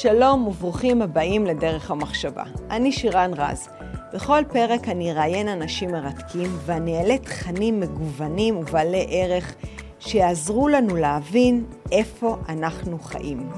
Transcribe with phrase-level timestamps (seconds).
[0.00, 2.44] שלום וברוכים הבאים לדרך המחשבה.
[2.70, 3.68] אני שירן רז.
[4.14, 9.54] בכל פרק אני אראיין אנשים מרתקים ואני אעלה תכנים מגוונים ובעלי ערך
[10.00, 13.48] שיעזרו לנו להבין איפה אנחנו חיים.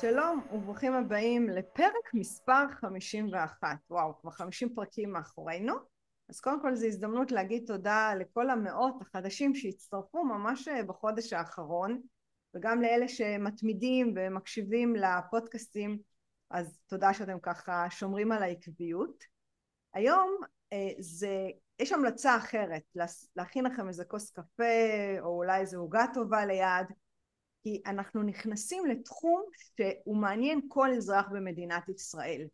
[0.00, 3.68] שלום וברוכים הבאים לפרק מספר 51.
[3.90, 5.93] וואו, כבר 50 פרקים מאחורינו.
[6.28, 12.00] אז קודם כל זו הזדמנות להגיד תודה לכל המאות החדשים שהצטרפו ממש בחודש האחרון
[12.54, 15.98] וגם לאלה שמתמידים ומקשיבים לפודקאסטים
[16.50, 19.24] אז תודה שאתם ככה שומרים על העקביות.
[19.94, 20.36] היום
[20.98, 22.82] זה, יש המלצה אחרת
[23.36, 26.86] להכין לכם איזה כוס קפה או אולי איזה עוגה טובה ליד
[27.62, 32.46] כי אנחנו נכנסים לתחום שהוא מעניין כל אזרח במדינת ישראל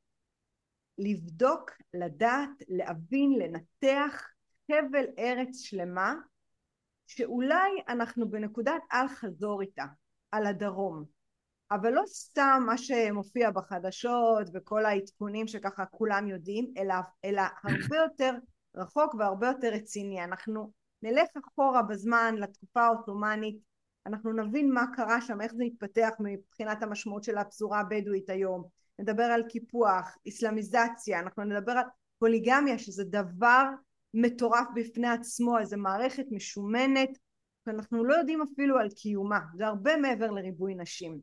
[1.00, 4.28] לבדוק, לדעת, להבין, לנתח
[4.70, 6.14] חבל ארץ שלמה
[7.06, 9.84] שאולי אנחנו בנקודת אל חזור איתה,
[10.30, 11.04] על הדרום.
[11.70, 18.34] אבל לא סתם מה שמופיע בחדשות וכל העדכונים שככה כולם יודעים, אלא, אלא הרבה יותר
[18.76, 20.24] רחוק והרבה יותר רציני.
[20.24, 23.58] אנחנו נלך אחורה בזמן לתקופה העות'מאנית,
[24.06, 28.64] אנחנו נבין מה קרה שם, איך זה התפתח מבחינת המשמעות של הפזורה הבדואית היום,
[29.00, 31.84] נדבר על קיפוח, איסלאמיזציה, אנחנו נדבר על
[32.18, 33.64] פוליגמיה שזה דבר
[34.14, 37.10] מטורף בפני עצמו, איזה מערכת משומנת
[37.64, 41.20] שאנחנו לא יודעים אפילו על קיומה, זה הרבה מעבר לריבוי נשים.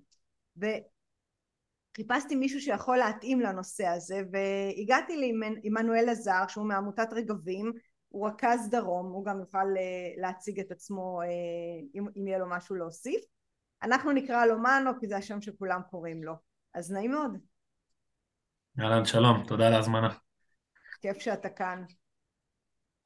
[0.58, 7.74] וחיפשתי מישהו שיכול להתאים לנושא הזה והגעתי לעמנואל עזר שהוא מעמותת רגבים,
[8.10, 9.66] הוא רכז דרום, הוא גם יוכל
[10.18, 11.22] להציג את עצמו
[11.96, 13.22] אם, אם יהיה לו משהו להוסיף.
[13.84, 16.34] אנחנו נקרא לו מנו כי זה השם שכולם קוראים לו.
[16.74, 17.38] אז נעים מאוד.
[18.80, 20.10] אהלן, שלום, תודה על ההזמנה.
[21.02, 21.84] כיף שאתה כאן.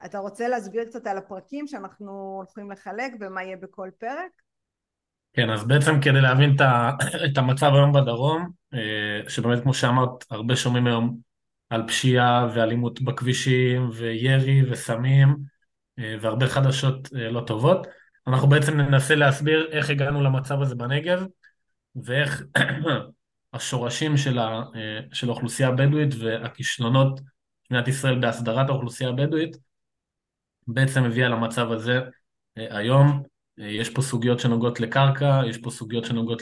[0.05, 4.31] אתה רוצה להסביר קצת על הפרקים שאנחנו הולכים לחלק ומה יהיה בכל פרק?
[5.33, 6.55] כן, אז בעצם כדי להבין
[7.25, 11.17] את המצב היום בדרום, אה, שבאמת כמו שאמרת, הרבה שומעים היום
[11.69, 15.37] על פשיעה ואלימות בכבישים וירי וסמים
[15.99, 17.87] אה, והרבה חדשות אה, לא טובות.
[18.27, 21.25] אנחנו בעצם ננסה להסביר איך הגענו למצב הזה בנגב
[21.95, 22.43] ואיך
[23.53, 29.57] השורשים של, ה, אה, של האוכלוסייה הבדואית והכישלונות של מדינת ישראל בהסדרת האוכלוסייה הבדואית
[30.67, 31.99] בעצם הביאה למצב הזה
[32.57, 33.23] אה, היום.
[33.59, 36.41] אה, יש פה סוגיות שנוגעות לקרקע, יש פה סוגיות שנוגעות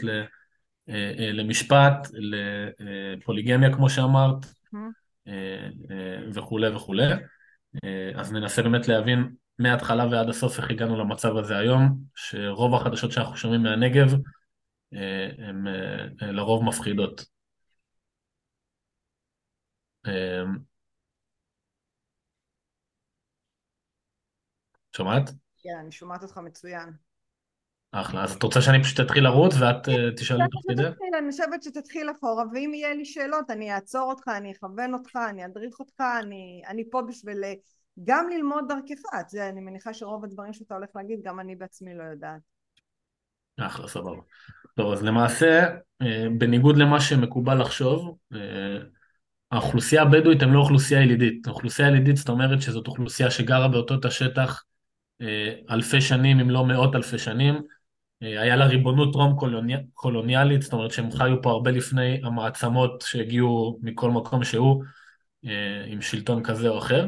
[1.33, 4.45] למשפט, לפוליגמיה כמו שאמרת,
[6.33, 7.13] וכולי וכולי.
[8.15, 13.37] אז ננסה באמת להבין מההתחלה ועד הסוף איך הגענו למצב הזה היום, שרוב החדשות שאנחנו
[13.37, 14.15] שומעים מהנגב
[14.91, 15.67] הן
[16.21, 17.25] אה, לרוב מפחידות.
[20.07, 20.43] אה,
[24.95, 25.29] שומעת?
[25.57, 26.89] כן, אני שומעת אותך מצוין.
[27.91, 30.83] אחלה, אז את רוצה שאני פשוט אתחיל לרוץ ואת אה, תשאלי תוך כדי?
[31.17, 35.45] אני חושבת שתתחיל אחורה, ואם יהיה לי שאלות אני אעצור אותך, אני אכוון אותך, אני
[35.45, 37.43] אדריך אותך, אני, אני פה בשביל
[38.03, 42.03] גם ללמוד דרכך, זה אני מניחה שרוב הדברים שאתה הולך להגיד גם אני בעצמי לא
[42.03, 42.41] יודעת.
[43.59, 44.21] אחלה, סבבה.
[44.79, 45.67] טוב, אז למעשה,
[46.01, 48.39] אה, בניגוד למה שמקובל לחשוב, אה,
[49.51, 51.47] האוכלוסייה הבדואית הם לא אוכלוסייה ילידית.
[51.47, 54.63] האוכלוסייה ילידית זאת אומרת שזאת אוכלוסייה שגרה באותו תא שטח
[55.21, 57.61] אה, אלפי שנים, אם לא מאות אלפי שנים.
[58.21, 59.37] היה לה ריבונות טרום
[59.93, 64.83] קולוניאלית, זאת אומרת שהם חיו פה הרבה לפני המעצמות שהגיעו מכל מקום שהוא,
[65.87, 67.07] עם שלטון כזה או אחר.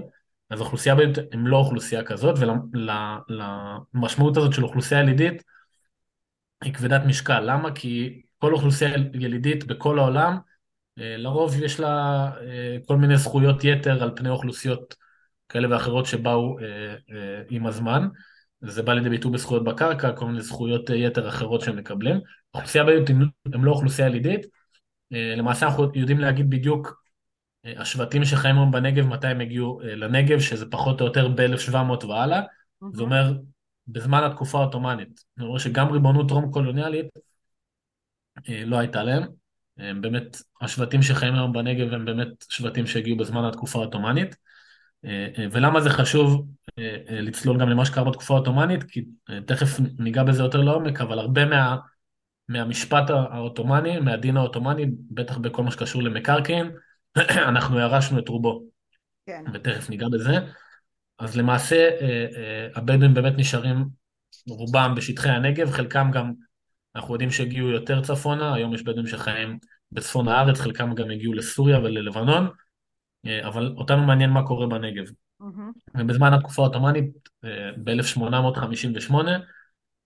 [0.49, 5.43] אז האוכלוסייה הבדואית הם לא אוכלוסייה כזאת, ולמשמעות הזאת של אוכלוסייה ילידית,
[6.61, 7.39] היא כבדת משקל.
[7.39, 7.71] למה?
[7.75, 10.37] כי כל אוכלוסייה ילידית בכל העולם,
[10.99, 14.95] אה, לרוב יש לה אה, כל מיני זכויות יתר על פני אוכלוסיות
[15.49, 18.07] כאלה ואחרות שבאו אה, עם הזמן.
[18.61, 22.19] זה בא לידי ביטוי בזכויות בקרקע, כל מיני זכויות יתר אחרות שהם מקבלים.
[22.53, 23.09] אוכלוסייה בדואית
[23.53, 24.45] הם לא אוכלוסייה ילידית.
[25.11, 27.03] למעשה אנחנו יודעים להגיד בדיוק
[27.65, 32.39] השבטים שחיים היום בנגב, מתי הם הגיעו לנגב, שזה פחות או יותר ב-1700 והלאה.
[32.39, 32.87] Mm-hmm.
[32.93, 33.33] זה אומר
[33.87, 35.23] בזמן התקופה העות'מאנית.
[35.37, 37.05] אני רואה שגם ריבונות טרום קולוניאלית
[38.49, 39.23] אה, לא הייתה להם.
[39.77, 44.35] הם באמת, השבטים שחיים היום בנגב הם באמת שבטים שהגיעו בזמן התקופה העות'מאנית.
[45.05, 46.47] אה, אה, ולמה זה חשוב
[47.09, 48.83] לצלול גם למה שקרה בתקופה העות'מאנית?
[48.83, 49.05] כי
[49.47, 51.77] תכף ניגע בזה יותר לעומק, אבל הרבה מה,
[52.49, 56.71] מהמשפט העות'מאני, מהדין העות'מאני, בטח בכל מה שקשור למקרקעין,
[57.49, 58.63] אנחנו ירשנו את רובו.
[59.25, 59.43] כן.
[59.53, 60.39] ותכף ניגע בזה.
[61.21, 63.85] אז למעשה אה, אה, הבדואים באמת נשארים
[64.47, 66.33] רובם בשטחי הנגב, חלקם גם,
[66.95, 69.57] אנחנו יודעים שהגיעו יותר צפונה, היום יש בדואים שחיים
[69.91, 72.49] בצפון הארץ, חלקם גם הגיעו לסוריה וללבנון,
[73.25, 75.05] אה, אבל אותנו מעניין מה קורה בנגב.
[75.41, 75.99] Mm-hmm.
[75.99, 77.29] ובזמן התקופה העות'מאנית,
[77.83, 79.13] ב-1858,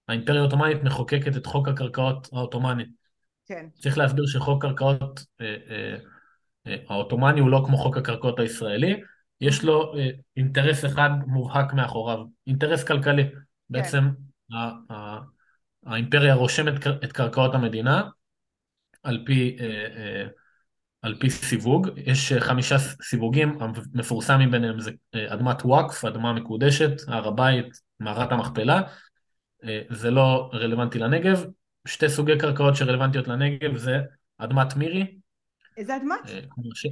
[0.08, 2.84] האימפריה העות'מאנית מחוקקת את חוק הקרקעות העות'מאני.
[3.46, 3.66] כן.
[3.74, 5.96] צריך להסביר שחוק קרקעות אה,
[6.90, 9.02] העות'מאני הוא לא כמו חוק הקרקעות הישראלי,
[9.46, 13.24] יש לו אה, אינטרס אחד מובהק מאחוריו, אינטרס כלכלי.
[13.24, 13.40] כן.
[13.70, 14.10] בעצם
[14.54, 15.20] ה- ה-
[15.86, 18.04] האימפריה רושמת את קרקעות המדינה
[19.04, 20.28] על פי, אה, אה,
[21.02, 23.58] על פי סיווג, יש אה, חמישה סיווגים,
[23.94, 28.82] המפורסם מביניהם זה אה, אדמת וואקף, אדמה מקודשת, הר הבית, מערת המכפלה,
[29.64, 31.46] אה, זה לא רלוונטי לנגב,
[31.88, 34.00] שתי סוגי קרקעות שרלוונטיות לנגב זה
[34.38, 35.18] אדמת מירי,
[35.78, 36.20] איזה אדמת?
[36.28, 36.90] אה, כמו השם,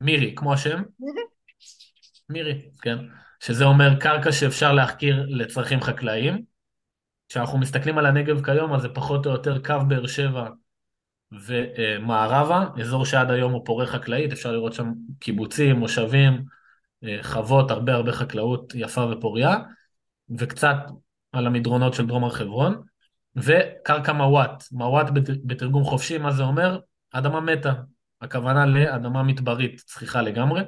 [0.00, 1.20] מירי, כמו השם, מירי?
[2.28, 2.98] מירי, כן,
[3.40, 6.42] שזה אומר קרקע שאפשר להחכיר לצרכים חקלאיים.
[7.28, 10.48] כשאנחנו מסתכלים על הנגב כיום, אז זה פחות או יותר קו באר שבע
[11.32, 16.44] ומערבה, אזור שעד היום הוא פורה חקלאית, אפשר לראות שם קיבוצים, מושבים,
[17.04, 19.56] אה, חוות, הרבה הרבה חקלאות יפה ופוריה,
[20.38, 20.76] וקצת
[21.32, 22.82] על המדרונות של דרום הר חברון,
[23.36, 26.78] וקרקע מוואט, מוואט בת- בתרגום חופשי, מה זה אומר?
[27.12, 27.72] אדמה מתה,
[28.20, 30.62] הכוונה לאדמה מדברית, צחיחה לגמרי.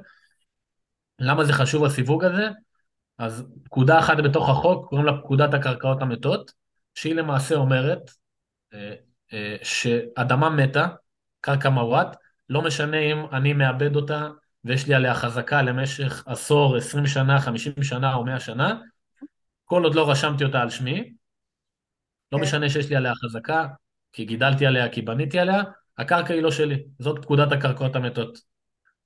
[1.18, 2.48] למה זה חשוב הסיווג הזה?
[3.18, 6.52] אז פקודה אחת בתוך החוק, קוראים לה פקודת הקרקעות המתות,
[6.94, 8.10] שהיא למעשה אומרת
[8.74, 8.94] אה,
[9.32, 10.86] אה, שאדמה מתה,
[11.40, 12.16] קרקע מוואט,
[12.48, 14.28] לא משנה אם אני מאבד אותה
[14.64, 18.80] ויש לי עליה חזקה למשך עשור, עשרים שנה, חמישים שנה או מאה שנה,
[19.64, 21.12] כל עוד לא רשמתי אותה על שמי,
[22.32, 22.44] לא כן.
[22.44, 23.66] משנה שיש לי עליה חזקה,
[24.12, 25.62] כי גידלתי עליה, כי בניתי עליה,
[25.98, 26.82] הקרקע היא לא שלי.
[26.98, 28.38] זאת פקודת הקרקעות המתות.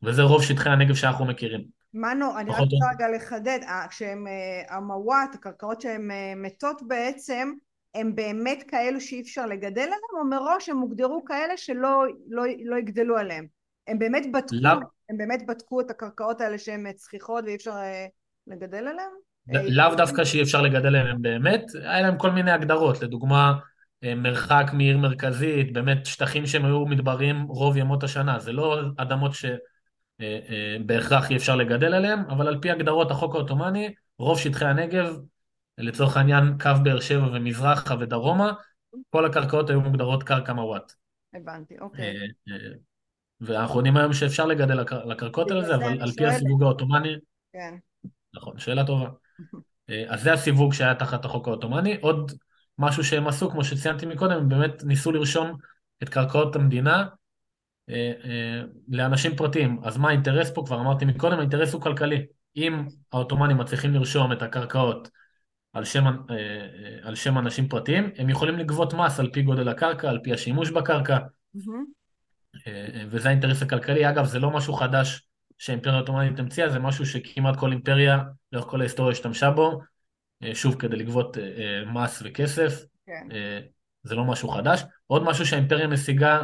[0.03, 1.80] וזה רוב שטחי הנגב שאנחנו מכירים.
[1.95, 7.53] מנו, אני רק רוצה רגע לחדד, אה, כשהם אה, המוואט, הקרקעות שהן אה, מתות בעצם,
[7.95, 12.77] הם באמת כאלו שאי אפשר לגדל עליהם, או מראש הם הוגדרו כאלה שלא לא, לא
[12.77, 13.47] יגדלו עליהם?
[13.87, 14.73] הם באמת בדקו, לאו
[15.11, 17.75] הם באמת בדקו את הקרקעות האלה שהן צחיחות ואי אפשר
[18.47, 19.11] לגדל עליהם?
[19.55, 23.53] אה, לאו דווקא שאי אפשר לגדל עליהם באמת, היה להם כל מיני הגדרות, לדוגמה
[24.17, 29.35] מרחק מעיר מרכזית, באמת שטחים שהם היו מדבריים רוב ימות השנה, זה לא אדמות
[30.21, 35.17] שבהכרח אי אפשר לגדל עליהם, אבל על פי הגדרות החוק העות'מאני, רוב שטחי הנגב,
[35.79, 38.53] לצורך העניין קו באר שבע ומזרחה ודרומה,
[39.11, 40.93] כל הקרקעות היו מוגדרות קרקע מוואט.
[41.35, 42.17] הבנתי, אה, אוקיי.
[42.49, 42.55] אה,
[43.41, 46.27] ואנחנו יודעים היום שאפשר לגדל על הקרקעות האלה, אבל על פי.
[46.27, 47.15] הסיווג העות'מאני,
[47.53, 47.75] כן.
[48.35, 49.09] נכון, שאלה טובה.
[49.91, 51.97] אה, אז זה הסיווג שהיה תחת החוק העות'מאני.
[52.01, 52.33] עוד
[52.79, 55.57] משהו שהם עשו, כמו שציינתי מקודם, הם באמת ניסו לרשום
[56.03, 57.20] את קרקעות המדינה אה, אה,
[58.89, 59.81] לאנשים פרטיים.
[59.85, 60.63] אז מה האינטרס פה?
[60.67, 62.27] כבר אמרתי מקודם, האינטרס הוא כלכלי.
[62.57, 62.83] אם
[63.13, 65.09] העות'מאנים מצליחים לרשום את הקרקעות
[65.73, 69.69] על שם, אה, אה, על שם אנשים פרטיים, הם יכולים לגבות מס על פי גודל
[69.69, 71.19] הקרקע, על פי השימוש בקרקע.
[72.67, 74.11] אה, אה, וזה האינטרס הכלכלי.
[74.11, 75.23] אגב, זה לא משהו חדש
[75.59, 78.19] שהאימפריה העות'מאנית המציאה, זה משהו שכמעט כל אימפריה
[78.53, 79.81] לאורך כל ההיסטוריה השתמשה בו,
[80.43, 83.29] אה, שוב, כדי לגבות אה, אה, מס וכסף, כן.
[83.33, 83.61] אה,
[84.03, 84.83] זה לא משהו חדש.
[85.07, 86.43] עוד משהו שהאימפריה משיגה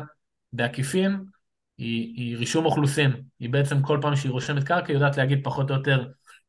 [0.53, 1.25] בעקיפין,
[1.79, 3.13] היא, היא רישום אוכלוסין.
[3.39, 6.09] היא בעצם כל פעם שהיא רושמת קרקע, היא יודעת להגיד פחות או יותר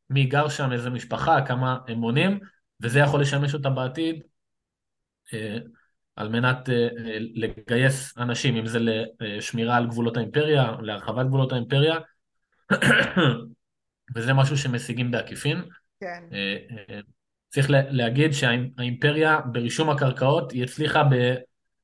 [0.10, 2.40] מי גר שם, איזה משפחה, כמה הם מונים,
[2.82, 4.22] וזה יכול לשמש אותה בעתיד
[5.34, 5.58] אה,
[6.16, 8.80] על מנת אה, אה, לגייס אנשים, אם זה
[9.20, 11.96] לשמירה על גבולות האימפריה, להרחבת גבולות האימפריה,
[14.16, 15.62] וזה משהו שמשיגים בעקיפין.
[16.00, 16.24] כן.
[16.34, 16.58] אה,
[16.90, 17.00] אה,
[17.50, 21.36] צריך לה- להגיד שהאימפריה ברישום הקרקעות היא הצליחה ב-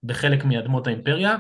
[0.04, 1.38] בחלק מאדמות האימפריה.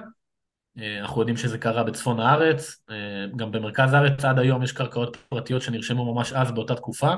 [0.79, 5.15] אה, אנחנו יודעים שזה קרה בצפון הארץ, אה, גם במרכז הארץ עד היום יש קרקעות
[5.29, 7.13] פרטיות שנרשמו ממש אז באותה תקופה.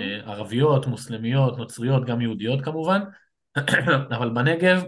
[0.00, 3.00] אה, ערביות, מוסלמיות, נוצריות, גם יהודיות כמובן,
[4.16, 4.82] אבל בנגב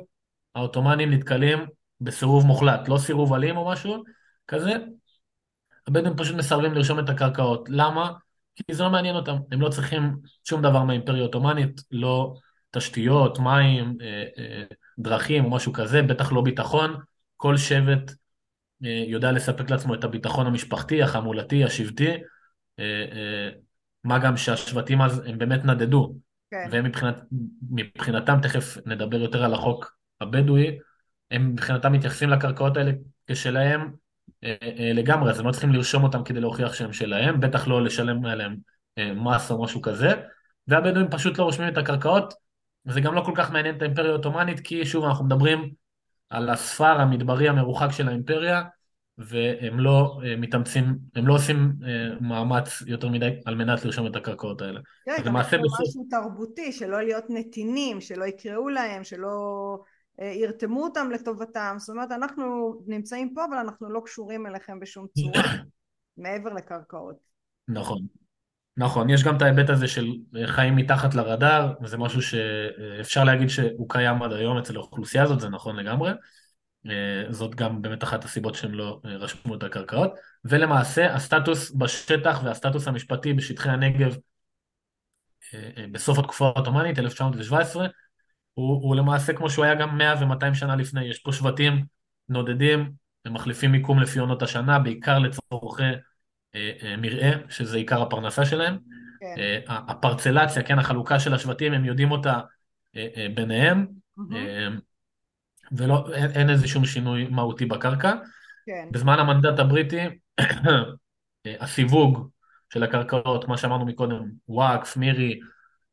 [0.54, 1.59] העות'מאנים נתקלים
[2.00, 4.02] בסירוב מוחלט, לא סירוב אלים או משהו
[4.49, 4.73] כזה,
[5.87, 7.69] הבדואים פשוט מסרבים לרשום את הקרקעות.
[7.69, 8.12] למה?
[8.54, 12.35] כי זה לא מעניין אותם, הם לא צריכים שום דבר מהאימפריה העות'מאנית, לא
[12.71, 13.97] תשתיות, מים,
[14.99, 16.97] דרכים או משהו כזה, בטח לא ביטחון.
[17.42, 18.12] כל שבט
[18.84, 22.11] אה, יודע לספק לעצמו את הביטחון המשפחתי, החמולתי, השבטי,
[22.78, 23.50] אה, אה,
[24.04, 26.14] מה גם שהשבטים אז הם באמת נדדו,
[26.50, 26.68] כן.
[26.70, 27.20] והם מבחינת,
[27.70, 30.78] מבחינתם, תכף נדבר יותר על החוק הבדואי,
[31.30, 32.92] הם מבחינתם מתייחסים לקרקעות האלה
[33.26, 33.92] כשלהם
[34.94, 38.56] לגמרי, אז הם לא צריכים לרשום אותם כדי להוכיח שהם שלהם, בטח לא לשלם עליהם
[38.99, 40.12] מס או משהו כזה,
[40.68, 42.34] והבדואים פשוט לא רושמים את הקרקעות,
[42.87, 45.82] וזה גם לא כל כך מעניין את האימפריה העות'מאנית, כי שוב, אנחנו מדברים
[46.33, 48.62] על הספר המדברי המרוחק של האימפריה,
[49.19, 54.17] והם לא אה, מתאמצים, הם לא עושים אה, מאמץ יותר מדי על מנת לרשום את
[54.17, 54.81] הקרקעות האלה.
[55.05, 59.79] כן, גם בסוף, משהו תרבותי, שלא להיות נתינים, שלא יקראו להם, שלא
[60.21, 65.07] אה, ירתמו אותם לטובתם, זאת אומרת אנחנו נמצאים פה אבל אנחנו לא קשורים אליכם בשום
[65.19, 65.45] צורה,
[66.17, 67.17] מעבר לקרקעות.
[67.69, 68.22] נכון.
[68.76, 70.07] נכון, יש גם את ההיבט הזה של
[70.47, 75.49] חיים מתחת לרדאר, וזה משהו שאפשר להגיד שהוא קיים עד היום אצל האוכלוסייה הזאת, זה
[75.49, 76.12] נכון לגמרי.
[76.87, 80.14] אה, זאת גם באמת אחת הסיבות שהם לא אה, רשמו את הקרקעות.
[80.45, 84.17] ולמעשה הסטטוס בשטח והסטטוס המשפטי בשטחי הנגב
[85.55, 87.87] אה, בסוף התקופה העות'מאנית, 1917,
[88.55, 91.05] הוא, הוא למעשה כמו שהוא היה גם 100 ו-200 שנה לפני.
[91.05, 91.85] יש פה שבטים
[92.29, 92.93] נודדים,
[93.25, 95.83] הם מחליפים מיקום לפי עונות השנה, בעיקר לצורכי
[96.99, 98.78] מרעה, שזה עיקר הפרנסה שלהם.
[99.21, 99.61] כן.
[99.68, 102.40] הפרצלציה, כן, החלוקה של השבטים, הם יודעים אותה
[103.35, 103.87] ביניהם.
[104.18, 104.80] Mm-hmm.
[105.73, 108.12] ואין איזה שום שינוי מהותי בקרקע.
[108.66, 108.88] כן.
[108.90, 110.00] בזמן המנדט הבריטי,
[111.61, 112.28] הסיווג
[112.73, 115.40] של הקרקעות, מה שאמרנו מקודם, וואקף, מירי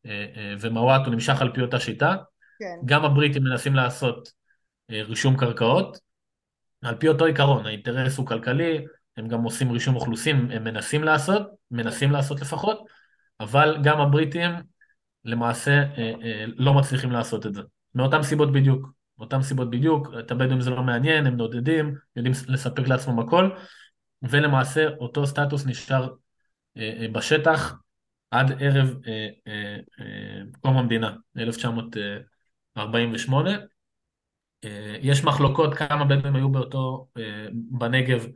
[0.06, 2.16] אה, אה, ומוואט, הוא נמשך על פי אותה שיטה.
[2.60, 2.76] כן.
[2.86, 4.32] גם הבריטים מנסים לעשות
[4.92, 6.00] אה, רישום קרקעות,
[6.82, 8.86] על פי אותו עיקרון, האינטרס הוא כלכלי,
[9.20, 12.86] הם גם עושים רישום אוכלוסין, הם מנסים לעשות, מנסים לעשות לפחות,
[13.40, 14.52] אבל גם הבריטים
[15.26, 15.84] למעשה
[16.58, 17.62] לא מצליחים לעשות את זה,
[17.96, 19.00] מאותן סיבות בדיוק.
[19.20, 23.50] מאותן סיבות בדיוק, את הבדואים זה לא מעניין, הם נודדים, יודעים לספק לעצמם הכל,
[24.22, 26.10] ולמעשה אותו סטטוס נשאר
[26.78, 27.76] אה, אה, בשטח
[28.32, 33.52] עד ערב אה, אה, אה, קום המדינה, 1948.
[34.64, 38.30] אה, יש מחלוקות כמה בדואים היו באותו, אה, בנגב אה,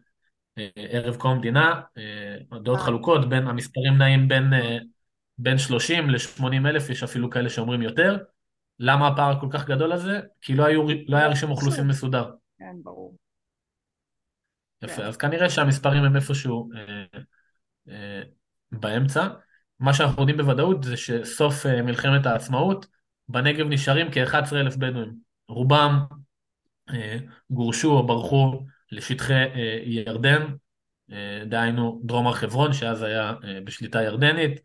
[0.76, 2.84] ערב קום המדינה, אה, דעות אה.
[2.84, 4.78] חלוקות, בין, המספרים נעים בין, אה,
[5.38, 8.18] בין 30 ל-80 אלף, יש אפילו כאלה שאומרים יותר.
[8.80, 10.20] למה הפער כל כך גדול הזה?
[10.42, 12.32] כי לא, היו, לא היה רישום אוכלוסין מסודר.
[12.60, 13.18] כן, ברור.
[14.84, 15.02] יפה, כן.
[15.02, 17.20] אז כנראה שהמספרים הם איפשהו אה,
[17.90, 18.22] אה,
[18.72, 19.28] באמצע.
[19.80, 22.86] מה שאנחנו יודעים בוודאות זה שסוף אה, מלחמת העצמאות,
[23.28, 25.14] בנגב נשארים כ-11 אלף בדואים.
[25.48, 26.00] רובם
[26.90, 27.18] אה,
[27.50, 30.46] גורשו או ברחו לשטחי אה, ירדן,
[31.12, 34.60] אה, דהיינו דרום הר חברון, שאז היה אה, בשליטה ירדנית,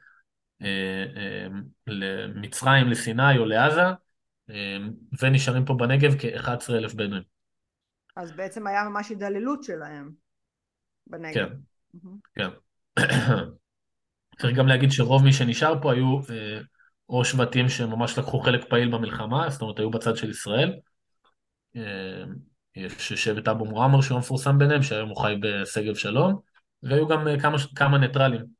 [1.86, 3.82] למצרים, לסיני או לעזה,
[5.22, 7.22] ונשארים פה בנגב כ-11 אלף בדואים.
[8.16, 10.10] אז בעצם היה ממש הידללות שלהם
[11.06, 11.34] בנגב.
[11.34, 12.48] כן, כן.
[14.40, 16.20] צריך גם להגיד שרוב מי שנשאר פה היו
[17.08, 20.72] או שבטים שממש לקחו חלק פעיל במלחמה, זאת אומרת היו בצד של ישראל.
[22.78, 26.40] יש שבט אבו מועמר שהוא המפורסם ביניהם, שהיום הוא חי בשגב שלום,
[26.82, 28.58] והיו גם כמה, כמה ניטרלים.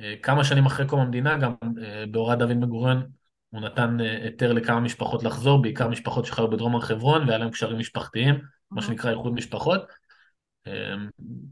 [0.00, 3.02] אה, כמה שנים אחרי קום המדינה, גם אה, בהוראת דוד בן
[3.50, 7.50] הוא נתן אה, היתר לכמה משפחות לחזור, בעיקר משפחות שחיו בדרום הר חברון, והיה להם
[7.50, 8.40] קשרים משפחתיים,
[8.70, 10.02] מה שנקרא איחוד משפחות.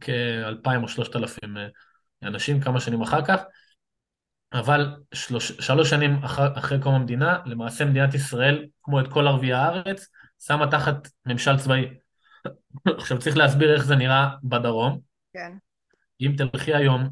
[0.00, 1.56] כאלפיים או שלושת אלפים
[2.22, 3.40] אנשים כמה שנים אחר כך,
[4.52, 9.52] אבל שלוש, שלוש שנים אחר, אחרי קום המדינה, למעשה מדינת ישראל, כמו את כל ערביי
[9.52, 10.08] הארץ,
[10.40, 11.88] שמה תחת ממשל צבאי.
[12.98, 15.00] עכשיו צריך להסביר איך זה נראה בדרום.
[15.32, 15.52] כן.
[16.20, 17.08] אם תלכי היום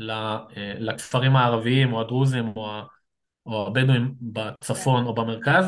[0.00, 0.38] אה,
[0.78, 2.80] לכפרים הערביים או הדרוזים או,
[3.46, 5.64] או הבדואים בצפון או במרכז,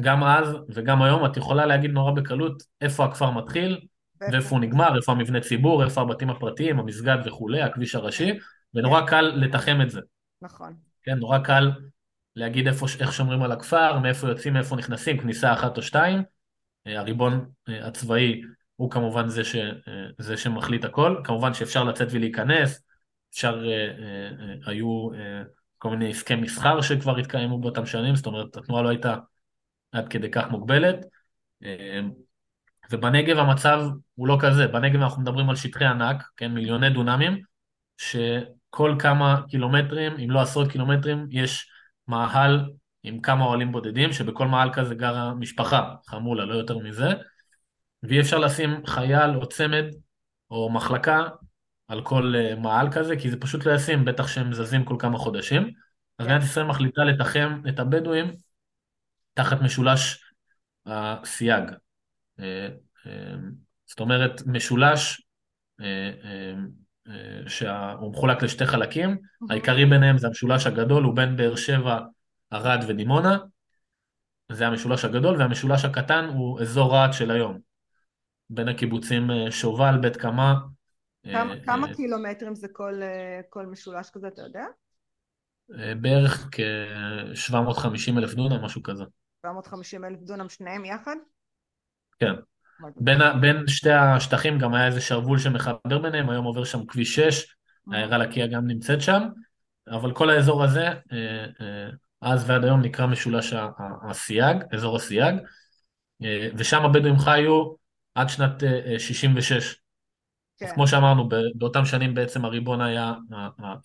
[0.00, 3.86] גם אז וגם היום את יכולה להגיד נורא בקלות איפה הכפר מתחיל
[4.20, 8.38] ואיפה הוא נגמר, איפה המבנה ציבור, איפה הבתים הפרטיים, המסגד וכולי, הכביש הראשי,
[8.74, 9.06] ונורא כן.
[9.06, 10.00] קל לתחם את זה.
[10.42, 10.74] נכון.
[11.02, 11.70] כן, נורא קל
[12.36, 16.22] להגיד איפה, איך שומרים על הכפר, מאיפה יוצאים, מאיפה נכנסים, כניסה אחת או שתיים.
[16.86, 18.42] אה, הריבון אה, הצבאי
[18.76, 19.56] הוא כמובן זה, ש,
[20.18, 21.20] זה שמחליט הכל.
[21.24, 22.84] כמובן שאפשר לצאת ולהיכנס,
[23.34, 25.08] אפשר, אה, אה, אה, היו
[25.78, 29.16] כל מיני עסקי מסחר שכבר התקיימו באותם שנים, זאת אומרת התנועה לא הייתה
[29.92, 30.96] עד כדי כך מוגבלת.
[32.90, 33.82] ובנגב המצב
[34.14, 37.42] הוא לא כזה, בנגב אנחנו מדברים על שטחי ענק, כן, מיליוני דונמים,
[37.96, 41.70] שכל כמה קילומטרים, אם לא עשרות קילומטרים, יש
[42.08, 42.70] מאהל
[43.02, 47.08] עם כמה אוהלים בודדים, שבכל מאהל כזה גרה משפחה, חמולה, לא יותר מזה,
[48.02, 49.84] ואי אפשר לשים חייל או צמד
[50.50, 51.22] או מחלקה
[51.88, 55.18] על כל uh, מעל כזה, כי זה פשוט לא ישים, בטח שהם זזים כל כמה
[55.18, 55.70] חודשים.
[56.18, 58.32] אז מדינת ישראל מחליטה לתחם את הבדואים
[59.34, 60.32] תחת משולש
[60.86, 61.64] הסייג.
[62.38, 62.42] Uh,
[63.04, 63.08] uh,
[63.86, 65.22] זאת אומרת, משולש
[67.46, 69.18] שהוא מחולק לשתי חלקים,
[69.50, 72.00] העיקרי ביניהם זה המשולש הגדול, הוא בין באר שבע,
[72.50, 73.38] ערד ודימונה,
[74.52, 77.58] זה המשולש הגדול, והמשולש הקטן הוא אזור רהט של היום,
[78.50, 80.54] בין הקיבוצים שובל, בית קמה,
[81.32, 84.64] כמה, אה, כמה אה, קילומטרים זה כל, אה, כל משולש כזה, אתה יודע?
[86.00, 89.04] בערך כ-750 אלף דונם, משהו כזה.
[89.42, 91.16] 750 אלף דונם שניהם יחד?
[92.18, 92.34] כן.
[92.96, 97.46] בין, בין שתי השטחים גם היה איזה שרוול שמחבר ביניהם, היום עובר שם כביש 6,
[97.92, 99.22] העיירה לקיה גם נמצאת שם,
[99.90, 100.88] אבל כל האזור הזה,
[102.20, 103.54] אז ועד היום נקרא משולש
[104.08, 105.34] הסייג, אזור הסייג,
[106.54, 107.72] ושם הבדואים חיו
[108.14, 108.62] עד שנת
[108.98, 109.76] 66.
[110.62, 113.12] אז כמו שאמרנו, באותם שנים בעצם הריבון היה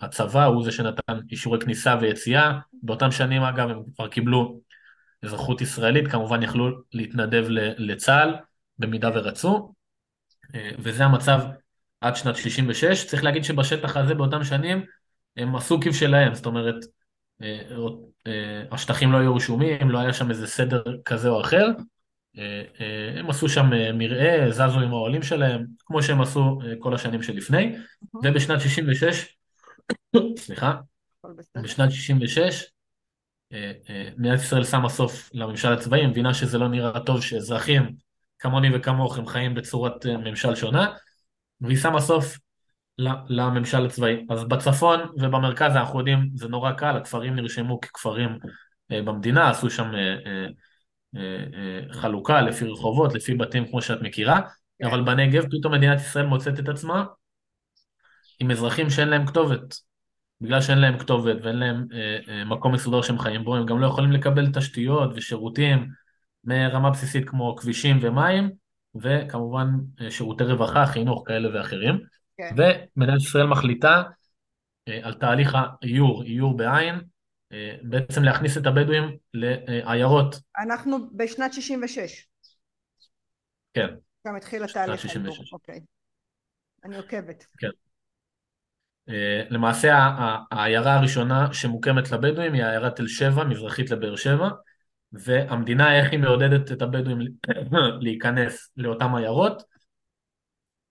[0.02, 2.60] הצבא, הוא זה שנתן אישורי כניסה ויציאה.
[2.84, 4.60] באותם שנים, אגב, הם כבר קיבלו
[5.24, 7.46] אזרחות ישראלית, כמובן יכלו להתנדב
[7.78, 8.36] לצה"ל
[8.80, 9.74] במידה ורצו,
[10.56, 11.40] אה, וזה המצב
[12.02, 13.08] עד שנת 66.
[13.08, 14.86] צריך להגיד שבשטח הזה באותם שנים
[15.38, 16.76] הם עשו כבשלהם, זאת אומרת,
[17.42, 17.62] אה,
[18.28, 21.68] אה, השטחים לא היו רשומים, לא היה שם איזה סדר כזה או אחר.
[23.18, 27.76] הם עשו שם מרעה, זזו עם האוהלים שלהם, כמו שהם עשו כל השנים שלפני,
[28.24, 29.38] ובשנת 66,
[30.38, 30.76] סליחה,
[31.64, 32.66] בשנת 66,
[34.18, 37.96] מדינת ישראל שמה סוף לממשל הצבאי, מבינה שזה לא נראה טוב שאזרחים
[38.40, 40.94] כמוני וכמוך הם חיים בצורת ממשל שונה,
[41.62, 42.38] והיא שמה סוף
[43.30, 44.26] לממשל הצבאי.
[44.30, 48.40] אז בצפון ובמרכז אנחנו יודעים, זה נורא קל, הכפרים נרשמו ככפרים
[48.92, 50.48] אה, במדינה, עשו שם אה,
[51.16, 54.42] אה, חלוקה לפי רחובות, לפי בתים כמו שאת מכירה,
[54.80, 54.88] כן.
[54.88, 57.06] אבל בנגב פתאום מדינת ישראל מוצאת את עצמה
[58.40, 59.76] עם אזרחים שאין להם כתובת.
[60.42, 61.88] בגלל שאין להם כתובת ואין להם
[62.46, 65.88] מקום מסודר שהם חיים בו, הם גם לא יכולים לקבל תשתיות ושירותים
[66.44, 68.52] מרמה בסיסית כמו כבישים ומים,
[69.02, 69.68] וכמובן
[70.10, 72.00] שירותי רווחה, חינוך כאלה ואחרים.
[72.38, 72.56] כן.
[72.96, 74.04] ומדינת ישראל מחליטה
[74.88, 76.96] אה, על תהליך האיור, איור בעין,
[77.52, 80.36] אה, בעצם להכניס את הבדואים לעיירות.
[80.64, 82.28] אנחנו בשנת 66.
[83.74, 83.88] כן.
[84.28, 85.80] גם התחיל התהליך האיור, אוקיי.
[86.84, 87.46] אני עוקבת.
[87.58, 87.70] כן.
[89.10, 90.10] אה, למעשה
[90.52, 94.50] העיירה הראשונה שמוקמת לבדואים היא עיירת תל שבע, מזרחית לבאר שבע,
[95.12, 97.20] והמדינה איך היא מעודדת את הבדואים
[98.02, 99.64] להיכנס לאותן עיירות?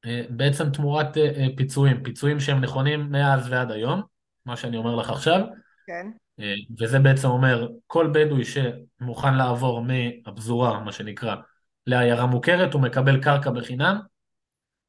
[0.05, 4.03] אה, בעצם תמורת אה, אה, פיצויים, פיצויים שהם נכונים מאז ועד היום,
[4.47, 5.41] מה שאני אומר לך עכשיו.
[5.87, 6.11] כן.
[6.79, 11.37] וזה בעצם אומר, כל בדואי שמוכן לעבור מהפזורה, מה שנקרא,
[11.87, 13.99] לעיירה מוכרת, הוא מקבל קרקע בחינם,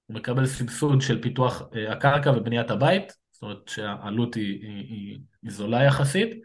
[0.06, 5.52] הוא מקבל סבסוד של פיתוח הקרקע ובניית הבית, זאת אומרת שהעלות היא, היא, היא, היא
[5.52, 6.42] זולה יחסית,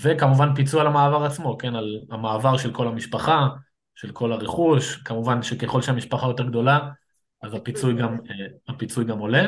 [0.00, 3.48] וכמובן פיצוי על המעבר עצמו, כן, על המעבר של כל המשפחה,
[3.94, 6.78] של כל הרכוש, כמובן שככל שהמשפחה יותר גדולה,
[7.42, 9.42] אז הפיצוי גם, אה, הפיצוי גם עולה.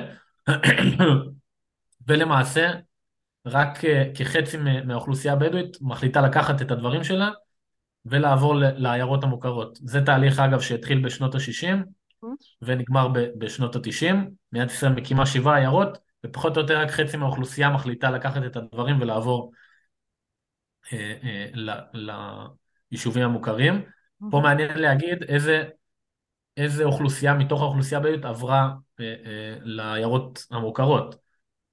[2.07, 2.73] ולמעשה,
[3.47, 7.31] רק אה, כחצי מהאוכלוסייה הבדואית מחליטה לקחת את הדברים שלה
[8.07, 9.79] ולעבור לעיירות המוכרות.
[9.83, 11.77] זה תהליך, אגב, שהתחיל בשנות ה-60
[12.63, 13.09] ונגמר
[13.39, 14.15] בשנות ה-90.
[14.53, 19.01] מדינת ישראל מקימה שבעה עיירות, ופחות או יותר רק חצי מהאוכלוסייה מחליטה לקחת את הדברים
[19.01, 19.53] ולעבור
[22.91, 23.83] ליישובים המוכרים.
[24.31, 25.65] פה מעניין להגיד איזה,
[26.57, 31.17] איזה אוכלוסייה מתוך האוכלוסייה הבדואית עברה אה, אה, לעיירות המוכרות.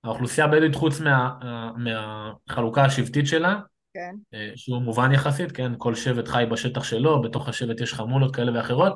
[0.04, 3.60] האוכלוסייה הבדואית חוץ מה, אה, מהחלוקה השבטית שלה,
[3.94, 4.16] כן.
[4.34, 8.58] אה, שהוא מובן יחסית, כן, כל שבט חי בשטח שלו, בתוך השבט יש חמולות כאלה
[8.58, 8.94] ואחרות.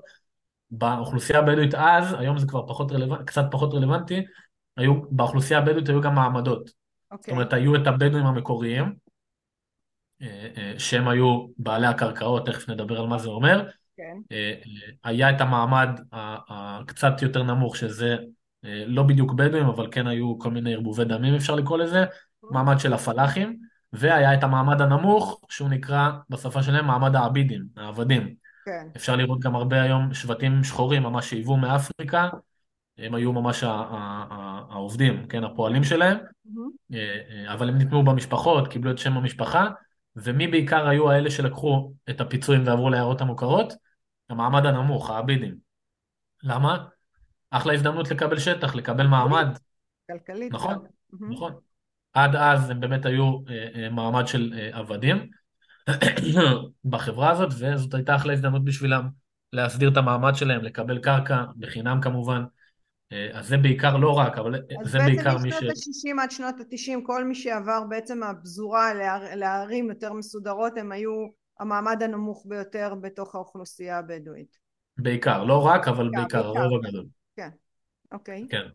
[0.72, 4.26] באוכלוסייה הבדואית אז, היום זה כבר פחות רלוונטי, קצת פחות רלוונטי,
[4.78, 6.70] היו, באוכלוסייה הבדואית היו גם מעמדות.
[6.70, 7.18] Okay.
[7.20, 9.11] זאת אומרת, היו את הבדואים המקוריים, אה, אה,
[10.78, 13.70] שהם היו בעלי הקרקעות, תכף נדבר על מה זה אומר.
[13.98, 14.18] כן.
[14.32, 14.54] אה,
[15.04, 15.90] היה את המעמד
[16.50, 18.16] הקצת יותר נמוך, שזה
[18.64, 22.06] לא בדיוק בדואים, אבל כן היו כל מיני ערבובי דמים, אפשר לקרוא לזה,
[22.52, 23.58] מעמד של הפלאחים,
[23.94, 28.36] והיה את המעמד הנמוך, שהוא נקרא בשפה שלהם מעמד העבידים, העבדים.
[28.66, 28.88] כן.
[28.96, 32.30] אפשר לראות גם הרבה היום שבטים שחורים, ממש שהיוו מאפריקה,
[32.98, 33.64] הם היו ממש
[34.70, 36.96] העובדים, כן, הפועלים שלהם, mm-hmm.
[37.48, 39.70] אבל הם ניתנו במשפחות, קיבלו את שם המשפחה,
[40.16, 43.74] ומי בעיקר היו האלה שלקחו את הפיצויים ועברו לעיירות המוכרות?
[44.30, 45.56] המעמד הנמוך, העבידים.
[46.44, 46.86] למה?
[47.50, 49.48] אחלה הזדמנות לקבל שטח, לקבל מעמד.
[50.12, 50.54] כלכלית.
[50.54, 50.86] נכון,
[51.30, 51.54] נכון.
[52.14, 55.30] עד אז הם באמת היו אה, אה, מעמד של אה, עבדים
[56.86, 59.10] בחברה הזאת, וזאת הייתה אחלה הזדמנות בשבילם
[59.54, 62.44] להסדיר את המעמד שלהם, לקבל קרקע, בחינם כמובן.
[63.12, 65.54] אה, אז זה בעיקר, לא רק, אבל זה בעיקר מי ש...
[65.54, 68.94] אז בעצם משנות ה-60 עד שנות ה-90, כל מי שעבר בעצם מהפזורה
[69.36, 71.28] לערים יותר מסודרות, הם היו
[71.60, 74.58] המעמד הנמוך ביותר בתוך האוכלוסייה הבדואית.
[74.98, 77.06] בעיקר, לא רק, אבל בעיקר, הרוב הגדול.
[77.36, 77.50] כן,
[78.12, 78.48] אוקיי.
[78.50, 78.68] כן,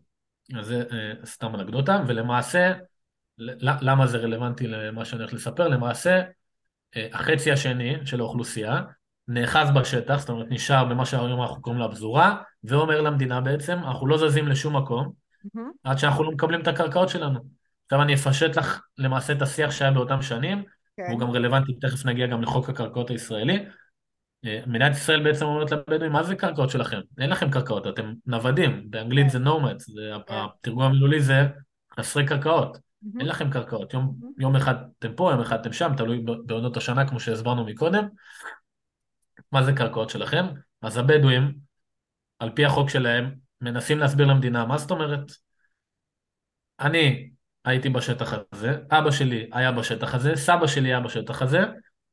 [0.59, 2.73] אז זה אה, סתם אנקדוטה, ולמעשה,
[3.59, 5.67] למה זה רלוונטי למה שאני הולך לספר?
[5.67, 6.21] למעשה,
[6.95, 8.81] אה, החצי השני של האוכלוסייה,
[9.27, 14.07] נאחז בשטח, זאת אומרת נשאר במה שהיום אנחנו קוראים לה הפזורה, ואומר למדינה בעצם, אנחנו
[14.07, 15.11] לא זזים לשום מקום,
[15.45, 15.59] mm-hmm.
[15.83, 17.39] עד שאנחנו לא מקבלים את הקרקעות שלנו.
[17.85, 20.63] עכשיו אני אפשט לך למעשה את השיח שהיה באותם שנים, okay.
[20.97, 21.03] כן.
[21.09, 23.65] והוא גם רלוונטי, תכף נגיע גם לחוק הקרקעות הישראלי.
[24.45, 26.99] אה, מדינת ישראל בעצם אומרת לבדואים, מה זה קרקעות שלכם?
[27.19, 29.31] אין לכם קרקעות, אתם נוודים, באנגלית okay.
[29.31, 29.37] כן.
[29.77, 30.27] זה okay.
[30.27, 30.35] כן.
[30.59, 31.47] התרגום המילולי זה
[31.99, 32.77] חסרי קרקעות.
[32.77, 33.19] Mm-hmm.
[33.19, 34.41] אין לכם קרקעות, יום, mm-hmm.
[34.41, 38.07] יום אחד אתם פה, יום אחד אתם שם, תלוי בעונות השנה כמו שהסברנו מקודם.
[39.51, 40.45] מה זה קרקעות שלכם?
[40.81, 41.66] אז הבדואים,
[42.39, 45.31] על פי החוק שלהם, מנסים להסביר למדינה, מה זאת אומרת?
[46.79, 47.29] אני
[47.65, 51.59] הייתי בשטח הזה, אבא שלי היה בשטח הזה, סבא שלי היה בשטח הזה,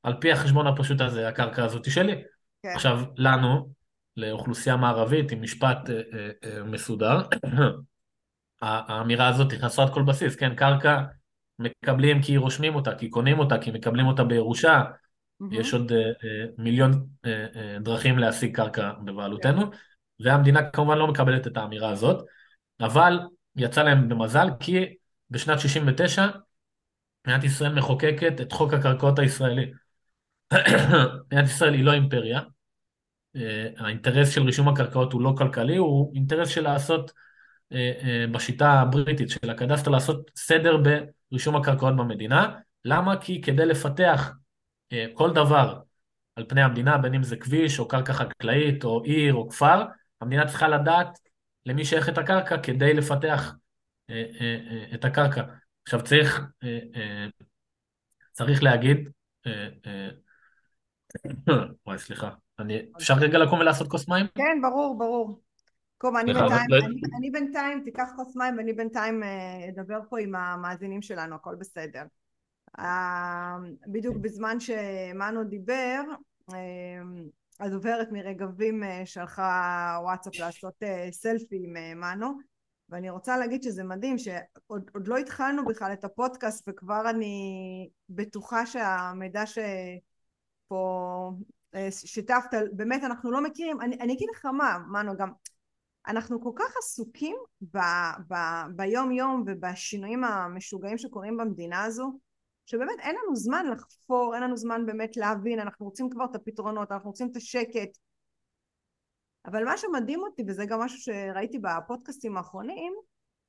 [0.03, 2.23] על פי החשבון הפשוט הזה, הקרקע הזאת שלי.
[2.63, 2.69] כן.
[2.75, 3.69] עכשיו, לנו,
[4.17, 7.21] לאוכלוסייה מערבית עם משפט אה, אה, אה, מסודר,
[8.63, 11.03] האמירה הזאת היא חסרת כל בסיס, כן, קרקע
[11.59, 14.83] מקבלים כי רושמים אותה, כי קונים אותה, כי מקבלים אותה בירושה,
[15.41, 15.53] מהמם.
[15.53, 19.63] יש עוד אה, אה, מיליון אה, אה, דרכים להשיג קרקע בבעלותנו,
[20.21, 22.25] והמדינה כמובן לא מקבלת את האמירה הזאת,
[22.81, 23.21] אבל
[23.57, 24.85] יצא להם במזל, כי
[25.31, 26.27] בשנת 69
[27.27, 29.73] מדינת ישראל מחוקקת את חוק הקרקעות הישראלי.
[31.27, 32.41] מדינת ישראל היא לא אימפריה,
[33.37, 37.13] אה, האינטרס של רישום הקרקעות הוא לא כלכלי, הוא אינטרס של לעשות,
[37.73, 40.77] אה, אה, בשיטה הבריטית של הקדסטר, לעשות סדר
[41.31, 42.59] ברישום הקרקעות במדינה.
[42.85, 43.17] למה?
[43.17, 44.33] כי כדי לפתח
[45.15, 45.79] כל דבר
[46.37, 49.85] על פני המדינה, בין אם זה כביש או קרקע חקלאית או עיר או כפר,
[50.25, 51.19] המדינה צריכה לדעת
[51.67, 53.55] למי שייכת הקרקע כדי לפתח
[54.11, 55.43] אה, אה, אה, את הקרקע.
[55.83, 57.27] עכשיו צריך, אה, אה,
[58.33, 59.09] צריך להגיד,
[59.47, 60.09] אה, אה,
[61.87, 64.27] וואי סליחה, אני, אפשר רגע לקום ולעשות כוס מים?
[64.35, 65.41] כן, ברור, ברור.
[65.99, 70.21] קום, אני בינתיים, לא- אני, אני בינתיים, תיקח כוס מים ואני בינתיים אה, אדבר פה
[70.21, 72.03] עם המאזינים שלנו, הכל בסדר.
[72.79, 73.57] אה,
[73.87, 76.01] בדיוק בזמן שמנו דיבר,
[76.55, 77.03] אה,
[77.61, 82.39] הדוברת מרגבים אה, שלחה וואטסאפ לעשות אה, סלפי עם אה, מנו,
[82.89, 88.67] ואני רוצה להגיד שזה מדהים שעוד עוד לא התחלנו בכלל את הפודקאסט וכבר אני בטוחה
[88.67, 91.33] שהמידע שפה
[91.91, 95.33] שיתפת, באמת אנחנו לא מכירים, אני, אני אגיד לך מה, מנו גם
[96.07, 97.37] אנחנו כל כך עסוקים
[97.75, 97.79] ב,
[98.29, 98.35] ב,
[98.77, 102.19] ביום יום ובשינויים המשוגעים שקורים במדינה הזו
[102.67, 106.93] שבאמת אין לנו זמן לחפור, אין לנו זמן באמת להבין, אנחנו רוצים כבר את הפתרונות,
[106.93, 107.99] אנחנו רוצים את השקט.
[109.47, 112.95] אבל מה שמדהים אותי וזה גם משהו שראיתי בפודקאסטים האחרונים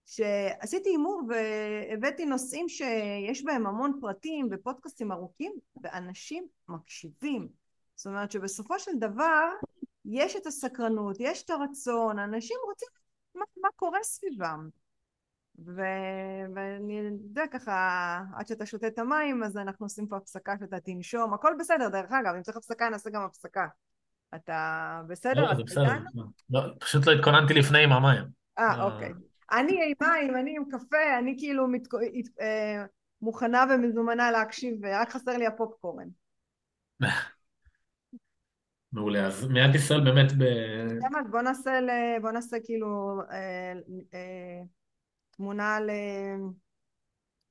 [0.05, 7.47] שעשיתי הימור והבאתי נושאים שיש בהם המון פרטים ופודקאסטים ארוכים ואנשים מקשיבים.
[7.95, 9.49] זאת אומרת שבסופו של דבר
[10.05, 12.87] יש את הסקרנות, יש את הרצון, אנשים רוצים
[13.35, 14.69] מה, מה קורה סביבם
[15.59, 15.81] ו...
[16.55, 21.33] ואני יודע ככה עד שאתה שותה את המים אז אנחנו עושים פה הפסקה שאתה תנשום
[21.33, 23.67] הכל בסדר דרך אגב אם צריך הפסקה נעשה גם הפסקה
[24.35, 25.41] אתה בסדר?
[25.41, 26.23] לא, אתה זה בסדר, איתנו?
[26.49, 28.23] לא, פשוט לא התכוננתי לפני עם המים.
[28.59, 28.83] אה לא.
[28.83, 29.11] אוקיי
[29.51, 31.67] אני עם מים, אני עם קפה, אני כאילו.
[31.75, 32.85] הת- אה,
[33.21, 36.07] מוכנה ומזומנה להקשיב רק חסר לי הפופקורן
[38.93, 40.43] מעולה, אז מדינת ישראל באמת ב...
[40.97, 41.79] אתה בוא נעשה.
[42.21, 43.73] בוא נעשה כאילו אה,
[44.13, 44.61] אה,
[45.37, 45.91] תמונה ל...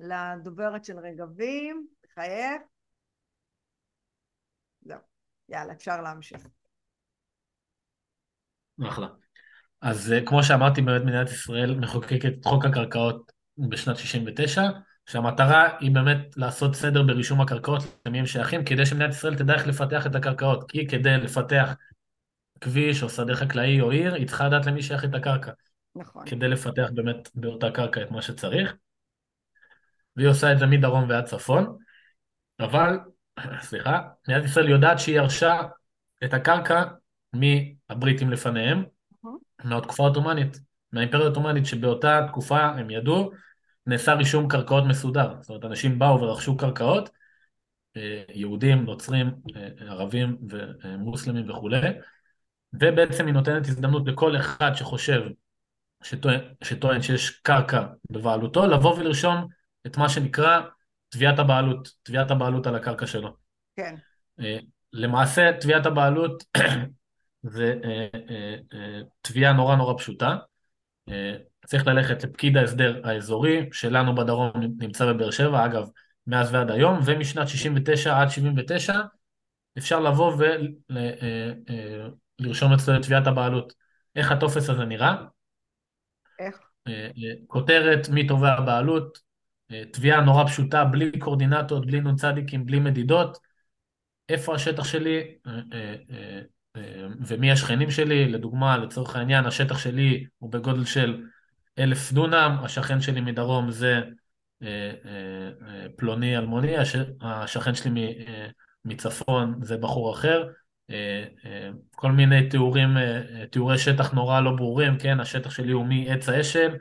[0.00, 2.62] לדוברת של רגבים, תחייך.
[4.82, 4.98] זהו,
[5.48, 6.46] יאללה, אפשר להמשיך.
[8.88, 9.06] אחלה.
[9.80, 14.62] אז אה, כמו שאמרתי, באמת מדינת ישראל מחוקקת את חוק הקרקעות בשנת 69,
[15.06, 19.66] שהמטרה היא באמת לעשות סדר ברישום הקרקעות למי הם שייכים, כדי שמדינת ישראל תדע איך
[19.66, 20.70] לפתח את הקרקעות.
[20.70, 21.74] כי כדי לפתח
[22.60, 25.52] כביש או שדה חקלאי או עיר, היא צריכה לדעת למי שייך את הקרקע,
[25.96, 26.26] נכון.
[26.26, 28.74] כדי לפתח באמת באותה קרקע את מה שצריך.
[30.16, 31.76] והיא עושה את זה מדרום ועד צפון,
[32.60, 32.98] אבל,
[33.60, 35.60] סליחה, מדינת ישראל יודעת שהיא ירשה
[36.24, 36.84] את הקרקע
[37.32, 39.38] מהבריטים לפניהם, נכון.
[39.64, 40.60] מהתקופה העות'מאנית,
[40.92, 43.30] מהאימפריה העות'מאנית, שבאותה תקופה הם ידעו,
[43.86, 45.34] נעשה רישום קרקעות מסודר.
[45.40, 47.10] זאת אומרת, אנשים באו ורכשו קרקעות,
[47.96, 50.36] אה, יהודים, נוצרים, אה, ערבים
[50.84, 51.88] ומוסלמים וכולי,
[52.72, 55.22] ובעצם היא נותנת הזדמנות לכל אחד שחושב,
[56.04, 59.46] שטוען, שטוען שיש קרקע בבעלותו, לבוא ולרשום
[59.86, 60.60] את מה שנקרא
[61.08, 63.36] תביעת הבעלות, תביעת הבעלות על הקרקע שלו.
[63.76, 63.94] כן,
[64.40, 64.58] אה,
[64.92, 66.44] למעשה, תביעת הבעלות
[67.42, 68.08] זה אה,
[68.72, 70.36] אה, תביעה נורא נורא פשוטה.
[71.66, 75.88] צריך ללכת לפקיד ההסדר האזורי, שלנו בדרום נמצא בבאר שבע, אגב,
[76.26, 79.00] מאז ועד היום, ומשנת 69 עד 79
[79.78, 80.36] אפשר לבוא
[82.40, 83.72] ולרשום אצלו את תביעת הבעלות.
[84.16, 85.16] איך הטופס הזה נראה?
[86.38, 86.60] איך?
[86.88, 89.18] אה, אה, כותרת מי תובע הבעלות,
[89.72, 92.24] אה, תביעה נורא פשוטה, בלי קורדינטות, בלי נ"צ,
[92.64, 93.38] בלי מדידות,
[94.28, 95.34] איפה השטח שלי?
[97.26, 101.22] ומי השכנים שלי, לדוגמה, לצורך העניין, השטח שלי הוא בגודל של
[101.78, 104.00] אלף דונם, השכן שלי מדרום זה
[105.96, 108.24] פלוני אלמוני, הש- השכן שלי
[108.84, 110.48] מצפון זה בחור אחר,
[111.90, 116.28] כל מיני תיאורים, אה, אה, תיאורי שטח נורא לא ברורים, כן, השטח שלי הוא מעץ
[116.28, 116.76] האשל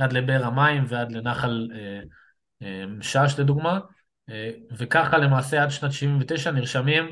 [0.00, 2.00] עד לבאר המים ועד לנחל אה,
[2.62, 3.80] אה, משש לדוגמה,
[4.30, 7.04] אה, וככה למעשה עד שנת 79 נרשמים,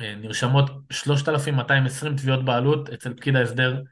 [0.00, 3.82] אה, נרשמות 3,220 תביעות בעלות אצל פקיד ההסדר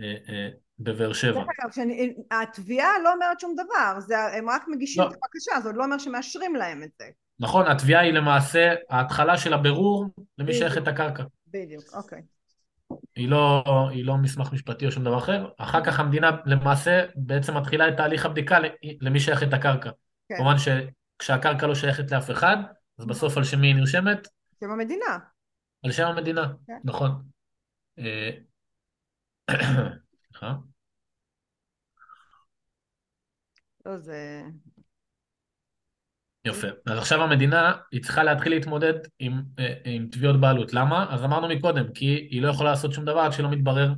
[0.00, 1.44] אה, אה, בבאר שבע.
[1.44, 1.86] דרך אגב,
[2.30, 5.08] התביעה לא אומרת שום דבר, זה, הם רק מגישים לא.
[5.08, 7.04] את הבקשה, זה עוד לא אומר שמאשרים להם את זה.
[7.42, 10.06] נכון, התביעה היא למעשה ההתחלה של הבירור
[10.38, 10.58] למי בדיוק.
[10.58, 11.24] שייכת הקרקע.
[11.48, 12.22] בדיוק, אוקיי.
[13.16, 15.48] היא לא, היא לא מסמך משפטי או שום דבר אחר.
[15.58, 18.58] אחר כך המדינה למעשה בעצם מתחילה את תהליך הבדיקה
[19.00, 19.90] למי שייכת הקרקע.
[20.28, 20.34] כן.
[20.36, 22.56] כמובן שכשהקרקע לא שייכת לאף אחד,
[22.98, 24.28] אז בסוף על שם מי היא נרשמת?
[24.60, 25.18] שם המדינה.
[25.82, 26.78] על שם המדינה, כן.
[26.84, 27.22] נכון.
[27.98, 28.30] אה,
[30.26, 30.54] סליחה.
[33.86, 34.42] לא, זה...
[36.44, 36.68] יפה.
[36.86, 40.74] אז עכשיו המדינה, היא צריכה להתחיל להתמודד עם, אה, עם תביעות בעלות.
[40.74, 41.06] למה?
[41.10, 43.92] אז אמרנו מקודם, כי היא לא יכולה לעשות שום דבר עד שלא מתברר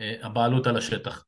[0.00, 1.24] אה, הבעלות על השטח.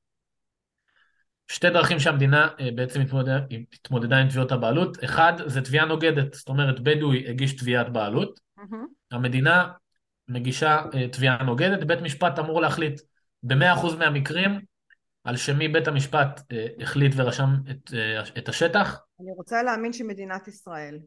[1.49, 3.39] שתי דרכים שהמדינה אה, בעצם התמודדה,
[3.73, 5.05] התמודדה עם תביעות הבעלות.
[5.05, 6.35] אחד, זה תביעה נוגדת.
[6.35, 8.87] זאת אומרת, בדואי הגיש תביעת בעלות, מהמם.
[9.11, 9.73] המדינה
[10.29, 13.01] מגישה אה, תביעה נוגדת, בית משפט אמור להחליט
[13.43, 14.61] ב-100% מהמקרים
[15.25, 20.49] על שמי בית המשפט אה, החליט ורשם את, אה, את השטח, אני רוצה להאמין שמדינת
[20.49, 20.99] ישראל.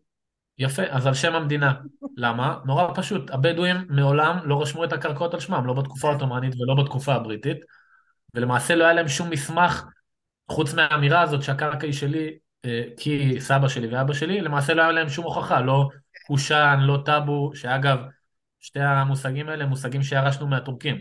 [0.58, 1.74] יפה, אז על שם המדינה.
[2.18, 2.58] למה?
[2.66, 7.14] נורא פשוט, הבדואים מעולם לא רשמו את הקרקעות על שמם, לא בתקופה העות'מאנית ולא בתקופה
[7.14, 7.58] הבריטית,
[8.34, 9.86] ולמעשה לא היה להם שום מסמך,
[10.52, 14.92] חוץ מהאמירה הזאת שהקרקע היא שלי, אה, כי סבא שלי ואבא שלי, למעשה לא היה
[14.92, 15.90] להם שום הוכחה, לא
[16.28, 17.98] קושאן, לא טאבו, שאגב,
[18.60, 20.98] שתי המושגים האלה הם מושגים שירשנו מהטורקים,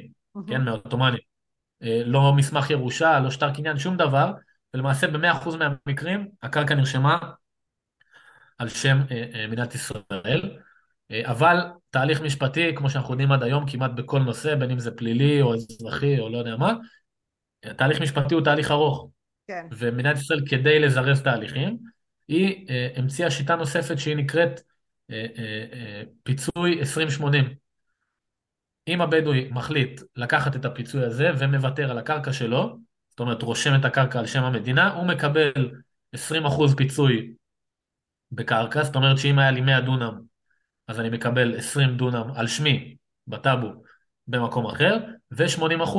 [0.47, 1.34] כן, מהעות'מאנים.
[1.85, 4.33] אה, לא מסמך ירושה, לא שטר קניין, שום דבר,
[4.75, 7.19] ולמעשה ב-100% מהמקרים הקרקע נרשמה
[8.59, 10.59] על שם אה, אה, מדינת ישראל,
[11.25, 11.57] אבל
[11.91, 15.55] תהליך משפטי, כמו שאנחנו יודעים עד היום, כמעט בכל נושא, בין אם זה פלילי או
[15.55, 16.73] אזרחי או לא יודע מה,
[17.77, 19.09] תהליך משפטי הוא תהליך ארוך,
[19.47, 19.67] כן.
[19.71, 21.79] ומדינת ישראל כדי לזרז תהליכים,
[22.29, 24.61] היא אה, המציאה שיטה נוספת שהיא נקראת
[25.11, 27.64] אה, אה, אה, פיצוי 2080.
[28.89, 32.79] אם הבדואי מחליט לקחת את הפיצוי הזה ומוותר על הקרקע שלו,
[33.11, 35.71] זאת אומרת רושם את הקרקע על שם המדינה, הוא מקבל
[36.17, 36.19] 20%
[36.77, 37.33] פיצוי
[38.33, 40.21] בקרקע, זאת אומרת שאם היה לי 100 דונם,
[40.89, 43.69] אז אני מקבל 20 דונם על שמי, בטאבו,
[44.27, 44.99] במקום אחר,
[45.31, 45.99] ו-80%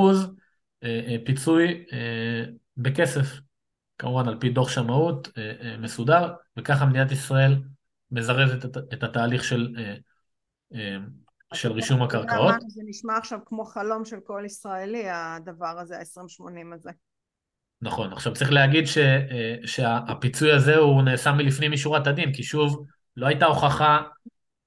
[0.84, 2.45] אה, פיצוי אה,
[2.78, 3.39] בכסף,
[3.98, 7.56] כמובן על פי דוח שמאות אה, אה, מסודר, וככה מדינת ישראל
[8.12, 9.95] מזרזת את, התהליך של, אה,
[10.74, 10.98] אה,
[11.53, 12.55] של רישום הקרקעות.
[12.67, 16.91] זה נשמע עכשיו כמו חלום של כל ישראלי, הדבר הזה, ה-2080 הזה.
[17.81, 22.86] נכון, עכשיו צריך להגיד ש, אה, שהפיצוי הזה הוא נעשה מלפנים משורת הדין, כי שוב,
[23.17, 24.01] לא הייתה הוכחה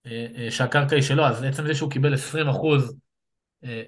[0.06, 2.96] אה, אה, שהקרקע היא שלו, אז עצם זה שהוא קיבל 20 אחוז
[3.64, 3.82] אה,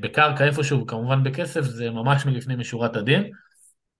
[0.00, 3.30] בקרקע איפשהו, כמובן בכסף, זה ממש מלפנים משורת הדין.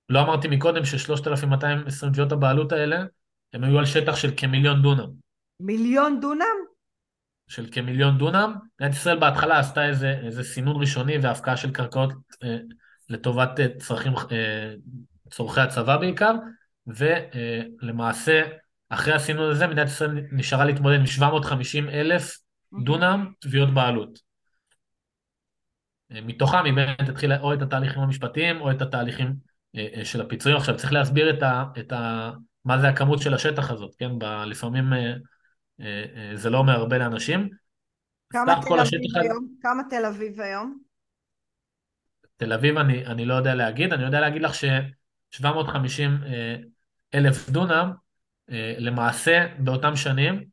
[0.08, 3.04] לא אמרתי מקודם ש-3,220 תביעות הבעלות האלה,
[3.52, 5.08] הם היו על שטח של כמיליון דונם.
[5.60, 6.71] מיליון דונם?
[7.48, 8.54] של כמיליון דונם.
[8.80, 12.12] מדינת ישראל בהתחלה עשתה איזה, איזה סינון ראשוני והפקעה של קרקעות
[12.44, 12.56] אה,
[13.08, 14.74] לטובת אה, צרכים, אה,
[15.30, 16.34] צורכי הצבא בעיקר,
[16.86, 18.42] ולמעשה
[18.88, 22.38] אחרי הסינון הזה מדינת ישראל נשארה להתמודד עם 750 אלף
[22.84, 24.18] דונם תביעות בעלות.
[26.12, 29.34] אה, מתוכם היא באמת התחילה או את התהליכים המשפטיים או את התהליכים
[29.76, 30.58] אה, אה, של הפיצויים.
[30.58, 32.30] עכשיו צריך להסביר את ה, את ה,
[32.64, 34.18] מה זה הכמות של השטח הזאת, כן?
[34.18, 35.16] ב, לפעמים אה, אה, אה,
[36.34, 37.48] זה לא אומר הרבה לאנשים.
[38.32, 39.48] כמה תל אביב השטח, היום?
[39.62, 40.78] כמה תל אביב היום?
[42.36, 46.56] תל אביב אני, אני לא יודע להגיד, אני יודע להגיד לך ש-750 אה,
[47.14, 47.92] אלף דונם,
[48.50, 50.44] אה, למעשה באותם שנים,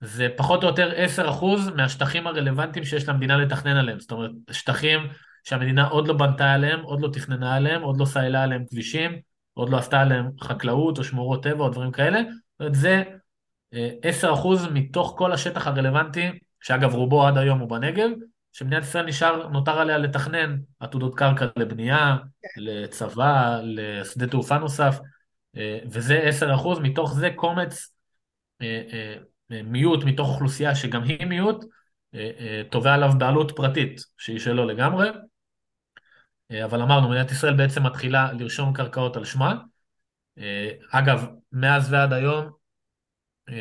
[0.00, 4.00] זה פחות או יותר 10% מהשטחים הרלוונטיים שיש למדינה לתכנן עליהם.
[4.00, 5.00] זאת אומרת, שטחים
[5.44, 9.12] שהמדינה עוד לא בנתה עליהם, עוד לא תכננה עליהם, עוד לא סיילה עליהם כבישים,
[9.54, 12.20] עוד לא עשתה עליהם חקלאות או שמורות טבע או דברים כאלה.
[12.22, 13.16] זאת אומרת, זה אה,
[13.72, 13.76] 10%
[14.72, 16.30] מתוך כל השטח הרלוונטי,
[16.60, 18.10] שאגב רובו עד היום הוא בנגב,
[18.52, 22.16] שמדינת ישראל נשאר, נותר עליה לתכנן עתודות קרקע לבנייה,
[22.56, 24.98] לצבא, לשדה תעופה נוסף,
[25.56, 27.94] אה, וזה 10%, מתוך זה קומץ
[28.62, 31.64] אה, אה, מיעוט מתוך אוכלוסייה שגם היא מיעוט,
[32.70, 35.08] תובע עליו בעלות פרטית, שהיא שלו לגמרי.
[36.64, 39.54] אבל אמרנו, מדינת ישראל בעצם מתחילה לרשום קרקעות על שמה.
[40.90, 42.50] אגב, מאז ועד היום,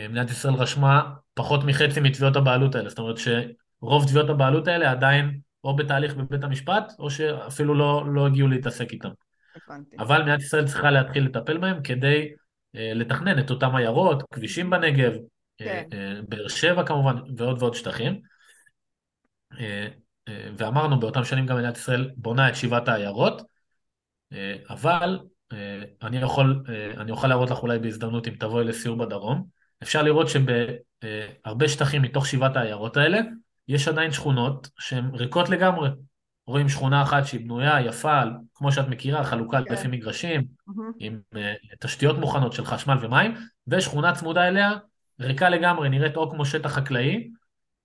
[0.09, 2.89] מדינת ישראל רשמה פחות מחצי מתביעות הבעלות האלה.
[2.89, 8.27] זאת אומרת שרוב תביעות הבעלות האלה עדיין או בתהליך בבית המשפט, או שאפילו לא, לא
[8.27, 9.09] הגיעו להתעסק איתם.
[9.67, 9.95] הבנתי.
[9.99, 12.29] אבל מדינת ישראל צריכה להתחיל לטפל בהם כדי
[12.73, 15.13] לתכנן את אותם עיירות, כבישים בנגב,
[15.57, 15.83] כן.
[16.29, 18.19] באר שבע כמובן, ועוד ועוד שטחים.
[20.57, 23.41] ואמרנו, באותם שנים גם מדינת ישראל בונה את שבעת העיירות,
[24.69, 25.19] אבל
[26.01, 26.63] אני יכול,
[26.97, 29.60] אני אוכל להראות לך אולי בהזדמנות אם תבואי לסיור בדרום.
[29.83, 33.19] אפשר לראות שבהרבה שטחים מתוך שבעת העיירות האלה,
[33.67, 35.89] יש עדיין שכונות שהן ריקות לגמרי.
[36.47, 38.21] רואים שכונה אחת שהיא בנויה, יפה,
[38.55, 39.73] כמו שאת מכירה, חלוקה כן.
[39.73, 40.91] לפי מגרשים, מהמם.
[40.99, 43.33] עם אה, תשתיות מוכנות של חשמל ומים,
[43.67, 44.71] ושכונה צמודה אליה,
[45.19, 47.29] ריקה לגמרי, נראית או כמו שטח חקלאי,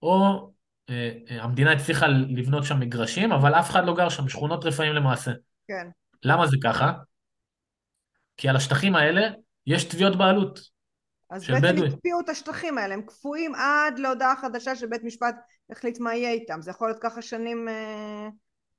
[0.02, 0.50] או
[0.90, 4.92] אה, אה, המדינה הצליחה לבנות שם מגרשים, אבל אף אחד לא גר שם, שכונות רפאים
[4.92, 5.32] למעשה.
[5.68, 5.88] כן.
[6.24, 6.92] למה זה ככה?
[8.36, 9.28] כי על השטחים האלה
[9.66, 10.60] יש תביעות בעלות
[11.30, 11.92] אז בעצם בדואים.
[11.92, 15.34] הקפיאו את השטחים האלה, הם קפואים עד להודעה חדשה שבית משפט
[15.70, 16.62] החליט מה יהיה איתם.
[16.62, 18.28] זה יכול להיות ככה שנים אה,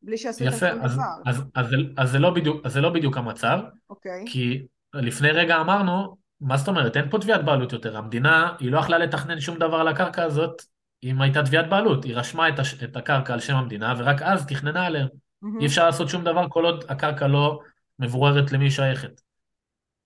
[0.01, 0.47] בלי יפה, שום
[0.81, 1.03] אז, דבר.
[1.25, 4.25] אז, אז, זה- אז, זה לא בדיוק, אז זה לא בדיוק המצב, אוקיי.
[4.27, 8.79] כי לפני רגע אמרנו, מה זאת אומרת, אין פה תביעת בעלות יותר, המדינה, היא לא
[8.79, 10.61] יכלה לתכנן שום דבר על הקרקע הזאת
[11.03, 14.45] אם הייתה תביעת בעלות, היא רשמה את, הש, את הקרקע על שם המדינה ורק אז
[14.45, 15.05] תכננה עליה.
[15.41, 15.59] מהמם.
[15.59, 17.59] אי אפשר לעשות שום דבר כל עוד הקרקע לא
[17.99, 19.21] מבוררת למי היא שייכת.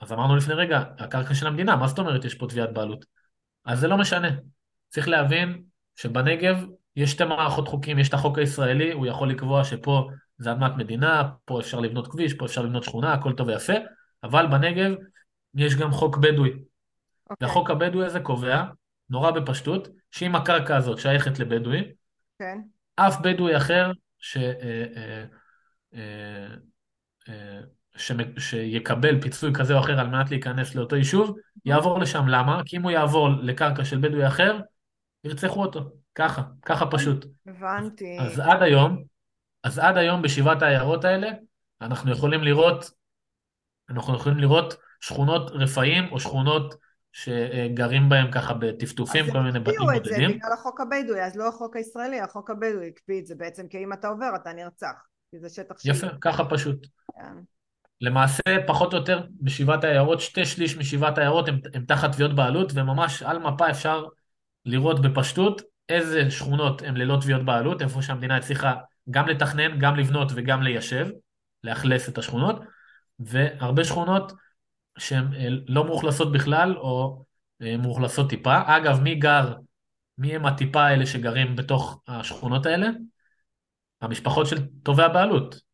[0.01, 3.05] אז אמרנו לפני רגע, הקרקע של המדינה, מה זאת אומרת יש פה תביעת בעלות?
[3.65, 4.29] אז זה לא משנה.
[4.89, 5.63] צריך להבין
[5.95, 10.71] שבנגב יש שתי מערכות חוקים, יש את החוק הישראלי, הוא יכול לקבוע שפה זה אדמת
[10.77, 13.73] מדינה, פה אפשר לבנות כביש, פה אפשר לבנות שכונה, הכל טוב ויפה,
[14.23, 14.91] אבל בנגב
[15.55, 16.49] יש גם חוק בדואי.
[17.29, 17.47] אוקיי.
[17.47, 18.63] והחוק הבדואי הזה קובע,
[19.09, 21.91] נורא בפשטות, שאם הקרקע הזאת שייכת לבדואי,
[22.39, 22.57] כן.
[22.95, 25.25] אף בדואי אחר ש, אה,
[25.93, 26.47] אה,
[27.29, 27.59] אה,
[27.95, 32.27] שמ- שיקבל פיצוי כזה או אחר על מנת להיכנס לאותו יישוב, יעבור לשם.
[32.27, 32.61] למה?
[32.65, 34.59] כי אם הוא יעבור לקרקע של בדואי אחר,
[35.23, 35.91] ירצחו אותו.
[36.15, 37.25] ככה, ככה פשוט.
[37.47, 38.17] הבנתי.
[38.19, 39.03] אז עד היום,
[39.63, 41.27] אז עד היום בשבעת העיירות האלה,
[41.81, 42.91] אנחנו יכולים לראות,
[43.89, 46.75] אנחנו יכולים לראות שכונות רפאים או שכונות
[47.13, 50.37] שגרים בהם ככה בטפטופים, אז כל מיני בתים הקפיאו את זה בודדים.
[50.37, 53.93] בגלל החוק הבדואי, אז לא החוק הישראלי, החוק הבדואי הקפיא את זה בעצם, כי אם
[53.93, 55.91] אתה עובר אתה נרצח, כי זה שטח שלי.
[55.91, 56.87] יפה, ככה פשוט.
[57.15, 57.33] כן.
[58.01, 62.71] למעשה, פחות או יותר בשבעת העיירות, שתי שליש משבעת העיירות הם, הם תחת תביעות בעלות,
[62.75, 64.05] וממש על מפה אפשר
[64.65, 68.75] לראות בפשטות איזה שכונות הן ללא תביעות בעלות, איפה שהמדינה הצליחה
[69.09, 71.07] גם לתכנן, גם לבנות וגם ליישב,
[71.63, 72.59] לאכלס את השכונות,
[73.19, 74.31] והרבה שכונות
[74.97, 77.25] שהן אה, לא מאוכלסות בכלל, או
[77.61, 78.61] אה, מאוכלסות טיפה.
[78.65, 79.53] אגב, מי גר,
[80.17, 82.87] מי הם הטיפה האלה שגרים בתוך השכונות האלה?
[84.01, 85.70] המשפחות של תובעי הבעלות.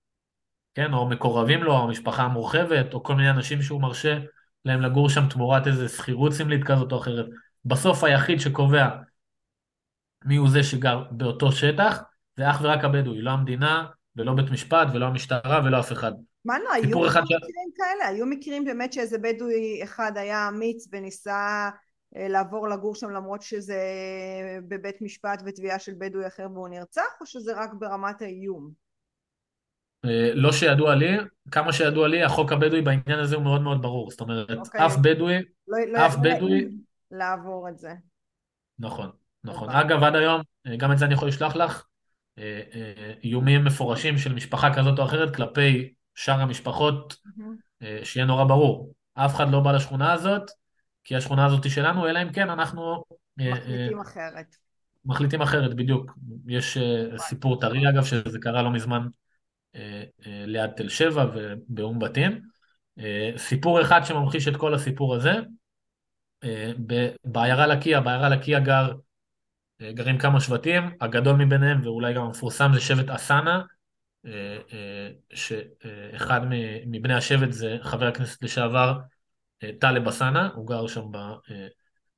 [0.78, 4.18] כן, או מקורבים לו, או המשפחה המורחבת, או כל מיני אנשים שהוא מרשה
[4.66, 7.26] להם לגור שם תמורת איזה שכירות סמלית כזאת או אחרת.
[7.66, 8.88] בסוף היחיד שקובע
[10.26, 12.04] מי הוא זה שגר באותו שטח,
[12.38, 13.86] זה אך ורק הבדואי, לא המדינה,
[14.16, 16.12] ולא בית משפט, ולא המשטרה, ולא אף אחד.
[16.46, 18.08] מה לא, היו אחד ש- מקרים כאלה?
[18.08, 21.70] היו מקרים באמת שאיזה בדואי אחד היה אמיץ וניסה
[22.18, 23.82] אה, לעבור לגור שם למרות שזה
[24.68, 28.87] בבית משפט ותביעה של בדואי אחר והוא נרצח, או שזה רק ברמת האיום?
[30.10, 31.18] אה, לא שידוע לי,
[31.52, 34.12] כמה שידוע לי, החוק הבדואי בעניין הזה הוא מאוד מאוד ברור.
[34.12, 34.86] זאת אומרת, אוקיי.
[34.86, 36.78] אף בדואי, לא, לא, אף לא בדואי, נעים
[37.12, 37.94] לעבור את זה.
[38.80, 39.10] נכון,
[39.44, 39.70] נכון.
[39.70, 39.88] הבנתי.
[39.88, 41.84] אגב, עד היום, אה, גם את זה אני יכול לשלוח לך,
[42.38, 42.62] אה,
[43.24, 47.16] איומים מפורשים של משפחה כזאת או אחרת כלפי שאר המשפחות.
[47.82, 48.94] אה, שיהיה נורא ברור.
[49.14, 50.52] אף אחד לא בא לשכונה הזאת,
[51.04, 53.04] כי השכונה הזאת היא שלנו, אלא אם כן אנחנו
[53.38, 54.56] מחליטים אחרת.
[55.06, 56.12] מחליטים אחרת, בדיוק.
[56.48, 56.78] יש
[57.18, 59.08] סיפור טרי, אגב, שזה קרה לא מזמן
[60.46, 62.42] ליד תל שבע ובאום בתים.
[63.00, 65.34] אה, סיפור אחד שממחיש את כל הסיפור הזה,
[66.44, 66.72] אה,
[67.24, 68.92] בעיירה לקיה, בעיירה לקיה גר,
[69.82, 73.62] אה, גרים כמה שבטים, הגדול מביניהם ואולי גם המפורסם זה שבט אסנה,
[74.26, 76.42] אה, אה, שאחד
[76.86, 79.00] מבני השבט זה חבר הכנסת לשעבר
[79.64, 81.68] אה, טלב אלסאנע, הוא גר שם אה,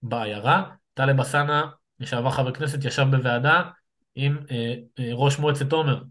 [0.01, 0.71] בעיירה.
[0.93, 1.61] טלב אלסאנע,
[1.99, 3.63] לשעבר חבר כנסת, ישב בוועדה
[4.15, 6.03] עם אה, אה, ראש מועצת עומר,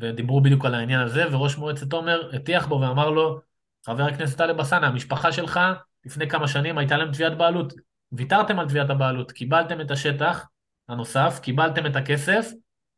[0.00, 3.40] ודיברו בדיוק על העניין הזה, וראש מועצת עומר הטיח בו ואמר לו,
[3.86, 5.60] חבר הכנסת טלב אלסאנע, המשפחה שלך
[6.06, 7.72] לפני כמה שנים הייתה להם תביעת בעלות.
[8.12, 10.46] ויתרתם על תביעת הבעלות, קיבלתם את השטח
[10.88, 12.50] הנוסף, קיבלתם את הכסף,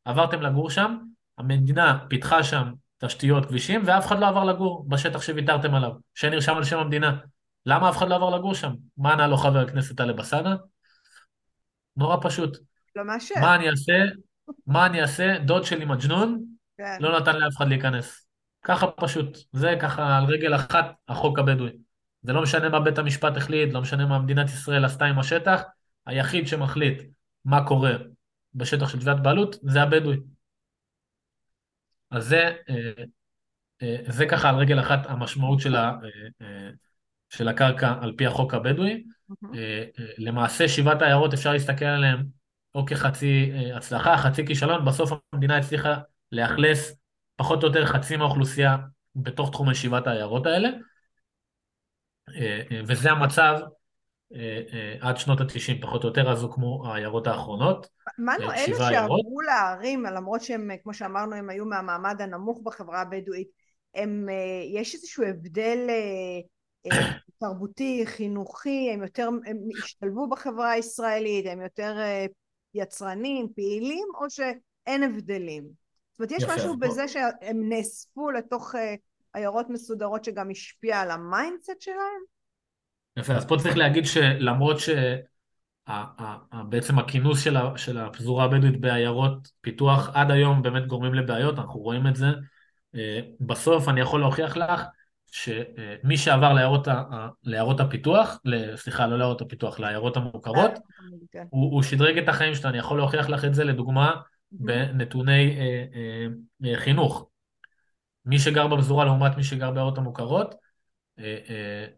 [0.05, 0.97] עברתם לגור שם,
[1.39, 6.65] המדינה פיתחה שם תשתיות, כבישים, ואף אחד לא עבר לגור בשטח שוויתרתם עליו, שנרשם על
[6.65, 7.17] שם המדינה.
[7.67, 8.73] למה אף אחד לא עבר לגור שם?
[8.97, 10.55] מה ענה לו חבר הכנסת טלב אלסאנע?
[11.97, 12.59] נורא פשוט.
[12.97, 13.35] לא מאשר.
[13.41, 13.93] מה אני אעשה?
[14.67, 15.39] מה אני אעשה?
[15.39, 16.45] דוד שלי מג'נון,
[16.79, 16.97] כן.
[17.01, 18.27] לא נתן לאף אחד להיכנס.
[18.63, 19.39] ככה פשוט.
[19.53, 21.73] זה ככה על רגל אחת החוק הבדואי.
[22.23, 25.63] זה לא משנה מה בית המשפט החליט, לא משנה מה מדינת ישראל עשתה עם השטח,
[26.07, 27.03] היחיד שמחליט
[27.45, 27.93] מה קורה
[28.55, 30.17] בשטח של תביעת בעלות זה הבדואי.
[32.11, 33.05] אז זה, אה,
[33.83, 35.93] אה, זה ככה על רגל אחת המשמעות של, ה,
[36.43, 36.71] אה,
[37.29, 39.05] של הקרקע על פי החוק הבדואי.
[39.55, 39.85] אה,
[40.19, 42.27] למעשה שבעת העיירות אפשר להסתכל עליהן
[42.75, 45.99] או כחצי הצלחה, חצי כישלון, בסוף המדינה הצליחה
[46.33, 46.93] לאכלס
[47.37, 48.77] פחות או יותר חצי מהאוכלוסייה
[49.17, 50.69] בתוך תחומי שבעת העיירות האלה,
[52.37, 53.59] אה, אה, וזה המצב
[55.01, 57.89] עד שנות התשעים, פחות או יותר, אז הוקמו העיירות האחרונות.
[58.19, 63.49] מה לא אלה שעברו לערים, למרות שהם, כמו שאמרנו, הם היו מהמעמד הנמוך בחברה הבדואית,
[63.95, 64.27] הם,
[64.75, 65.79] יש איזשהו הבדל
[67.41, 71.97] תרבותי, חינוכי, הם יותר, הם השתלבו בחברה הישראלית, הם יותר
[72.75, 75.88] יצרנים, פעילים, או שאין הבדלים?
[76.19, 76.89] זאת אומרת, יש יפה, משהו בוא.
[76.89, 78.75] בזה שהם נאספו לתוך
[79.35, 82.23] עיירות מסודרות שגם השפיע על ה mindset שלהם?
[83.17, 84.77] יפה, אז פה צריך להגיד שלמרות
[85.89, 87.45] שבעצם הכינוס
[87.77, 92.27] של הפזורה הבדואית בעיירות פיתוח עד היום באמת גורמים לבעיות, אנחנו רואים את זה.
[92.95, 94.83] אה, בסוף אני יכול להוכיח לך
[95.31, 96.89] שמי שעבר לעיירות,
[97.45, 98.41] לעיירות הפיתוח,
[98.77, 100.71] סליחה, לא לעיירות הפיתוח, לעיירות המוכרות,
[101.33, 101.45] כן.
[101.51, 104.13] הוא, הוא שדרג את החיים שלו, אני יכול להוכיח לך את זה לדוגמה
[104.53, 106.27] בנתוני אה, אה,
[106.65, 107.29] אה, חינוך.
[108.25, 110.55] מי שגר בפזורה לעומת מי שגר בעיירות המוכרות,
[111.19, 111.37] אה,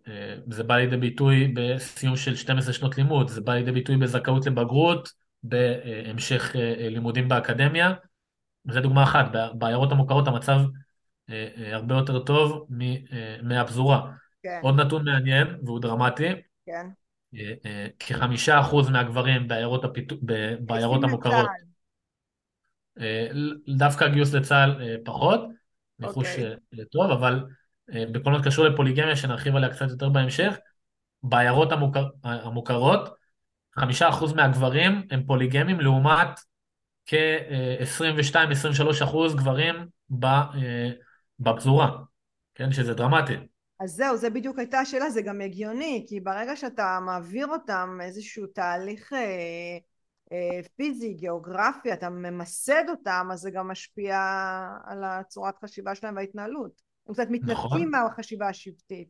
[0.09, 4.47] אה, זה בא לידי ביטוי בסיום של 12 שנות לימוד, זה בא לידי ביטוי בזכאות
[4.47, 5.09] לבגרות,
[5.43, 7.93] בהמשך לימודים באקדמיה.
[8.71, 10.61] זו דוגמה אחת, בעיירות המוכרות המצב
[11.73, 12.67] הרבה יותר טוב
[13.43, 14.11] מהפזורה.
[14.43, 14.61] כן.
[14.63, 16.29] עוד נתון מעניין והוא דרמטי.
[16.67, 16.87] כן.
[17.99, 20.17] כחמישה אחוז מהגברים בעיירות, הפיתו...
[20.61, 21.47] בעיירות המוכרות,
[23.79, 25.41] דווקא גיוס לצה"ל פחות,
[25.99, 26.31] ניחוש okay.
[26.31, 26.85] אוקיי.
[26.93, 27.45] טוב, אבל
[27.95, 30.57] אה, בכל מה שקשור לפוליגמיה, שנרחיב עליה קצת יותר בהמשך,
[31.23, 33.09] בעיירות המוכר, המוכרות,
[33.75, 36.41] חמישה אחוז מהגברים הם פוליגמים לעומת
[37.07, 39.75] כ-22-23 אחוז גברים
[40.25, 40.91] אה,
[41.39, 41.91] בפזורה,
[42.55, 43.37] כן, שזה דרמטי.
[43.81, 48.47] אז זהו, זה בדיוק הייתה השאלה, זה גם הגיוני, כי ברגע שאתה מעביר אותם איזשהו
[48.47, 49.79] תהליך אה, אה,
[50.77, 54.17] פיזי, גיאוגרפי, אתה ממסד אותם, אז זה גם משפיע
[54.85, 56.83] על הצורת חשיבה שלהם וההתנהלות.
[57.09, 57.91] הם קצת מתנתקים נכון.
[57.91, 59.09] מהחשיבה השבטית.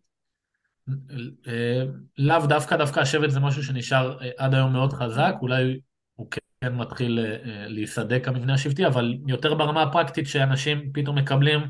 [1.49, 1.83] אה,
[2.18, 5.81] לאו דווקא, דווקא השבט זה משהו שנשאר אה, עד היום מאוד חזק, אולי
[6.14, 11.61] הוא כן מתחיל אה, להיסדק המבנה השבטי, אבל יותר ברמה הפרקטית שאנשים פתאום מקבלים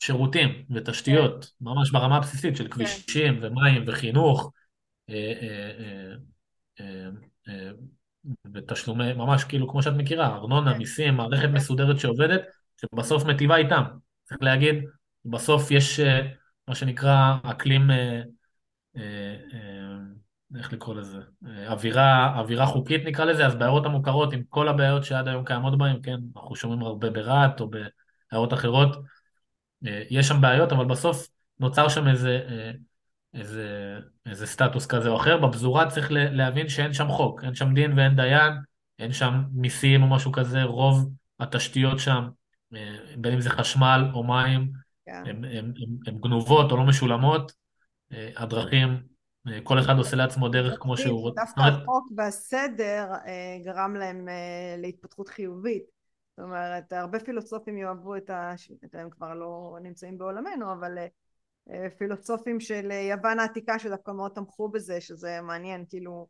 [0.00, 1.64] שירותים ותשתיות, כן.
[1.64, 2.70] ממש ברמה הבסיסית של כן.
[2.70, 3.46] כבישים כן.
[3.46, 4.52] ומים וחינוך
[8.54, 10.78] ותשלומי, ממש כאילו כמו שאת מכירה, ארנונה, כן.
[10.78, 11.52] מיסים, מערכת כן.
[11.52, 12.40] מסודרת שעובדת,
[12.80, 13.82] שבסוף מטיבה איתם.
[14.24, 14.84] צריך להגיד,
[15.24, 16.20] בסוף יש אה,
[16.68, 18.22] מה שנקרא אקלים, אה,
[18.96, 19.36] אה,
[20.58, 21.18] איך לקרוא לזה,
[21.68, 25.96] אווירה, אווירה חוקית נקרא לזה, אז בעיירות המוכרות עם כל הבעיות שעד היום קיימות בהן,
[26.02, 28.96] כן, אנחנו שומעים הרבה ברהט או בעיירות אחרות,
[30.10, 31.28] יש שם בעיות, אבל בסוף
[31.60, 32.40] נוצר שם איזה,
[33.34, 35.46] איזה, איזה סטטוס כזה או אחר.
[35.46, 38.52] בפזורה צריך להבין שאין שם חוק, אין שם דין ואין דיין,
[38.98, 41.10] אין שם מיסים או משהו כזה, רוב
[41.40, 42.28] התשתיות שם,
[43.16, 44.72] בין אם זה חשמל או מים,
[46.06, 47.52] הן גנובות או לא משולמות,
[48.12, 49.02] אה, הדרכים,
[49.48, 51.40] אה, כל אחד עושה לעצמו דרך כמו שהוא רוצה.
[51.40, 54.28] דווקא החוק והסדר אה, גרם להם
[54.78, 55.82] להתפתחות חיובית.
[56.36, 58.54] זאת אומרת, הרבה פילוסופים יאהבו את ה...
[58.92, 60.98] הם כבר לא נמצאים בעולמנו, אבל
[61.98, 66.26] פילוסופים של יוון העתיקה שדווקא מאוד תמכו בזה, שזה מעניין, כאילו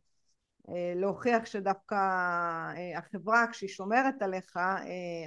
[0.95, 1.95] להוכיח שדווקא
[2.97, 4.57] החברה כשהיא שומרת עליך,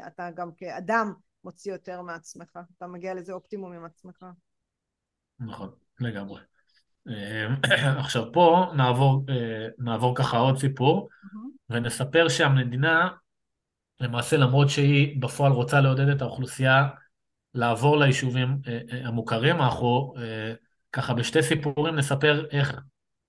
[0.06, 1.12] אתה גם כאדם
[1.44, 4.24] מוציא יותר מעצמך, אתה מגיע לזה אופטימום עם עצמך.
[5.40, 6.40] נכון, לגמרי.
[7.09, 7.46] אה,
[8.04, 11.09] עכשיו פה נעבור, אה, נעבור ככה עוד סיפור
[11.70, 13.09] ונספר שהמדינה
[14.00, 16.88] למעשה למרות שהיא בפועל רוצה לעודד את האוכלוסייה
[17.55, 20.14] לעבור ליישובים אה, המוכרים, אנחנו
[20.92, 22.80] ככה בשתי סיפורים נספר איך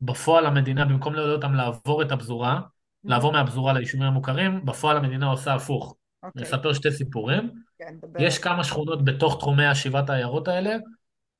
[0.02, 2.62] בפועל המדינה במקום לעודד אותם לעבור את הפזורה,
[3.04, 5.92] לעבור מהפזורה ליישובים המוכרים, בפועל המדינה עושה הפוך.
[5.92, 6.28] Okay.
[6.28, 6.42] אוקיי.
[6.42, 7.52] נספר שתי סיפורים.
[7.78, 10.76] כן, יש כמה שכונות בתוך תחומי השבעת העיירות האלה,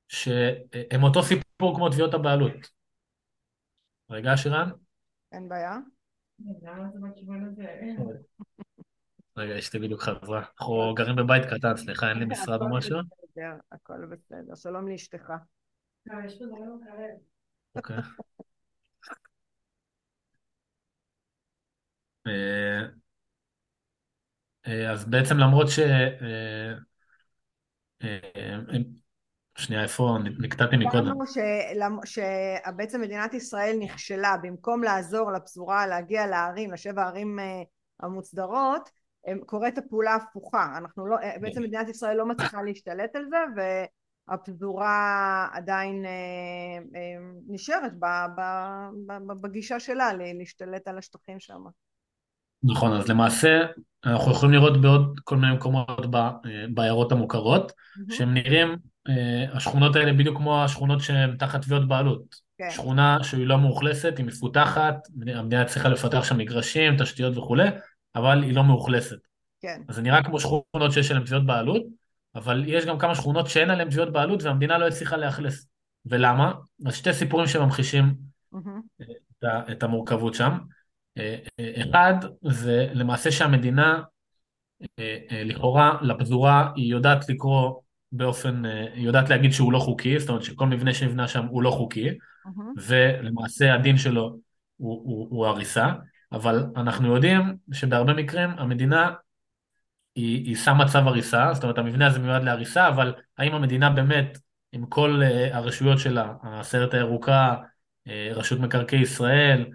[0.08, 2.70] שהם אותו סיפור כמו תביעות הבעלות.
[4.10, 4.70] רגע, שירן?
[5.32, 5.76] אין בעיה.
[9.36, 10.38] רגע, אשתי בדיוק חזרה.
[10.38, 12.98] אנחנו גרים בבית קטן, סליחה, אין לי משרד או משהו?
[13.72, 15.32] הכל בסדר, שלום לאשתך.
[16.06, 16.14] לא,
[17.74, 17.96] אוקיי.
[22.26, 22.80] אה,
[24.66, 25.78] אה, אז בעצם למרות ש...
[25.78, 26.72] אה,
[29.56, 31.14] שנייה, איפה נקטעתי מקודם?
[32.04, 37.38] שבעצם מדינת ישראל נכשלה, במקום לעזור לפזורה להגיע לערים, לשבע הערים
[38.00, 38.90] המוצדרות,
[39.46, 40.74] קורית הפעולה ההפוכה.
[40.76, 43.36] אנחנו לא, בעצם מדינת ישראל לא מצליחה להשתלט על זה,
[44.28, 46.04] והפזורה עדיין
[47.48, 47.92] נשארת
[49.40, 51.62] בגישה שלה להשתלט על השטחים שם.
[52.62, 53.60] נכון, אז למעשה
[54.06, 56.30] אנחנו יכולים לראות בעוד כל מיני מקומות אה,
[56.74, 58.14] בעיירות המוכרות, mm-hmm.
[58.14, 58.76] שהם נראים,
[59.08, 62.50] אה, השכונות האלה בדיוק כמו השכונות שהן תחת תביעות בעלות.
[62.58, 64.94] כן, שכונה שהיא לא מאוכלסת, היא מפותחת,
[65.34, 67.68] המדינה צריכה לפתח שם מגרשים, תשתיות וכולי,
[68.14, 69.18] אבל היא לא מאוכלסת.
[69.60, 69.82] כן.
[69.88, 71.82] אז זה נראה כמו שכונות שיש עליהן תביעות בעלות,
[72.34, 75.66] אבל יש גם כמה שכונות שאין עליהן תביעות בעלות והמדינה לא הצליחה לאכלס.
[76.06, 76.52] ולמה?
[76.86, 78.14] אז שתי סיפורים שממחישים
[78.52, 78.80] מהמם.
[79.00, 80.58] את ה- את המורכבות שם.
[81.18, 84.02] אה, אה, אחד, זה למעשה שהמדינה,
[84.98, 87.80] אה, לכאורה, לפזורה, היא יודעת לקרוא
[88.12, 91.70] באופן, היא יודעת להגיד שהוא לא חוקי, זאת אומרת שכל מבנה שנבנה שם הוא לא
[91.70, 92.08] חוקי,
[92.44, 92.72] מהמם.
[92.76, 94.22] ולמעשה הדין שלו
[94.76, 95.92] הוא, הוא, הוא הריסה,
[96.32, 99.12] אבל אנחנו יודעים שבהרבה מקרים המדינה
[100.14, 104.38] היא, היא שמה צו הריסה, זאת אומרת המבנה הזה מיועד להריסה, אבל האם המדינה באמת,
[104.72, 107.54] עם כל uh, הרשויות שלה, הסיירת הירוקה,
[108.08, 109.66] uh, רשות מקרקעי ישראל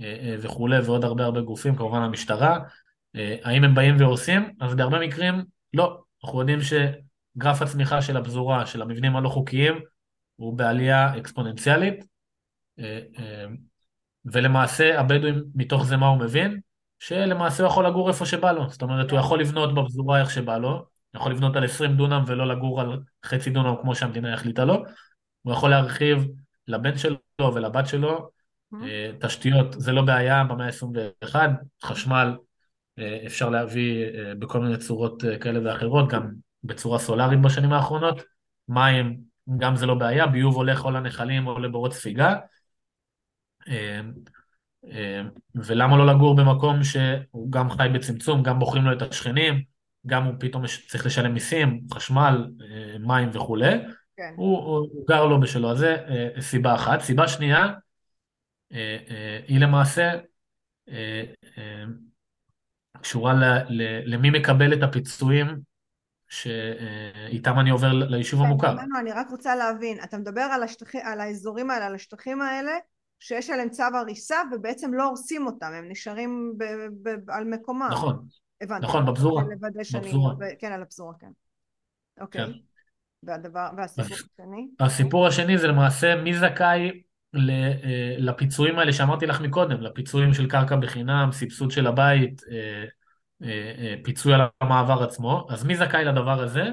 [0.00, 0.04] uh,
[0.42, 2.58] וכולי, ועוד הרבה הרבה גופים, כמובן המשטרה,
[3.42, 4.52] האם הם באים והורסים?
[4.60, 5.44] אז בהרבה מקרים
[5.74, 6.02] לא.
[6.24, 9.80] אנחנו יודעים שגרף הצמיחה של הפזורה, של המבנים הלא חוקיים,
[10.36, 12.04] הוא בעלייה אקספוננציאלית,
[14.24, 16.60] ולמעשה הבדואים מתוך זה מה הוא מבין?
[16.98, 20.58] שלמעשה הוא יכול לגור איפה שבא לו, זאת אומרת הוא יכול לבנות בפזורה איך שבא
[20.58, 24.84] לו, יכול לבנות על 20 דונם ולא לגור על חצי דונם כמו שהמדינה החליטה לו,
[25.42, 26.28] הוא יכול להרחיב
[26.68, 27.18] לבן שלו
[27.54, 28.30] ולבת שלו,
[28.72, 28.84] מהמם.
[28.84, 31.36] אה, תשתיות זה לא בעיה במאה ה-21,
[31.84, 32.36] חשמל
[32.98, 36.30] אה, אפשר להביא אה, בכל מיני צורות כאלה ואחרות, גם
[36.64, 38.22] בצורה סולארית בשנים האחרונות,
[38.68, 39.20] מים
[39.58, 42.34] גם זה לא בעיה, ביוב הולך או לנחלים או לבורות ספיגה.
[43.68, 44.00] אה,
[44.90, 45.22] אה,
[45.54, 49.62] ולמה לא לגור במקום שהוא גם חי בצמצום, גם בוחרים לו את השכנים,
[50.06, 53.72] גם הוא פתאום צריך לשלם מיסים, חשמל, אה, מים וכולי,
[54.16, 54.34] כן.
[54.36, 55.96] הוא, הוא, הוא גר לו בשלו, אז זה
[56.40, 57.00] סיבה אחת.
[57.00, 57.68] סיבה שנייה,
[59.48, 60.12] היא למעשה
[63.02, 63.82] קשורה ל, ל,
[64.14, 65.60] למי מקבל את הפיצויים
[66.28, 68.74] שאיתם אני עובר ליישוב כן, המוכר.
[68.74, 72.72] ממנו אני רק רוצה להבין, אתה מדבר על, השטחי, על האזורים האלה, על השטחים האלה,
[73.22, 76.64] שיש עליהם צו הריסה ובעצם לא הורסים אותם, הם נשארים ב,
[77.02, 77.88] ב, על מקומם.
[77.92, 78.26] נכון,
[78.60, 78.86] הבנתי.
[78.86, 80.06] נכון, בפזורה, לוודא שאני...
[80.06, 80.34] בפזורה.
[80.58, 81.26] כן, על הפזורה, כן.
[81.26, 82.22] כן.
[82.22, 82.62] אוקיי.
[83.22, 84.68] והדבר, והסיפור השני?
[84.80, 87.02] הסיפור השני זה למעשה מי זכאי
[87.34, 92.84] אה, לפיצויים האלה שאמרתי לך מקודם, לפיצויים של קרקע בחינם, סבסוד של הבית, אה,
[93.42, 96.64] אה, פיצוי על המעבר עצמו, אז מי זכאי לדבר הזה?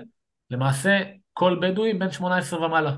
[0.49, 0.99] למעשה
[1.33, 2.95] כל בדואי בן 18 ומעלה.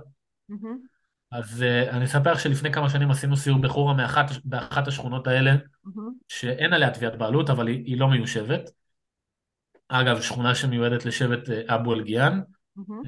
[0.49, 0.90] מהמם.
[1.31, 5.51] אז אה, אני אספר שלפני כמה שנים עשינו סיור בחורה מאחת, באחת השכונות האלה,
[5.83, 6.13] מהמם.
[6.27, 8.69] שאין עליה תביעת בעלות, אבל היא, היא לא מיושבת.
[9.87, 12.41] אגב, שכונה שמיועדת לשבט אה, אבו אלגיאן,
[12.75, 13.03] מהמם.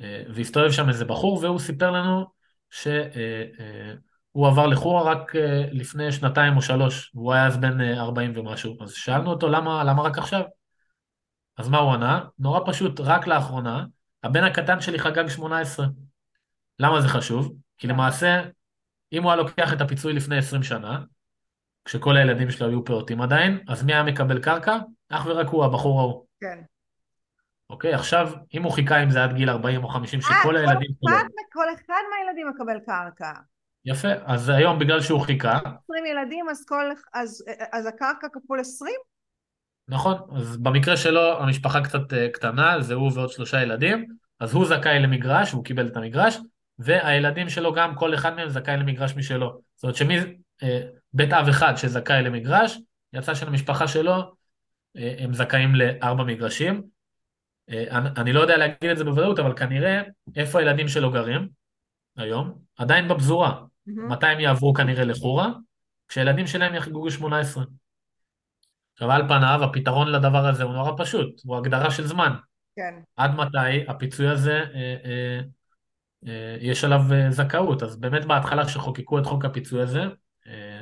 [0.00, 2.26] אה, והסתובב שם איזה בחור, והוא סיפר לנו
[2.70, 8.32] שהוא עבר לחורה רק אה, לפני שנתיים או שלוש, והוא היה אז בן אה, 40
[8.34, 8.76] ומשהו.
[8.80, 10.42] אז שאלנו אותו למה, למה רק עכשיו?
[11.58, 12.24] אז מה הוא ענה?
[12.38, 13.84] נורא פשוט, רק לאחרונה,
[14.22, 15.86] הבן הקטן שלי חגג 18.
[16.78, 17.52] למה זה חשוב?
[17.78, 17.86] כי.
[17.86, 18.42] למעשה,
[19.12, 21.02] אם הוא היה לוקח את הפיצוי לפני 20 שנה,
[21.84, 24.78] כשכל הילדים שלו היו פעוטים עדיין, אז מי היה מקבל קרקע?
[25.08, 26.26] אך ורק הוא, הבחור ההוא.
[26.40, 26.58] כן.
[27.70, 30.56] אוקיי, עכשיו, אם הוא חיכה עם זה עד גיל 40 או 50, אה, שכל כל
[30.56, 31.16] הילדים שלו...
[31.16, 33.32] אחד, כל אחד מהילדים מקבל קרקע.
[33.84, 36.84] יפה, אז היום בגלל שהוא חיכה, 20 ילדים, אז כל...
[37.14, 38.94] אז, אז הקרקע כפול 20?
[39.88, 44.06] נכון, אז במקרה שלו המשפחה קצת אה, קטנה, זה הוא ועוד שלושה ילדים,
[44.40, 46.38] אז הוא זכאי למגרש, הוא קיבל את המגרש,
[46.78, 49.60] והילדים שלו גם, כל אחד מהם זכאי למגרש משלו.
[49.74, 50.18] זאת אומרת שמי...
[50.62, 50.80] אה,
[51.12, 52.78] בית אב אחד שזכאי למגרש,
[53.12, 54.32] יצא שלמשפחה שלו
[54.96, 56.82] אה, הם זכאים לארבע מגרשים.
[57.70, 60.02] אה, אני, לא יודע להגיד את זה בוודאות, אבל כנראה
[60.36, 61.48] איפה הילדים שלו גרים
[62.16, 62.58] היום?
[62.76, 63.60] עדיין בפזורה.
[63.86, 64.12] מהמם.
[64.12, 65.48] מתי הם יעברו כנראה לחורה?
[66.08, 67.64] כשהילדים שלהם יחגגו 18.
[68.92, 72.32] עכשיו על פניו הפתרון לדבר הזה הוא נורא פשוט, הוא הגדרה של זמן.
[72.76, 72.94] כן.
[73.16, 75.40] עד מתי הפיצוי הזה, אה, אה,
[76.60, 77.82] יש עליו אה, זכאות.
[77.82, 80.02] אז באמת בהתחלה כשחוקקו את חוק הפיצוי הזה,
[80.46, 80.80] אה,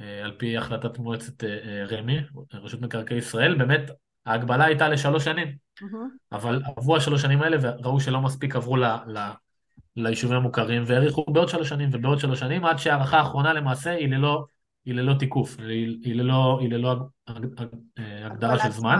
[0.00, 2.20] אה, על פי החלטת מועצת אה, אה, רמ"י,
[2.52, 3.90] רשות מקרקעי ישראל, באמת
[4.26, 5.56] ההגבלה הייתה לשלוש שנים.
[5.80, 6.08] מהמם.
[6.32, 9.18] אבל עברו השלוש שנים האלה וראו שלא מספיק עברו ל, ל,
[9.96, 14.44] ליישובים המוכרים והאריכו בעוד שלוש שנים ובעוד שלוש שנים עד שההארכה האחרונה למעשה היא ללא,
[14.84, 16.92] היא ללא תיקוף, היא, היא ללא, היא ללא
[17.26, 18.70] הג, הג, אה, הגדרה של.
[18.70, 18.98] זמן.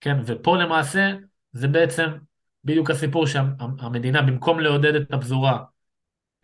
[0.00, 1.12] כן, ופה למעשה
[1.52, 2.08] זה בעצם
[2.66, 5.64] בדיוק הסיפור שהמדינה במקום לעודד את הפזורה,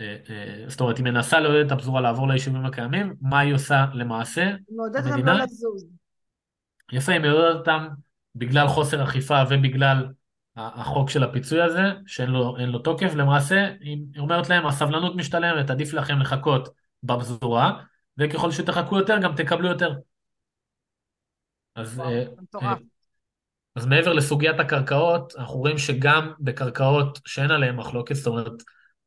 [0.00, 3.86] אה, אה, זאת אומרת היא מנסה לעודד את הפזורה לעבור ליישובים הקיימים, מה היא עושה
[3.94, 4.50] למעשה?
[4.76, 5.86] מעודד אותם לא לזוז.
[6.92, 7.88] יפה, היא מעודדת אותם
[8.34, 10.08] בגלל חוסר אכיפה ובגלל
[10.56, 15.92] החוק של הפיצוי הזה, שאין לו, לו תוקף, למעשה היא אומרת להם, הסבלנות משתלמת, עדיף
[15.92, 16.68] לכם לחכות
[17.02, 17.82] בפזורה,
[18.18, 19.94] וככל שתחכו יותר גם תקבלו יותר.
[21.74, 22.78] אז, אה, מטורף.
[23.82, 28.52] אה, אז מעבר לסוגיית הקרקעות, אנחנו רואים שגם בקרקעות שאין עליהן מחלוקת, זאת אומרת,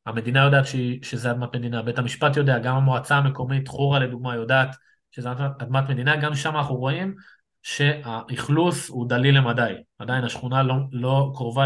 [0.06, 4.76] המדינה יודעת שהיא, שזה אדמת מדינה, בית המשפט יודע, גם המועצה המקומית, חורה לדוגמה, יודעת
[5.12, 7.16] שזה אדמת מדינה, גם שם אנחנו רואים
[7.64, 9.74] שהאכלוס הוא דליל למדי.
[10.00, 11.66] עדיין השכונה לא, לא קרובה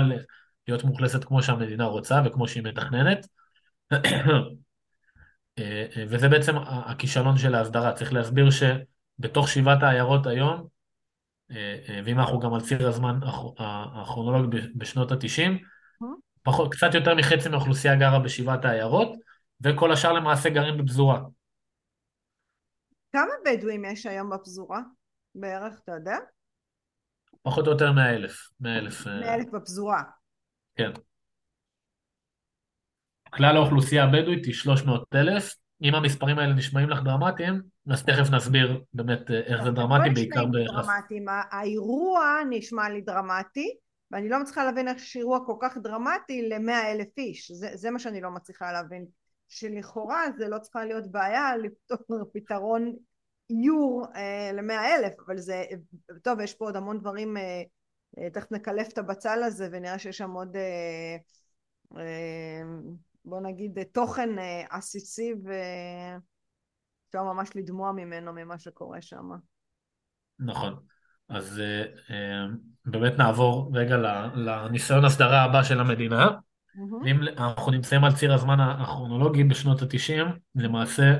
[0.68, 3.28] להיות מאוכלסת כמו שהמדינה רוצה וכמו שהיא מתכננת.
[6.08, 7.94] וזה בעצם הכישלון של ההסדרה.
[7.94, 10.79] צריך להסביר שבתוך שבעת העיירות היום,
[12.06, 13.20] ואם אנחנו גם על ציר הזמן
[13.96, 15.52] הכרונולוגי בשנות ה-90,
[16.44, 19.10] פחות, קצת יותר מחצי מהאוכלוסייה גרה בשבעת העיירות,
[19.62, 21.22] וכל השאר למעשה גרים בפזורה.
[23.12, 24.80] כמה בדואים יש היום בפזורה?
[25.36, 26.18] בערך, אתה יודע?
[27.42, 28.50] פחות או יותר 100 אלף.
[28.60, 30.04] 100 אלף בפזורה.
[30.76, 30.92] כן.
[33.30, 35.56] כלל האוכלוסייה הבדואית היא 300 אלף.
[35.82, 37.62] אם המספרים האלה נשמעים לך דרמטיים,
[37.92, 40.88] אז תכף נסביר באמת אה, איך זה דרמטי, בעיקר ביחס...
[41.52, 43.78] האירוע נשמע לי דרמטי,
[44.12, 48.00] ואני לא מצליחה להבין איך אירוע כל כך דרמטי למאה אלף איש, זה, זה מה
[48.00, 49.06] שאני לא מצליחה להבין,
[49.48, 52.96] שלכאורה זה לא צריכה להיות בעיה לפתור פתרון
[53.50, 55.64] איור אה, למאה אלף, אבל זה,
[56.24, 57.62] טוב יש פה עוד המון דברים, אה,
[58.18, 61.18] אה, תכף נקלף את הבצל הזה ונראה שיש שם עוד אה,
[61.98, 62.62] אה,
[63.30, 69.30] בוא נגיד אה, תוכן אה, עסיסי ואפשר ממש לדמוע ממנו ממה שקורה שם.
[70.40, 70.76] נכון.
[71.30, 71.62] אז
[72.10, 72.46] אה,
[72.86, 73.98] באמת נעבור רגע
[74.36, 76.30] לניסיון הסדרה הבא של המדינה.
[77.04, 80.26] ואם אנחנו נמצאים על ציר הזמן הכרונולוגי בשנות ה-90,
[80.56, 81.18] למעשה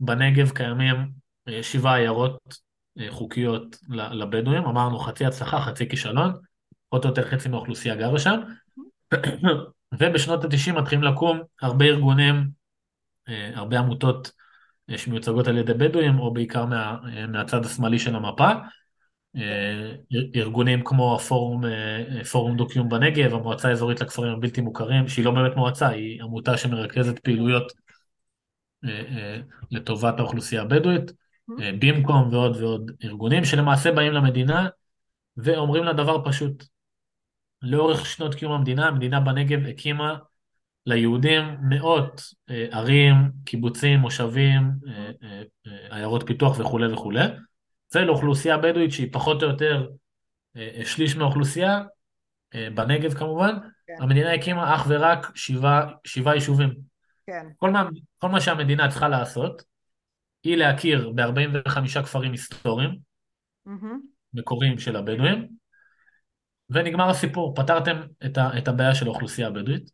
[0.00, 0.96] בנגב קיימים
[1.62, 2.38] שבעה עיירות
[3.10, 6.32] חוקיות לבדואים, אמרנו חצי הצלחה, חצי כישלון,
[6.88, 8.40] עוד יותר חצי מהאוכלוסייה גרה שם,
[9.94, 12.48] ובשנות ה-90 מתחילים לקום הרבה ארגונים,
[13.28, 14.32] הרבה עמותות
[14.96, 16.96] שמיוצגות על ידי בדואים, או בעיקר מה,
[17.28, 18.50] מהצד השמאלי של המפה,
[19.36, 19.92] אה,
[20.36, 25.56] ארגונים כמו הפורום אה, פורום דו-קיום בנגב, המועצה האזורית לכפרים הבלתי מוכרים, שהיא לא באמת
[25.56, 27.72] מועצה, היא עמותה שמרכזת פעילויות
[28.84, 31.12] אה, לטובת האוכלוסייה הבדואית,
[31.78, 34.68] במקום ועוד ועוד ארגונים שלמעשה באים למדינה
[35.36, 36.64] ואומרים לה דבר פשוט.
[37.66, 40.16] לאורך שנות קיום המדינה, המדינה בנגב הקימה
[40.86, 43.14] ליהודים מאות ערים,
[43.44, 44.62] קיבוצים, מושבים,
[45.90, 47.24] עיירות פיתוח וכולי וכולי.
[47.94, 49.88] ולאוכלוסייה בדואית שהיא פחות או יותר
[50.56, 51.82] אה, אה, שליש מהאוכלוסייה,
[52.54, 53.56] אה, בנגב כמובן,
[53.86, 53.94] כן.
[54.00, 56.74] המדינה הקימה אך ורק שבעה שבע יישובים.
[57.26, 57.46] כן.
[57.56, 57.88] כל מה,
[58.18, 59.62] כל מה שהמדינה צריכה לעשות,
[60.44, 62.98] היא להכיר ב-45 כפרים היסטוריים,
[63.68, 63.96] mm-hmm.
[64.34, 65.48] מקוריים של הבדואים,
[66.70, 67.96] ונגמר הסיפור, פתרתם
[68.26, 69.90] את, ה, את הבעיה של האוכלוסייה הבדואית.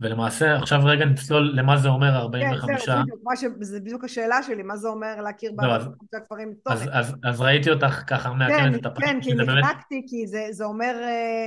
[0.00, 2.84] ולמעשה עכשיו רגע נצלול למה זה אומר 45...
[2.86, 2.92] כן,
[3.36, 3.50] זהו.
[3.60, 6.88] זה בדיוק השאלה שלי, מה זה אומר להכיר לא, ב-45 כפרים היסטוריים.
[6.92, 9.04] אז, אז, אז ראיתי אותך ככה מעקמת כן, את הפרק.
[9.04, 11.46] כן, כי נחנקתי, כי זה, זה אומר, אה,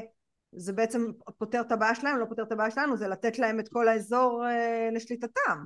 [0.52, 1.06] זה בעצם
[1.38, 4.46] פותר את הבעיה שלהם, לא פותר את הבעיה שלנו, זה לתת להם את כל האזור
[4.46, 5.66] אה, לשליטתם.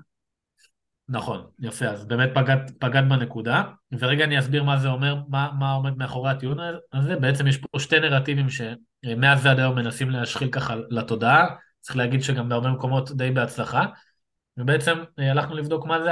[1.09, 3.63] נכון, יפה, אז באמת פגעת, פגעת בנקודה,
[3.99, 6.57] ורגע אני אסביר מה זה אומר, מה, מה עומד מאחורי הטיעון
[6.93, 11.47] הזה, בעצם יש פה שתי נרטיבים שמאז ועד היום מנסים להשחיל ככה לתודעה,
[11.81, 13.85] צריך להגיד שגם בהרבה מקומות די בהצלחה.
[14.57, 16.11] ובעצם אה, הלכנו לבדוק מה זה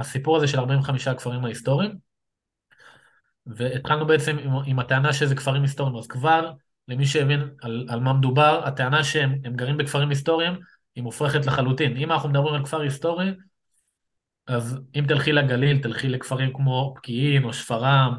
[0.00, 1.98] הסיפור הזה של 45 הכפרים ההיסטוריים,
[3.46, 6.52] והתחלנו בעצם עם, עם הטענה שזה כפרים היסטוריים, אז כבר
[6.88, 10.58] למי שהבין על, על מה מדובר, הטענה שהם גרים בכפרים היסטוריים
[10.94, 11.96] היא מופרכת לחלוטין.
[11.96, 13.30] אם אנחנו מדברים על כפר היסטורי,
[14.46, 18.14] אז אם תלכי לגליל, תלכי לכפרים כמו פקיעין או שפרעם,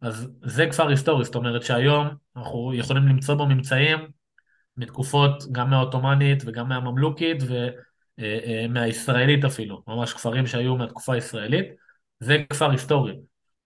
[0.00, 3.98] אז זה כפר היסטורי, זאת אומרת שהיום אנחנו יכולים למצוא בו ממצאים
[4.76, 7.36] מתקופות גם מהעות'מאנית וגם מהממלוכית
[8.18, 11.66] ומהישראלית אפילו, ממש כפרים שהיו מהתקופה הישראלית,
[12.20, 13.16] זה כפר היסטורי.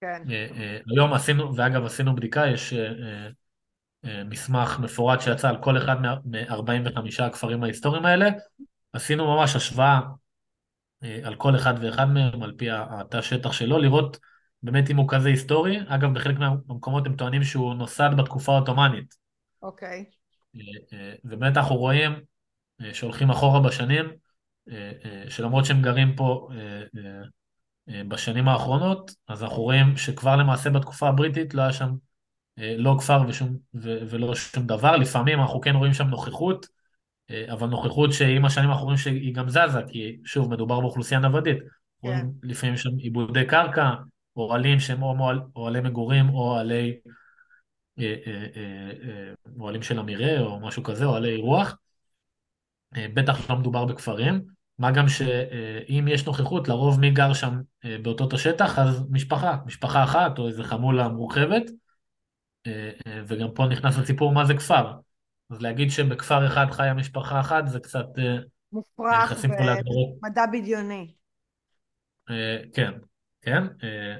[0.00, 0.22] כן.
[0.30, 5.96] אה, אה, היום עשינו, ואגב עשינו בדיקה, יש אה, מסמך מפורט שיצא על כל אחד
[6.02, 8.28] מ-45 הכפרים ההיסטוריים האלה,
[8.92, 10.00] עשינו ממש השוואה
[11.22, 14.18] על כל אחד ואחד מהם, על פי התא שטח שלו, לראות
[14.62, 15.78] באמת אם הוא כזה היסטורי.
[15.86, 19.14] אגב, בחלק מהמקומות הם טוענים שהוא נוסד בתקופה העות'מאנית.
[19.62, 20.04] אוקיי.
[21.24, 22.12] ובאמת אנחנו רואים
[22.80, 24.04] אה, שהולכים אחורה בשנים,
[24.70, 26.48] אה, אה, שלמרות שהם גרים פה
[28.08, 31.90] בשנים האחרונות, אז אנחנו רואים שכבר למעשה בתקופה הבריטית לא היה שם
[32.56, 36.66] לא כפר ושום, ו, ולא שום דבר, לפעמים אנחנו כן רואים שם נוכחות,
[37.52, 41.58] אבל נוכחות שעם השנים אנחנו רואים שהיא גם זזה, כי שוב, מדובר באוכלוסייה נוודית.
[41.58, 41.66] כן.
[42.08, 43.90] רואים לפעמים שם עיבודי קרקע,
[44.36, 45.14] אוהלים שהם או
[45.56, 46.94] אוהלי מגורים או אוהלי
[47.98, 51.76] אה, אה, אה, אוהלים של המרעה או משהו כזה, אוהלי אירוח.
[53.14, 54.44] בטח לא מדובר בכפרים,
[54.78, 57.60] מה גם שאם יש נוכחות, לרוב מי גר שם
[58.02, 61.62] באותו השטח, אז משפחה, משפחה אחת או איזה חמולה מורחבת,
[63.26, 64.92] וגם פה נכנס לסיפור מה זה כפר.
[65.50, 68.36] אז להגיד שבכפר אחד חיה משפחה אחת זה קצת, אה,
[68.72, 71.14] מופרך ומדע בדיוני.
[72.30, 72.92] אה, כן,
[73.42, 73.62] כן.
[73.82, 74.16] אה,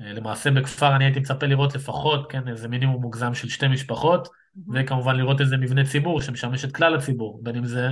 [0.00, 4.28] אה, למעשה בכפר אני הייתי מצפה לראות לפחות, כן, איזה מינימום מוגזם של שתי משפחות,
[4.56, 4.84] מהמם.
[4.84, 7.88] וכמובן לראות איזה מבנה ציבור שמשמש את כלל הציבור, בין אם זה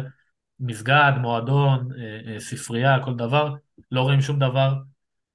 [0.60, 3.54] מסגד, מועדון, אה, אה, ספרייה, כל דבר,
[3.90, 4.74] לא רואים שום דבר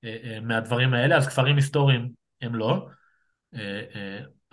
[0.03, 2.09] אה, אה, מהדברים האלה, אז כפרים היסטוריים
[2.41, 2.87] הם לא.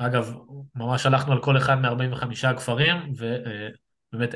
[0.03, 0.35] אה, אה, אגב,
[0.75, 4.35] ממש הלכנו על כל אחד מ-45 הכפרים, ובאמת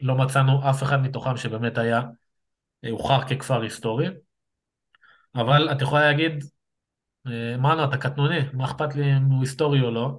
[0.00, 2.02] לא מצאנו אף אחד מתוכם שבאמת היה,
[2.84, 4.06] אה, הוכח ככפר היסטורי.
[5.34, 6.44] אבל את יכולה להגיד,
[7.26, 10.18] אה, מנו, אתה קטנוני, מה אכפת לי אם הוא היסטורי או לא?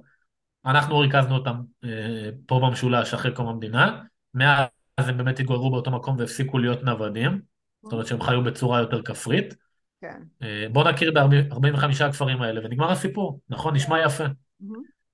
[0.66, 4.02] אנחנו ריכזנו אותם אה, פה במשולש אחרי קום המדינה,
[4.34, 4.68] מאז
[4.98, 7.40] הם באמת התגוררו באותו מקום והפסיקו להיות נוודים,
[7.82, 9.54] זאת אומרת שהם חיו בצורה יותר כפרית.
[10.02, 10.22] כן.
[10.42, 13.74] אה, בואו נכיר ב-45 הכפרים האלה ונגמר הסיפור, נכון?
[13.74, 14.24] נשמע יפה.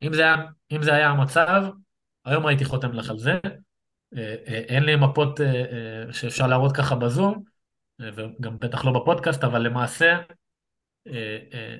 [0.02, 0.36] אם זה היה,
[0.70, 1.62] אם זה היה המצב,
[2.24, 3.38] היום הייתי חותם לך על זה.
[4.16, 5.40] אה, אה, אין לי מפות
[6.10, 7.42] שאפשר להראות ככה בזום,
[8.00, 10.18] וגם בטח לא בפודקאסט, אבל למעשה,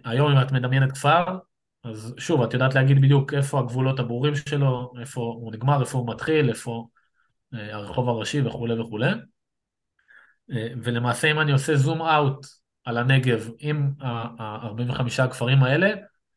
[0.04, 1.38] היום אם את מדמיינת כפר,
[1.84, 6.08] אז שוב, את יודעת להגיד בדיוק איפה הגבולות הברורים שלו, איפה הוא נגמר, איפה הוא
[6.10, 6.86] מתחיל, איפה
[7.52, 9.10] הרחוב הראשי וכולי וכולי.
[10.82, 12.46] ולמעשה אם אני עושה זום אאוט
[12.88, 15.90] על הנגב עם ה-45 הכפרים האלה,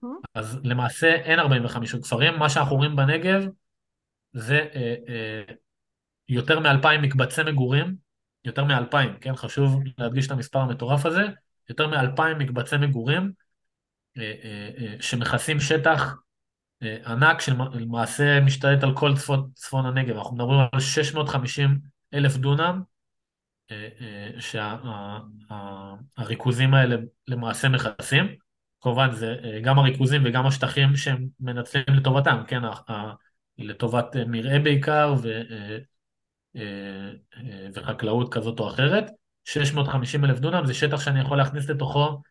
[0.03, 0.15] מהמם.
[0.35, 3.45] אז למעשה אין 45 כפרים, מה שאנחנו רואים בנגב
[4.33, 5.53] זה אה, אה,
[6.29, 7.95] יותר מאלפיים מקבצי מגורים,
[8.45, 9.35] יותר מאלפיים, כן?
[9.35, 11.21] חשוב להדגיש את המספר המטורף הזה,
[11.69, 13.31] יותר מאלפיים מקבצי מגורים
[14.17, 16.15] אה, אה, אה, שמכסים שטח
[16.83, 20.17] אה, ענק שלמעשה משתלט על כל צפון, צפון הנגב.
[20.17, 21.79] אנחנו מדברים על 650
[22.13, 22.81] אלף דונם,
[23.71, 24.29] אה, אה,
[26.17, 26.95] שהריכוזים האלה
[27.27, 28.35] למעשה מכסים.
[28.81, 32.61] כמובן זה אה, גם הריכוזים וגם השטחים שהם מנצלים לטובתם, כן?
[33.57, 35.41] לטובת מרעה בעיקר ו,
[37.73, 39.11] וחקלאות כזאת או אחרת.
[39.43, 42.21] 650 אלף דונם זה שטח שאני יכול להכניס לתוכו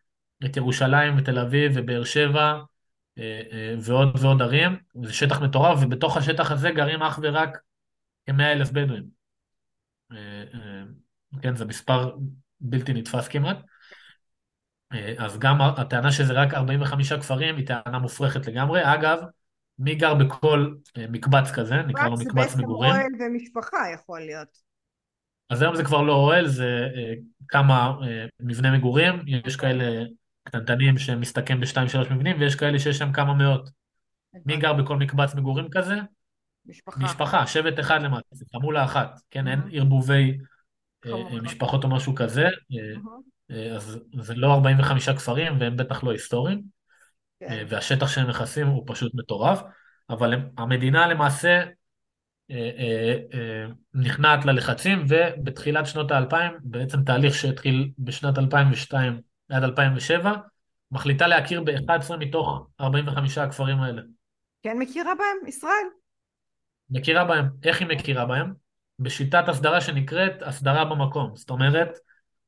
[0.45, 2.59] את ירושלים ותל אביב ובאר שבע
[3.79, 4.77] ועוד ועוד ערים.
[5.03, 7.57] זה שטח מטורף ובתוך השטח הזה גרים אך ורק
[8.25, 9.21] כ-100 אלף בדואים.
[11.41, 12.15] כן, זה מספר
[12.61, 13.57] בלתי נתפס כמעט.
[14.93, 18.81] אה, אז גם הטענה שזה רק 45 כפרים היא טענה מופרכת לגמרי.
[18.83, 19.19] אגב,
[19.79, 22.91] מי גר בכל אה, מקבץ כזה, נקרא לו מקבץ זה מקבץ בעצם מגורים?
[22.91, 24.71] אוהל ומשפחה יכול להיות.
[25.49, 27.13] אז היום זה כבר לא אוהל, זה אה,
[27.47, 27.97] כמה
[28.39, 30.05] מבני מגורים, יש כאלה
[30.43, 33.69] קטנטנים שמסתכם בשתיים שלוש מבנים, ויש כאלה שיש שם כמה מאות.
[34.45, 34.57] מי.
[34.57, 35.95] גר בכל מקבץ מגורים כזה?
[36.65, 36.99] משפחה.
[37.03, 39.59] משפחה, שבט אחד למעשה, חמולה אחת, כן, אין.
[39.71, 40.37] ערבובי
[41.41, 42.49] משפחות או משהו כזה, אה.
[43.51, 46.61] אה, אז זה לא 45 כפרים והם בטח לא היסטוריים,
[47.43, 47.65] אה, כן.
[47.69, 49.61] והשטח שהם מכסים הוא פשוט מטורף,
[50.09, 51.63] אבל המדינה למעשה
[52.51, 60.33] אה, אה, אה, נכנעת ללחצים, ובתחילת שנות האלפיים, בעצם תהליך שהתחיל בשנת 2002 עד 2007,
[60.91, 64.01] מחליטה להכיר ב-11 מתוך 45 הכפרים האלה.
[64.63, 65.47] כן מכירה בהם?
[65.47, 65.87] ישראל?
[66.89, 67.45] מכירה בהם.
[67.63, 68.53] איך היא מכירה בהם?
[69.01, 71.35] בשיטת הסדרה שנקראת הסדרה במקום.
[71.35, 71.89] זאת אומרת,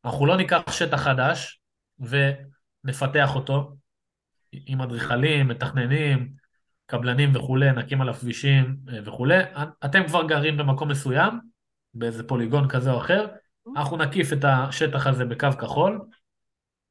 [0.05, 1.61] אנחנו לא ניקח שטח חדש
[1.99, 3.75] ונפתח אותו
[4.51, 6.33] עם אדריכלים, מתכננים,
[6.85, 9.39] קבלנים וכולי, נקים עליו כבישים אה, וכולי.
[9.85, 11.39] אתם כבר גרים במקום מסוים,
[11.93, 13.27] באיזה פוליגון כזה או אחר,
[13.75, 16.01] אנחנו נקיף את השטח הזה בקו כחול,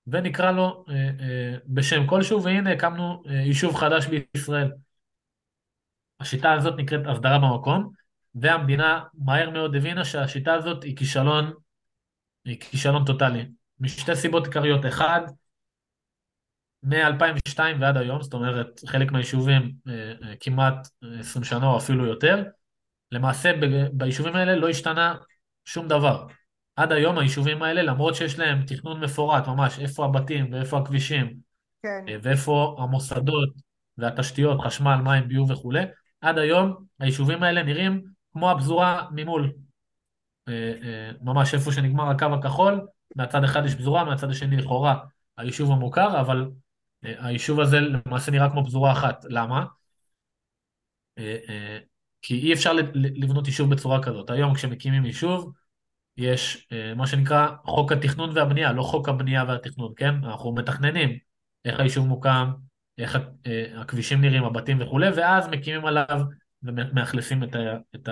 [0.06, 4.72] ונקרא לו אה, אה, בשם כלשהו, והנה הקמנו אה, יישוב חדש בישראל.
[6.20, 7.90] השיטה הזאת נקראת הסדרה במקום,
[8.34, 11.52] והמדינה מהר מאוד הבינה שהשיטה הזאת היא כישלון,
[12.44, 13.48] היא כישלון טוטאלי.
[13.80, 14.86] משתי סיבות עיקריות.
[14.86, 15.20] אחד,
[16.82, 20.88] מ-2002 ועד היום, זאת אומרת חלק מהיישובים אה, אה, כמעט
[21.20, 22.44] 20 שנה או אפילו יותר,
[23.12, 25.14] למעשה ב- ביישובים האלה לא השתנה
[25.64, 26.26] שום דבר.
[26.76, 31.36] עד היום היישובים האלה, למרות שיש להם תכנון מפורט ממש, איפה הבתים ואיפה הכבישים
[31.82, 32.04] כן.
[32.08, 33.48] אה, ואיפה המוסדות
[33.98, 35.82] והתשתיות, חשמל, מים, ביוב וכולי,
[36.20, 38.02] עד היום היישובים האלה נראים
[38.32, 39.52] כמו הפזורה ממול.
[40.48, 44.98] אה, אה, ממש איפה שנגמר הקו הכחול, מהצד אחד יש פזורה, מהצד השני לכאורה
[45.36, 46.50] היישוב המוכר, אבל
[47.04, 49.24] אה, היישוב הזה למעשה נראה כמו פזורה אחת.
[49.28, 49.64] למה?
[52.22, 54.30] כי אי אפשר לבנות יישוב בצורה כזאת.
[54.30, 55.52] היום כשמקימים יישוב,
[56.16, 60.14] יש מה שנקרא חוק התכנון והבנייה, לא חוק הבנייה והתכנון, כן?
[60.24, 61.18] אנחנו מתכננים
[61.64, 62.52] איך היישוב מוקם,
[62.98, 63.18] איך
[63.76, 66.22] הכבישים נראים, הבתים וכולי, ואז מקימים עליו
[66.62, 68.08] ומאכלסים את, ה- את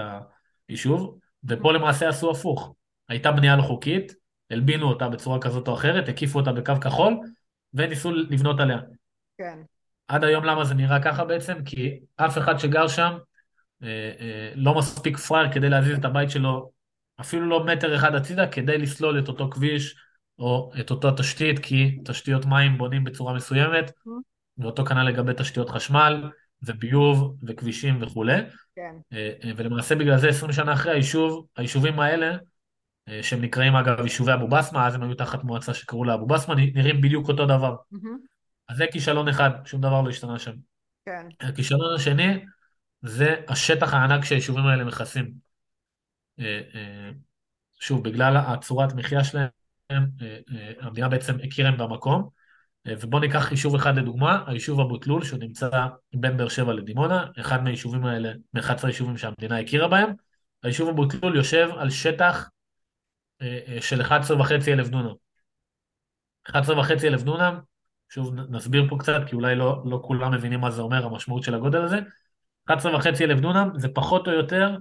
[0.68, 1.18] היישוב.
[1.44, 2.74] ופה למעשה עשו הפוך.
[3.09, 4.14] הייתה בנייה לא חוקית,
[4.51, 7.16] הלבינו אותה בצורה כזאת או אחרת, הקיפו אותה בקו כחול,
[7.74, 8.78] וניסו לבנות עליה.
[9.38, 9.59] כן.
[10.09, 11.64] עד היום למה זה נראה ככה בעצם?
[11.64, 13.18] כי אף אחד שגר שם
[14.55, 16.70] לא מספיק פראייר כדי להזיז את הבית שלו
[17.20, 19.96] אפילו לא מטר אחד הצידה כדי לסלול את אותו כביש
[20.38, 24.11] או את אותה תשתית, כי תשתיות מים בונים בצורה מסוימת, mm-hmm.
[24.59, 26.30] ואותו כנ"ל לגבי תשתיות חשמל
[26.62, 28.40] וביוב וכבישים וכולי.
[28.76, 28.94] כן.
[29.12, 32.36] אה, אה, ולמעשה בגלל זה 20 שנה אחרי היישוב, היישובים האלה,
[33.08, 36.26] אה, שהם נקראים אגב יישובי אבו בסמה, אז הם היו תחת מועצה שקראו לה אבו
[36.26, 37.76] בסמה, נראים בדיוק אותו דבר.
[37.94, 38.08] Mm-hmm.
[38.68, 40.52] אז זה כישלון אחד, שום דבר לא השתנה שם.
[41.06, 41.26] כן.
[41.40, 42.44] הכישלון השני
[43.02, 45.50] זה השטח הענק שהיישובים האלה מכסים.
[47.80, 49.48] שוב, בגלל הצורת מחיה שלהם,
[50.80, 52.28] המדינה בעצם הכירה הם במקום,
[52.87, 55.70] ובואו ניקח יישוב אחד לדוגמה, היישוב אבו תלול, שהוא נמצא
[56.14, 60.12] בין באר שבע לדימונה, אחד מהיישובים האלה, מ-11 היישובים שהמדינה הכירה בהם.
[60.62, 62.49] היישוב אבו תלול יושב על שטח
[63.43, 65.14] אה, אה, של 11.5 אלף דונם.
[66.49, 66.53] 11.5
[67.05, 67.61] אלף דונם,
[68.09, 71.55] שוב נסביר פה קצת, כי אולי לא, לא כולם מבינים מה זה אומר, המשמעות של
[71.55, 71.99] הגודל הזה.
[72.70, 72.74] 11.5
[73.20, 74.76] אלף דונם זה פחות או יותר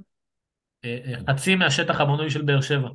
[0.85, 2.89] אה, חצי מהשטח הבנוי של באר שבע.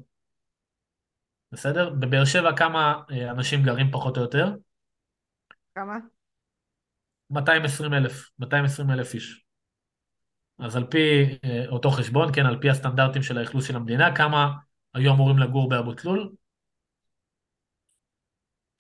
[1.53, 1.91] בסדר?
[1.91, 2.95] בבאר שבע כמה
[3.31, 4.53] אנשים גרים פחות או יותר?
[5.75, 5.99] כמה?
[7.31, 9.45] 220 אלף, 220 אלף איש.
[10.59, 14.53] אז על פי אה, אותו חשבון, כן, על פי הסטנדרטים של האכלוס של המדינה, כמה
[14.95, 16.33] היו אמורים לגור באבו תלול?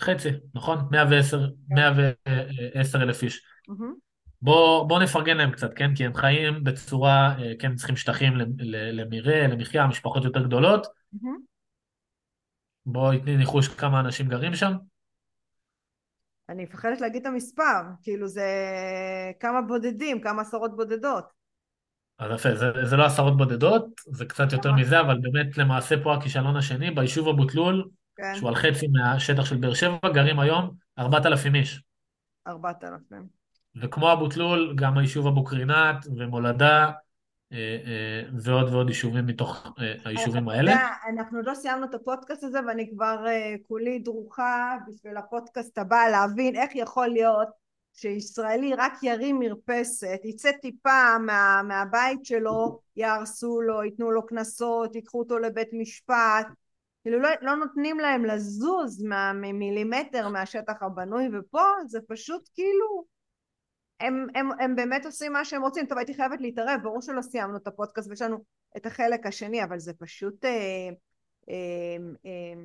[0.03, 0.78] חצי, נכון?
[0.90, 3.42] 110, 110 אלף איש.
[4.42, 5.95] בואו בוא נפרגן להם קצת, כן?
[5.95, 8.32] כי הם חיים בצורה, אה, כן, צריכים שטחים
[8.92, 10.86] למרעה, למחיה, משפחות יותר גדולות.
[12.86, 14.72] בואי תני ניחוש כמה אנשים גרים שם.
[16.49, 18.47] אני מפחדת להגיד את המספר, כאילו זה
[19.40, 21.24] כמה בודדים, כמה עשרות בודדות.
[22.18, 26.14] אז יפה, זה, זה לא עשרות בודדות, זה קצת יותר מזה, אבל באמת למעשה פה
[26.14, 28.34] הכישלון השני, ביישוב אבו תלול, כן.
[28.36, 31.82] שהוא על חצי מהשטח של באר שבע, גרים היום 4,000 איש.
[32.47, 33.28] 4,000.
[33.82, 36.90] וכמו אבו תלול, גם היישוב אבו קרינת ומולדה
[38.42, 40.72] ועוד ועוד יישובים מתוך אה, היישובים האלה.
[41.09, 43.24] אנחנו עוד לא סיימנו את הפודקאסט הזה ואני כבר
[43.68, 47.48] כולי דרוכה בשביל הפודקאסט הבא להבין איך יכול להיות
[47.94, 55.18] שישראלי רק ירים מרפסת, יצא טיפה מה, מהבית שלו, יהרסו לו, ייתנו לו קנסות, ייקחו
[55.18, 56.46] אותו לבית משפט,
[57.02, 63.05] כאילו לא, לא נותנים להם לזוז ממילימטר מהשטח הבנוי ופה זה פשוט כאילו
[64.07, 65.86] הם, הם, הם באמת עושים מה שהם רוצים.
[65.86, 68.36] טוב, הייתי חייבת להתערב, ברור שלא סיימנו את הפודקאסט ויש לנו
[68.76, 70.44] את החלק השני, אבל זה פשוט...
[70.44, 70.88] אה,
[71.48, 71.96] אה,
[72.26, 72.61] אה,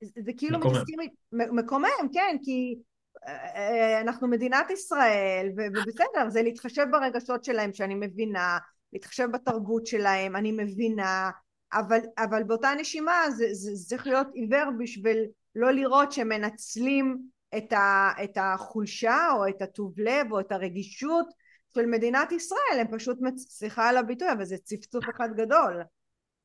[0.00, 0.74] זה, זה כאילו מקומם.
[0.74, 0.98] מתעסקים...
[1.32, 2.78] מקומם, כן, כי
[3.26, 8.58] אה, אה, אנחנו מדינת ישראל, ובסדר, זה להתחשב ברגשות שלהם, שאני מבינה,
[8.92, 11.30] להתחשב בתרבות שלהם, אני מבינה,
[11.72, 17.18] אבל, אבל באותה נשימה זה, זה, זה צריך להיות עיוור בשביל לא לראות שמנצלים
[17.56, 21.26] את, ה, את החולשה או את הטוב לב או את הרגישות
[21.74, 25.82] של מדינת ישראל, הם פשוט, סליחה על הביטוי, אבל זה צפצוף אחד גדול.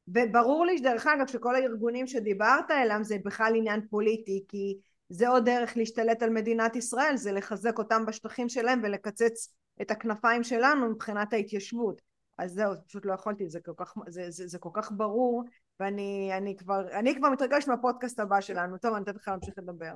[0.08, 4.78] וברור לי שדרך אגב שכל הארגונים שדיברת אליהם זה בכלל עניין פוליטי, כי
[5.10, 10.44] זה עוד דרך להשתלט על מדינת ישראל, זה לחזק אותם בשטחים שלהם ולקצץ את הכנפיים
[10.44, 12.02] שלנו מבחינת ההתיישבות.
[12.38, 15.44] אז זהו, פשוט לא יכולתי, זה כל כך, זה, זה, זה כל כך ברור,
[15.80, 18.78] ואני כבר, אני כבר מתרגשת מהפודקאסט הבא שלנו.
[18.78, 19.94] טוב, אני אתן לך להמשיך לדבר.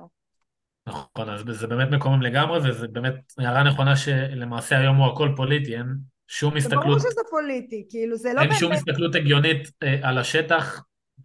[0.86, 5.76] נכון, אז זה באמת מקומם לגמרי, וזה באמת הערה נכונה שלמעשה היום הוא הכל פוליטי,
[5.76, 5.86] אין
[6.26, 6.82] שום הסתכלות...
[6.82, 8.50] זה ברור שזה פוליטי, כאילו זה לא אין באמת...
[8.50, 10.84] אין שום הסתכלות הגיונית אה, על השטח,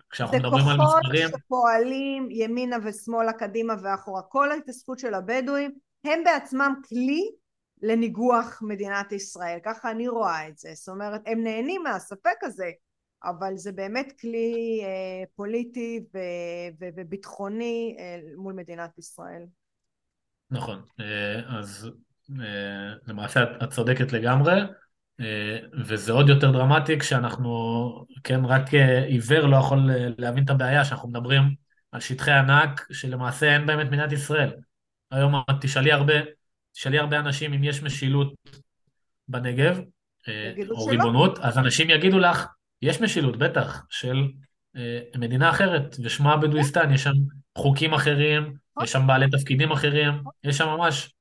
[0.09, 1.27] כשאנחנו מדברים על מספרים.
[1.27, 4.21] זה כוחות שפועלים ימינה ושמאלה, קדימה ואחורה.
[4.21, 5.71] כל ההתעסקות של הבדואים,
[6.03, 7.31] הם בעצמם כלי
[7.81, 10.69] לניגוח מדינת ישראל, ככה אני רואה את זה.
[10.73, 12.71] זאת אומרת, הם נהנים מהספק הזה,
[13.23, 16.17] אבל זה באמת כלי אה, פוליטי ו-
[16.79, 19.43] ו- וביטחוני אה, מול מדינת ישראל.
[20.51, 21.89] נכון, אה, אז
[22.41, 24.61] אה, למעשה את צודקת לגמרי,
[25.19, 28.73] אה, וזה עוד יותר דרמטי כשאנחנו, כן, רק
[29.07, 31.43] עיוור לא יכול להבין את הבעיה, שאנחנו מדברים
[31.91, 34.53] על שטחי ענק שלמעשה אין בהם את מדינת ישראל.
[35.11, 36.13] היום תשאלי הרבה,
[36.73, 38.33] תשאלי הרבה אנשים אם יש משילות
[39.27, 40.91] בנגב, או שלא.
[40.91, 42.47] ריבונות, אז אנשים יגידו לך,
[42.81, 44.27] יש משילות, בטח, של
[44.75, 47.13] אה, מדינה אחרת, ושמה בדואיסטן, יש שם
[47.57, 48.53] חוקים אחרים,
[48.83, 50.13] יש שם בעלי תפקידים אחרים,
[50.43, 51.13] יש שם ממש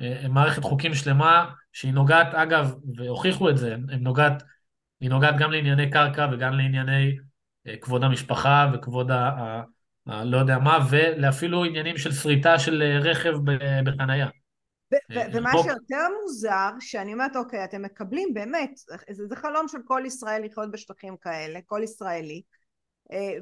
[0.00, 4.42] אה, מערכת חוקים שלמה, שהיא נוגעת, אגב, והוכיחו את זה, היא נוגעת,
[5.00, 7.16] היא נוגעת גם לענייני קרקע וגם לענייני
[7.66, 9.28] אה, כבוד המשפחה וכבוד ה...
[9.28, 9.62] ה,
[10.08, 13.32] ה לא יודע מה, ואפילו עניינים של שריטה של אה, רכב
[13.84, 14.28] בחנייה.
[15.32, 18.70] ומה שיותר מוזר, שאני אומרת, אוקיי, אתם מקבלים באמת,
[19.10, 22.42] זה, זה חלום של כל ישראל לחיות בשטחים כאלה, כל ישראלי,
[23.12, 23.34] אה,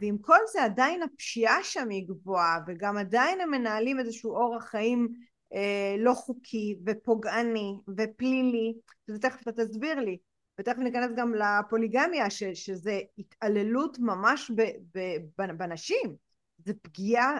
[0.00, 5.08] ועם כל זה עדיין הפשיעה שם היא גבוהה, וגם עדיין הם מנהלים איזשהו אורח חיים
[5.54, 8.74] אה, לא חוקי ופוגעני ופלילי,
[9.08, 10.18] וזה תכף אתה תסביר לי,
[10.60, 14.62] ותכף ניכנס גם לפוליגמיה ש, שזה התעללות ממש ב,
[14.94, 15.16] ב,
[15.56, 16.14] בנשים,
[16.58, 17.38] זה פגיעה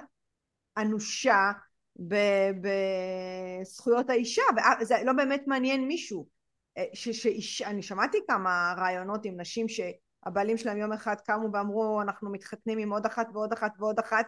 [0.76, 1.52] אנושה
[3.60, 4.42] בזכויות האישה,
[4.80, 6.26] וזה לא באמת מעניין מישהו.
[6.78, 12.02] אה, ש, שאיש, אני שמעתי כמה רעיונות עם נשים שהבעלים שלהם יום אחד קמו ואמרו
[12.02, 14.26] אנחנו מתחתנים עם עוד אחת ועוד אחת ועוד אחת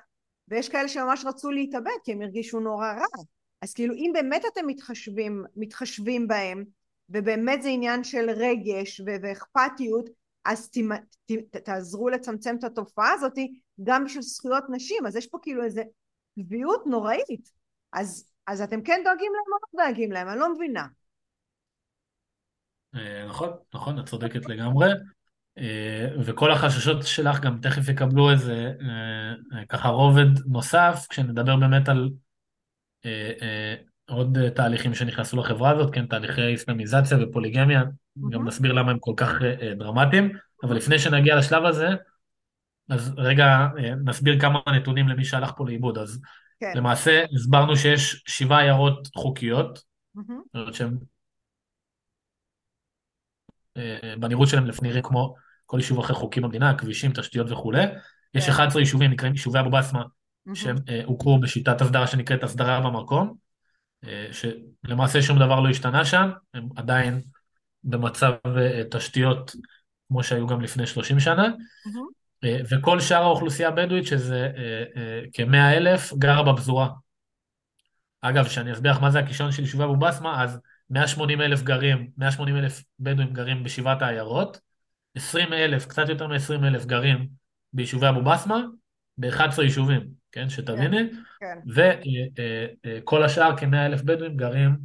[0.48, 3.22] ויש כאלה שממש רצו להתאבד כי הם הרגישו נורא רע.
[3.62, 6.64] אז כאילו אם באמת אתם מתחשבים, מתחשבים בהם
[7.08, 10.10] ובאמת זה עניין של רגש ואכפתיות
[10.44, 10.78] אז ת,
[11.26, 13.38] ת, ת, תעזרו לצמצם את התופעה הזאת
[13.84, 15.06] גם בשביל זכויות נשים.
[15.06, 15.82] אז יש פה כאילו איזה
[16.38, 17.61] קביעות נוראית
[17.92, 20.86] אז, אז אתם כן דואגים להם או לא דואגים להם אני לא מבינה
[22.94, 24.88] אה, נכון, נכון, את צודקת לגמרי.
[25.58, 32.10] אה, וכל החששות שלך גם תכף יקבלו איזה אה, ככה רובד נוסף, כשנדבר באמת על
[34.08, 37.82] עוד תהליכים שנכנסו לחברה הזאת, כן, תהליכי איסלאמיזציה ופוליגמיה,
[38.30, 39.30] גם נסביר למה הם כל כך
[39.78, 40.32] דרמטיים,
[40.62, 41.88] אבל לפני שנגיע לשלב הזה,
[42.90, 43.68] אז רגע
[44.04, 45.98] נסביר כמה נתונים למי שהלך פה לאיבוד.
[45.98, 46.20] אז
[46.62, 46.72] כן.
[46.76, 49.82] למעשה הסברנו שיש שבעה עיירות חוקיות,
[50.16, 50.72] mm-hmm.
[50.72, 50.98] שהן
[53.76, 55.34] אה, בנראות שלהם נראה כמו
[55.66, 57.84] כל יישוב אחר חוקי במדינה, כבישים, תשתיות וכולי.
[58.34, 58.78] יש 11 כן.
[58.78, 60.02] יישובים, נקראים יישובי אבו בסמה,
[60.54, 63.34] שהם אה, הוכרו בשיטת הסדרה שנקראת הסדרה במקום,
[64.04, 67.22] אה, שלמעשה שום דבר לא השתנה שם, הם עדיין
[67.84, 68.32] במצב
[68.90, 69.56] תשתיות
[70.08, 71.48] כמו שהיו גם לפני 30 שנה,
[72.44, 74.52] וכל שאר האוכלוסייה הבדואית, שזה
[75.32, 76.88] כמאה אלף, גרה בפזורה.
[78.20, 82.10] אגב, כשאני אסביר לך מה זה הקישון של יישובי אבו בסמה, אז 180 אלף גרים,
[82.18, 84.60] 180 אלף בדואים גרים בשבעת העיירות,
[85.14, 87.28] 20 אלף, קצת יותר מ-20 אלף גרים
[87.72, 88.60] ביישובי אבו בסמה,
[89.18, 91.92] ב-11 יישובים, כן, שתביני, כן, כן.
[92.96, 94.76] וכל אה, אה, השאר, כ-100 אלף בדואים גרים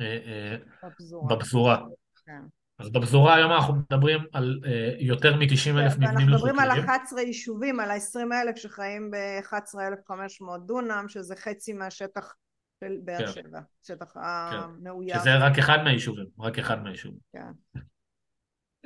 [0.00, 1.36] אה, בפזורה.
[1.36, 1.78] בפזורה.
[2.26, 2.42] כן.
[2.78, 4.60] אז בפזורה היום אנחנו מדברים על
[4.98, 6.08] יותר מ-90 אלף מבנים לא.
[6.08, 12.34] אנחנו מדברים על 11 יישובים, על ה-20 אלף שחיים ב-11,500 דונם, שזה חצי מהשטח
[12.80, 13.32] של באר כן.
[13.32, 14.20] שבע, שטח כן.
[14.22, 15.18] המאויר.
[15.18, 17.18] שזה רק אחד מהיישובים, רק אחד מהיישובים.
[17.32, 17.50] כן.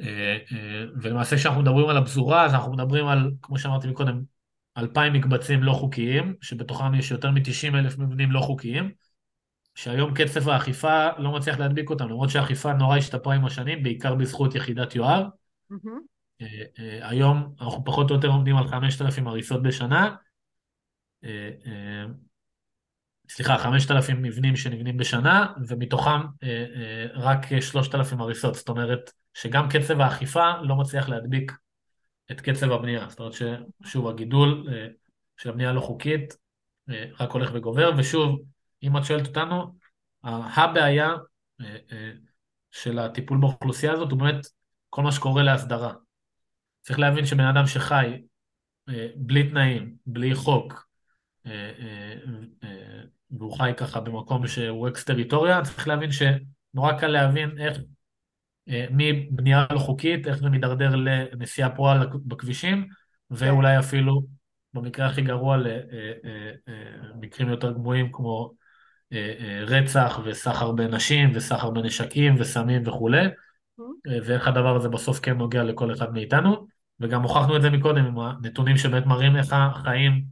[0.00, 4.22] אה, אה, ולמעשה כשאנחנו מדברים על הפזורה, אז אנחנו מדברים על, כמו שאמרתי מקודם,
[4.78, 8.92] אלפיים מקבצים לא חוקיים, שבתוכם יש יותר מ-90 אלף מבנים לא חוקיים,
[9.74, 14.54] שהיום קצב האכיפה לא מצליח להדביק אותם, למרות שהאכיפה נורא השתפרה עם השנים, בעיקר בזכות
[14.54, 15.24] יחידת יואב.
[15.72, 16.12] Mm-hmm.
[17.02, 20.14] היום אנחנו פחות או יותר עומדים על 5,000 הריסות בשנה.
[23.28, 28.54] סליחה, 5,000 מבנים שנבנים בשנה, ומתוכם אה, אה, רק 3,000 הריסות.
[28.54, 31.52] זאת אומרת שגם קצב האכיפה לא מצליח להדביק
[32.30, 33.06] את קצב הבנייה.
[33.08, 33.32] זאת אומרת
[33.84, 34.88] ששוב, הגידול אה,
[35.36, 36.36] של הבנייה הלא חוקית
[36.90, 38.42] אה, רק הולך וגובר, ושוב,
[38.82, 39.74] אם את שואלת אותנו,
[40.24, 41.08] הבעיה
[41.60, 42.12] אה, אה,
[42.70, 44.46] של הטיפול באוכלוסייה הזאת הוא באמת
[44.88, 45.92] כל מה שקורה להסדרה.
[46.80, 48.22] צריך להבין שבן אדם שחי
[48.88, 50.92] אה, בלי תנאים, בלי חוק,
[53.30, 57.78] והוא חי ככה במקום שהוא אקס טריטוריה, צריך להבין שנורא קל להבין איך
[58.90, 62.88] מבנייה לא חוקית, איך זה מידרדר לנסיעה פרועה בכבישים,
[63.30, 64.22] ואולי אפילו
[64.74, 65.56] במקרה הכי גרוע
[67.14, 68.54] למקרים יותר גבוהים כמו
[69.66, 73.26] רצח וסחר בנשים וסחר בנשקים וסמים וכולי,
[74.24, 76.66] ואיך הדבר הזה בסוף כן נוגע לכל אחד מאיתנו,
[77.00, 80.24] וגם הוכחנו את זה מקודם עם הנתונים שבאמת מראים איך החיים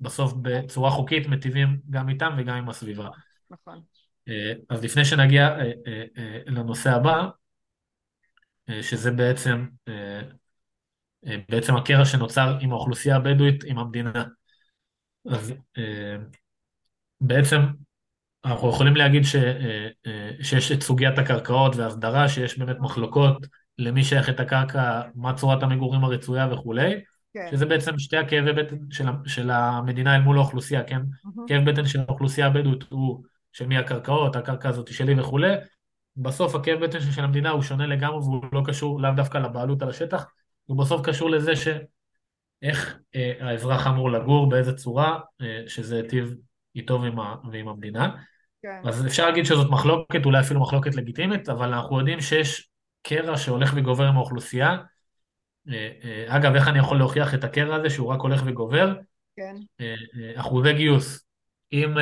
[0.00, 3.08] בסוף בצורה חוקית מטיבים גם איתם וגם עם הסביבה.
[3.50, 3.82] נכון.
[4.28, 5.72] אה, אז לפני שנגיע אה,
[6.16, 7.28] אה, לנושא הבא,
[8.82, 9.66] שזה בעצם,
[11.48, 14.24] בעצם הקרע שנוצר עם האוכלוסייה הבדואית עם המדינה.
[15.30, 15.54] אז
[17.20, 17.58] בעצם
[18.46, 19.36] אנחנו יכולים להגיד ש,
[20.40, 23.46] שיש את סוגיית הקרקעות וההסדרה, שיש באמת מחלוקות
[23.78, 27.00] למי שייך את הקרקע, מה צורת המגורים הרצויה וכולי.
[27.34, 27.48] כן.
[27.50, 31.00] שזה בעצם שתי הכאבי בטן של, של המדינה אל מול האוכלוסייה, כן?
[31.00, 31.40] Mm-hmm.
[31.48, 35.54] כאב בטן של האוכלוסייה הבדואית הוא של מי הקרקעות, הקרקע הזאת שלי וכולי.
[36.16, 39.88] בסוף הכאב בטן של המדינה הוא שונה לגמרי והוא לא קשור לאו דווקא לבעלות על
[39.88, 40.26] השטח,
[40.64, 46.34] הוא בסוף קשור לזה שאיך אה, האזרח אמור לגור, באיזה צורה, אה, שזה היטיב
[46.76, 47.18] איתו ועם,
[47.52, 48.16] ועם המדינה.
[48.62, 48.88] כן.
[48.88, 52.68] אז אפשר להגיד שזאת מחלוקת, אולי אפילו מחלוקת לגיטימית, אבל אנחנו יודעים שיש
[53.02, 54.76] קרע שהולך וגובר עם האוכלוסייה,
[55.68, 58.94] אה, אה, אגב, איך אני יכול להוכיח את הקרע הזה שהוא רק הולך וגובר?
[59.36, 59.56] כן.
[59.80, 59.94] אה,
[60.34, 61.22] אחוזי גיוס.
[61.72, 61.94] אם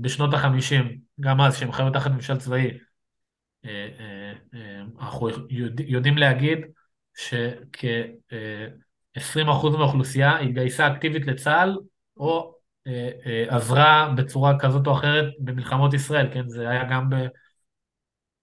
[0.00, 2.70] בשנות החמישים, גם אז, שהם חיו תחת ממשל צבאי,
[5.00, 5.28] אנחנו
[5.86, 6.58] יודעים להגיד
[7.16, 8.18] שכ-20%
[9.78, 11.76] מהאוכלוסייה התגייסה אקטיבית לצה"ל,
[12.16, 12.54] או
[13.48, 16.48] עזרה בצורה כזאת או אחרת במלחמות ישראל, כן?
[16.48, 17.10] זה היה גם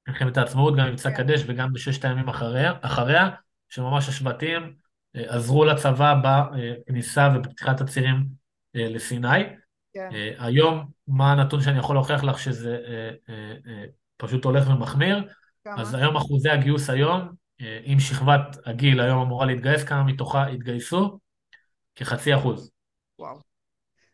[0.07, 1.17] במלחמת העצמאות, גם במבצע כן.
[1.17, 3.29] קדש וגם בששת הימים אחריה, אחריה
[3.69, 4.73] שממש השבטים
[5.15, 8.25] אה, עזרו לצבא בכניסה ובפתיחת הצירים
[8.75, 9.43] אה, לסיני.
[9.93, 10.09] כן.
[10.13, 13.85] אה, היום, מה הנתון שאני יכול להוכיח לך שזה אה, אה, אה,
[14.17, 15.27] פשוט הולך ומחמיר?
[15.63, 15.81] כמה?
[15.81, 17.29] אז היום אחוזי הגיוס היום,
[17.61, 21.19] אה, אם שכבת הגיל היום אמורה להתגייס, כמה מתוכה התגייסו?
[21.95, 22.71] כחצי אחוז.
[23.19, 23.44] וואו.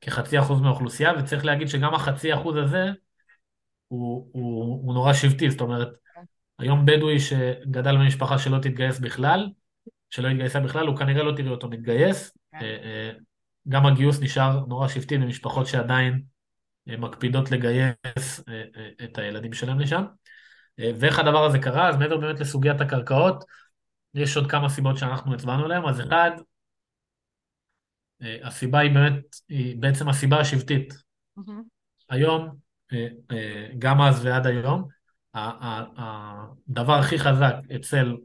[0.01, 2.85] כחצי אחוז מהאוכלוסייה, וצריך להגיד שגם החצי אחוז הזה
[3.87, 5.89] הוא, הוא, הוא נורא שבטי, זאת אומרת,
[6.59, 9.49] היום בדואי שגדל במשפחה שלא תתגייס בכלל,
[10.09, 12.37] שלא התגייסה בכלל, הוא כנראה לא תראה אותו מתגייס.
[12.51, 12.57] כן.
[12.61, 13.11] אה, אה,
[13.69, 16.21] גם הגיוס נשאר נורא שבטי במשפחות שעדיין
[16.89, 18.43] אה, מקפידות לגייס
[19.03, 20.03] את הילדים שלהם לשם.
[20.77, 21.89] ואיך הדבר הזה קרה?
[21.89, 23.43] אז מעבר באמת לסוגיית הקרקעות,
[24.13, 25.85] יש עוד כמה סיבות שאנחנו הצבענו עליהן.
[25.85, 26.31] אז אחד,
[28.43, 30.93] הסיבה היא באמת, היא בעצם הסיבה השבטית.
[32.09, 32.49] היום,
[32.93, 34.87] אה, אה, גם אז ועד היום,
[35.33, 38.15] הדבר הכי חזק אצל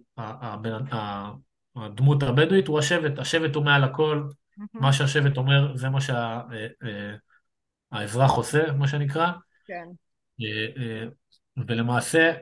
[1.77, 3.19] הדמות הבדואית הוא השבט.
[3.19, 4.29] השבט הוא מעל הכל.
[4.75, 5.99] מה שהשבט אומר זה מה
[7.93, 9.33] שהאזרח עושה, מה שנקרא.
[9.67, 9.89] כן.
[10.41, 11.05] אה, אה,
[11.67, 12.33] ולמעשה,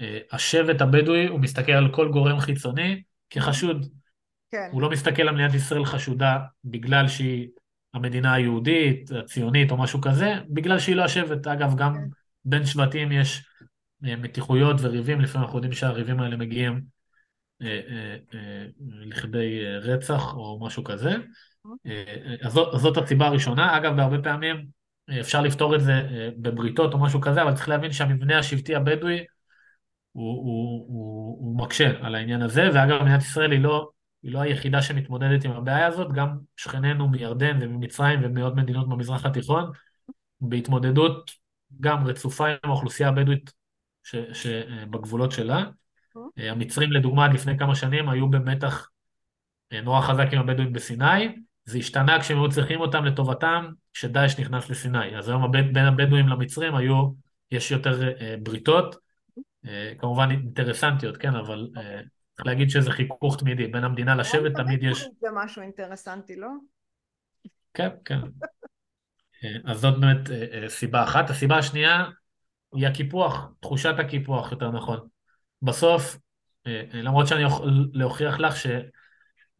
[0.00, 3.92] אה, השבט הבדואי, הוא מסתכל על כל גורם חיצוני כחשוד.
[4.52, 4.68] כן.
[4.72, 7.48] הוא לא מסתכל על מדינת ישראל חשודה בגלל שהיא
[7.94, 11.46] המדינה היהודית, הציונית או משהו כזה, בגלל שהיא לא השבט.
[11.46, 12.00] אגב, גם כן.
[12.44, 13.44] בין שבטים יש
[14.04, 16.80] אה, מתיחויות וריבים, לפעמים אנחנו יודעים שהריבים האלה מגיעים
[17.62, 21.10] אה, אה, אה, לכדי אה, רצח או משהו כזה.
[21.86, 23.76] אה, אה, אז זאת, זאת הסיבה הראשונה.
[23.76, 24.66] אגב, בהרבה פעמים
[25.20, 25.92] אפשר לפתור את זה
[26.36, 29.24] בבריתות או משהו כזה, אבל צריך להבין שהמבנה השבטי הבדואי
[30.12, 33.90] הוא, הוא, הוא, הוא מקשה על העניין הזה, ואגב, מדינת ישראל היא לא,
[34.22, 39.70] היא לא היחידה שמתמודדת עם הבעיה הזאת, גם שכנינו מירדן וממצרים ומעוד מדינות במזרח התיכון,
[40.40, 41.30] בהתמודדות
[41.80, 43.52] גם רצופה עם האוכלוסייה הבדואית
[44.02, 45.64] ש, שבגבולות שלה.
[46.38, 48.90] אה, המצרים לדוגמה עד לפני כמה שנים היו במתח
[49.72, 54.70] אה, נורא חזק עם הבדואים בסיני, זה השתנה כשהם היו צריכים אותם לטובתם כשדאעש נכנס
[54.70, 55.16] לסיני.
[55.16, 57.10] אז היום הבד, בין הבדואים למצרים היו,
[57.50, 58.96] יש יותר אה, בריתות,
[59.66, 62.00] אה, כמובן אינטרסנטיות, כן, אבל אה,
[62.36, 65.08] צריך להגיד שזה חיכוך תמידי, בין המדינה לשבט תמיד יש...
[65.20, 66.48] זה משהו אינטרסנטי, לא?
[67.74, 68.20] כן, כן.
[69.44, 71.30] אה, אז זאת באמת אה, אה, סיבה אחת.
[71.30, 72.04] הסיבה השנייה
[72.74, 74.98] היא הקיפוח, תחושת הקיפוח, יותר נכון.
[75.62, 76.18] בסוף,
[76.92, 78.54] למרות שאני יכול להוכיח לך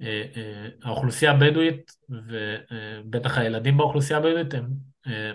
[0.00, 4.66] שהאוכלוסייה הבדואית, ובטח הילדים באוכלוסייה הבדואית, הם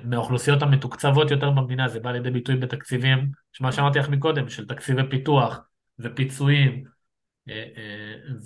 [0.03, 5.01] מהאוכלוסיות המתוקצבות יותר במדינה, זה בא לידי ביטוי בתקציבים, שמה שאמרתי לך מקודם, של תקציבי
[5.09, 5.59] פיתוח
[5.99, 6.83] ופיצויים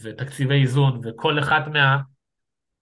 [0.02, 1.98] ותקציבי איזון, וכל אחת מה...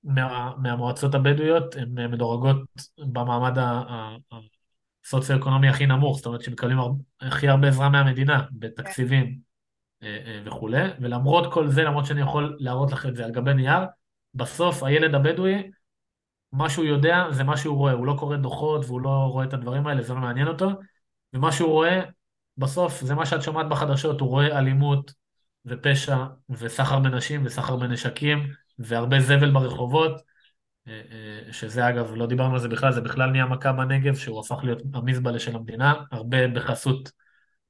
[0.04, 2.58] מה, מהמועצות הבדואיות הן מדורגות
[2.98, 3.58] במעמד
[5.06, 6.78] הסוציו-אקונומי הכי נמוך, זאת אומרת שמקבלים
[7.22, 9.40] הכי הרבה עזרה מהמדינה בתקציבים
[10.04, 13.54] אה, אה, וכולי, ולמרות כל זה, למרות שאני יכול להראות לך את זה על גבי
[13.54, 13.80] נייר,
[14.34, 15.72] בסוף הילד הבדואי,
[16.52, 19.54] מה שהוא יודע זה מה שהוא רואה, הוא לא קורא דוחות והוא לא רואה את
[19.54, 20.70] הדברים האלה, זה לא מעניין אותו,
[21.34, 22.02] ומה שהוא רואה,
[22.58, 25.19] בסוף זה מה שאת שומעת בחדשות, הוא רואה אלימות
[25.66, 28.47] ופשע וסחר בנשים וסחר בנשקים
[28.80, 30.22] והרבה זבל ברחובות,
[30.88, 34.39] אה, אה, שזה אגב, לא דיברנו על זה בכלל, זה בכלל נהיה מכה בנגב, שהוא
[34.39, 37.12] הפך להיות המזבלה של המדינה, הרבה בחסות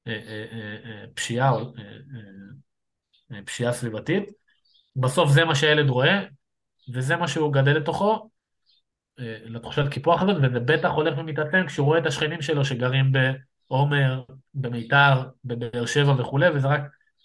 [0.07, 0.13] אה,
[1.13, 1.53] פשיעה
[3.45, 4.23] פשיעה סביבתית.
[4.95, 6.23] בסוף זה מה שהילד רואה,
[6.93, 8.29] וזה מה שהוא גדל לתוכו,
[9.17, 15.29] לתחושת קיפוח הזאת, וזה בטח הולך ומתעצם כשהוא רואה את השכנים שלו שגרים בעומר, במיתר,
[15.45, 16.82] בבאר שבע וכולי, וזה רק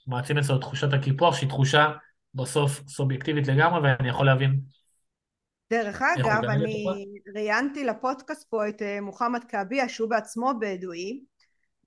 [0.06, 1.92] מעצים אצלו את תחושת הקיפוח, שהיא תחושה
[2.34, 4.60] בסוף סובייקטיבית לגמרי, ואני יכול להבין
[5.70, 6.84] דרך אגב, אני.
[7.34, 11.20] ראיינתי לפודקאסט פה את אה, מוחמד כעביה, שהוא בעצמו בדואי,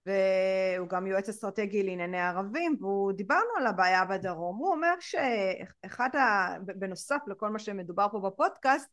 [0.06, 4.58] והוא גם יועץ אסטרטגי לענייני ערבים, והוא דיברנו על הבעיה בדרום.
[4.58, 6.56] הוא אומר שאחד ה...
[6.66, 8.90] בנוסף לכל מה שמדובר פה בפודקאסט,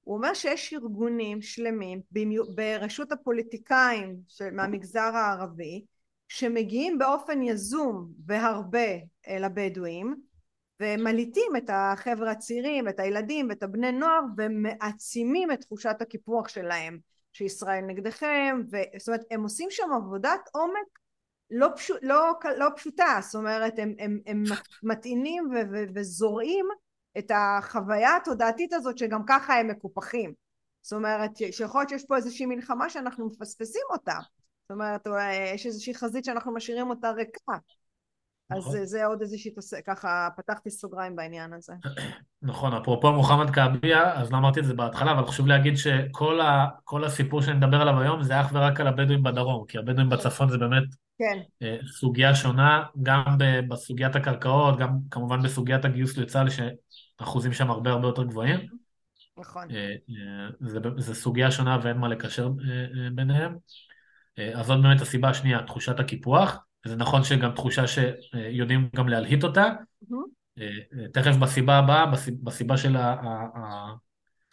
[0.00, 2.00] הוא אומר שיש ארגונים שלמים
[2.54, 5.84] ברשות הפוליטיקאים של- מהמגזר הערבי
[6.28, 8.88] שמגיעים באופן יזום והרבה
[9.28, 10.14] אל הבדואים
[10.80, 16.98] ומלהיטים את החבר'ה הצעירים, את הילדים ואת הבני נוער ומעצימים את תחושת הקיפוח שלהם
[17.32, 18.76] שישראל נגדכם, ו...
[18.98, 20.98] זאת אומרת הם עושים שם עבודת עומק
[21.50, 24.44] לא, פשוט, לא, לא פשוטה, זאת אומרת הם, הם, הם
[24.82, 26.66] מטעינים ו, ו, וזורעים
[27.18, 30.32] את החוויה התודעתית הזאת שגם ככה הם מקופחים.
[30.82, 34.18] זאת אומרת שיכול להיות שיש פה איזושהי מלחמה שאנחנו מפספסים אותה
[34.64, 35.06] זאת אומרת
[35.54, 37.58] יש איזושהי חזית שאנחנו משאירים אותה ריקה
[38.50, 38.72] אז נכון.
[38.72, 41.72] זה, זה עוד איזושהי תוספת, ככה פתחתי סוגריים בעניין הזה.
[42.42, 46.66] נכון, אפרופו מוחמד כעביה, אז לא אמרתי את זה בהתחלה, אבל חשוב להגיד שכל ה,
[47.06, 50.58] הסיפור שאני מדבר עליו היום זה אך ורק על הבדואים בדרום, כי הבדואים בצפון זה
[50.58, 50.84] באמת
[51.18, 53.24] כן, אה, סוגיה שונה, גם
[53.68, 58.60] בסוגיית הקרקעות, גם כמובן בסוגיית הגיוס לצה"ל, שאחוזים שם הרבה הרבה יותר גבוהים.
[59.38, 59.70] נכון.
[59.70, 62.48] אה, אה, זה סוגיה שונה ואין מה לקשר
[63.14, 63.56] ביניהם.
[64.38, 66.58] אה, אז זאת באמת הסיבה השנייה, תחושת הקיפוח.
[66.86, 69.72] זה נכון שגם תחושה שיודעים גם להלהיט אותה.
[70.08, 70.24] מהמם.
[70.58, 70.66] אה,
[70.98, 72.06] אה, תכף בסיבה הבאה,
[72.42, 73.94] בסיבה, של ה- ה- ה-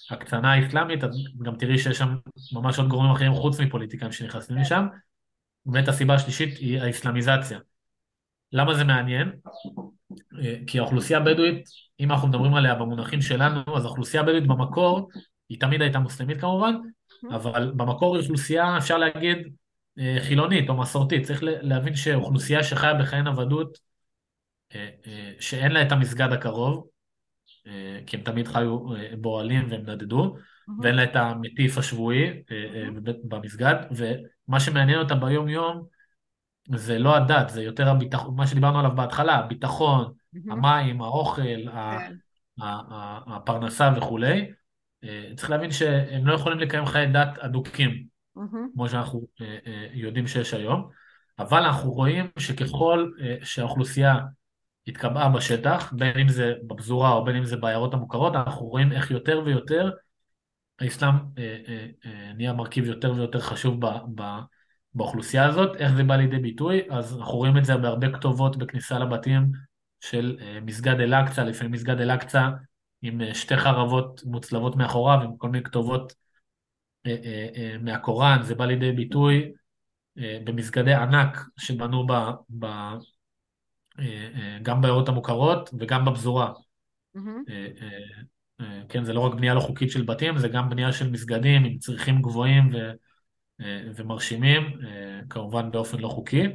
[0.09, 2.15] הקצנה האסלאמית, אז גם תראי שיש שם
[2.53, 4.61] ממש עוד גורמים אחרים חוץ מפוליטיקאים שנכנסים כן.
[4.61, 4.85] לשם.
[5.65, 7.59] באמת הסיבה השלישית היא האסלאמיזציה.
[8.51, 9.31] למה זה מעניין?
[10.67, 11.63] כי האוכלוסייה הבדואית,
[11.99, 15.09] אם אנחנו מדברים עליה במונחים שלנו, אז האוכלוסייה הבדואית במקור,
[15.49, 16.75] היא תמיד הייתה מוסלמית כמובן,
[17.31, 19.37] אבל במקור היא אוכלוסייה, אפשר להגיד,
[20.19, 21.26] חילונית או מסורתית.
[21.26, 23.77] צריך להבין שאוכלוסייה שחיה בחיי נוודות,
[24.76, 26.88] אה, אה, שאין לה את המסגד הקרוב,
[27.68, 30.35] אה, כי הם תמיד חיו אה, באוהלים והם נדדו,
[30.81, 32.88] ואין לה את המטיף השבועי אה, אה,
[33.23, 35.85] במסגד, ומה שמעניין אותה ביום יום
[36.76, 40.13] זה לא הדת, זה יותר הביטחון, מה שדיברנו עליו בהתחלה, הביטחון.
[40.51, 42.13] המים, האוכל, כן,
[43.27, 44.51] הפרנסה וכולי.
[45.03, 48.69] אה, צריך להבין שהם לא יכולים לקיים חיי דת אדוקים, מהמם.
[48.73, 50.89] כמו שאנחנו אה, אה, יודעים שיש היום,
[51.39, 54.15] אבל אנחנו רואים שככל אה, שהאוכלוסייה
[54.87, 59.11] התקבעה בשטח, בין אם זה בפזורה או בין אם זה בעיירות המוכרות, אנחנו רואים איך
[59.11, 59.91] יותר ויותר
[60.79, 61.15] האסלאם
[62.35, 64.23] נהיה מרכיב יותר ויותר חשוב ב, ב,
[64.93, 65.75] באוכלוסייה הזאת.
[65.75, 66.81] איך זה בא לידי ביטוי?
[66.89, 69.51] אז אנחנו רואים את זה בהרבה כתובות בכניסה לבתים
[69.99, 72.49] של מסגד אל-אקצא, לפעמים מסגד אל-אקצא
[73.01, 76.13] עם שתי חרבות מוצלבות מאחוריו, עם כל מיני כתובות
[77.81, 79.51] מהקוראן, זה בא לידי ביטוי
[80.17, 82.13] אה, במסגדי ענק שבנו ב,
[82.59, 82.99] ב, אה,
[83.99, 86.53] אה, גם בעיירות המוכרות וגם בפזורה.
[87.49, 87.99] אה, אה,
[88.61, 91.63] אה, כן, זה לא רק בנייה לא חוקית של בתים, זה גם בנייה של מסגדים
[91.65, 92.91] עם צריכים גבוהים ו,
[93.61, 96.47] אה, ומרשימים, אה, כמובן באופן לא חוקי.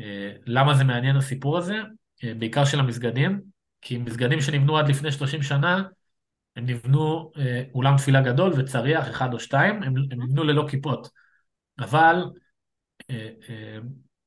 [0.00, 1.76] אה, למה זה מעניין הסיפור הזה?
[2.24, 3.40] אה, בעיקר של המסגדים,
[3.80, 5.82] כי מסגדים שנבנו עד לפני 30 שנה,
[6.56, 11.08] הם נבנו אה, אולם תפילה גדול וצריח אחד או שתיים, הם, הם נבנו ללא כיפות.
[11.78, 12.24] אבל
[13.10, 13.78] אה, אה,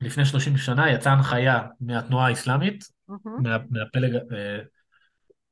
[0.02, 3.44] לפני 30 שנה יצאה הנחיה מהתנועה האסלאמית, מהמם.
[3.44, 4.60] מה, מהפלג, אה,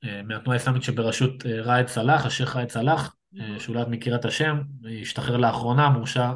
[0.03, 4.25] אה, מהתנועה האסלאמית שבראשות אה, ראאד סלאח, השייח' ראאד סלאח, אה, שאולי את מכירה את
[4.25, 4.61] השם,
[5.01, 6.31] השתחרר לאחרונה, מורשע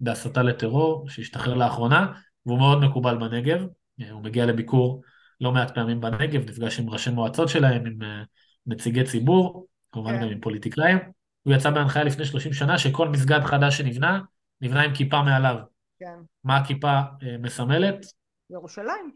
[0.00, 2.12] בהסתה לטרור, שהשתחרר לאחרונה,
[2.46, 3.66] והוא מאוד מקובל בנגב.
[4.00, 5.02] אה, הוא מגיע לביקור
[5.40, 8.22] לא מעט פעמים בנגב, נפגש עם ראשי מועצות שלהם, עם אה,
[8.66, 10.22] נציגי ציבור, כמובן כן.
[10.22, 10.98] גם עם פוליטיקאים.
[11.42, 14.20] הוא יצא בהנחיה לפני 30 שנה שכל מסגד חדש שנבנה,
[14.60, 15.56] נבנה עם כיפה מעליו.
[15.98, 16.18] כן.
[16.44, 18.06] מה הכיפה אה, מסמלת?
[18.50, 19.10] ירושלים.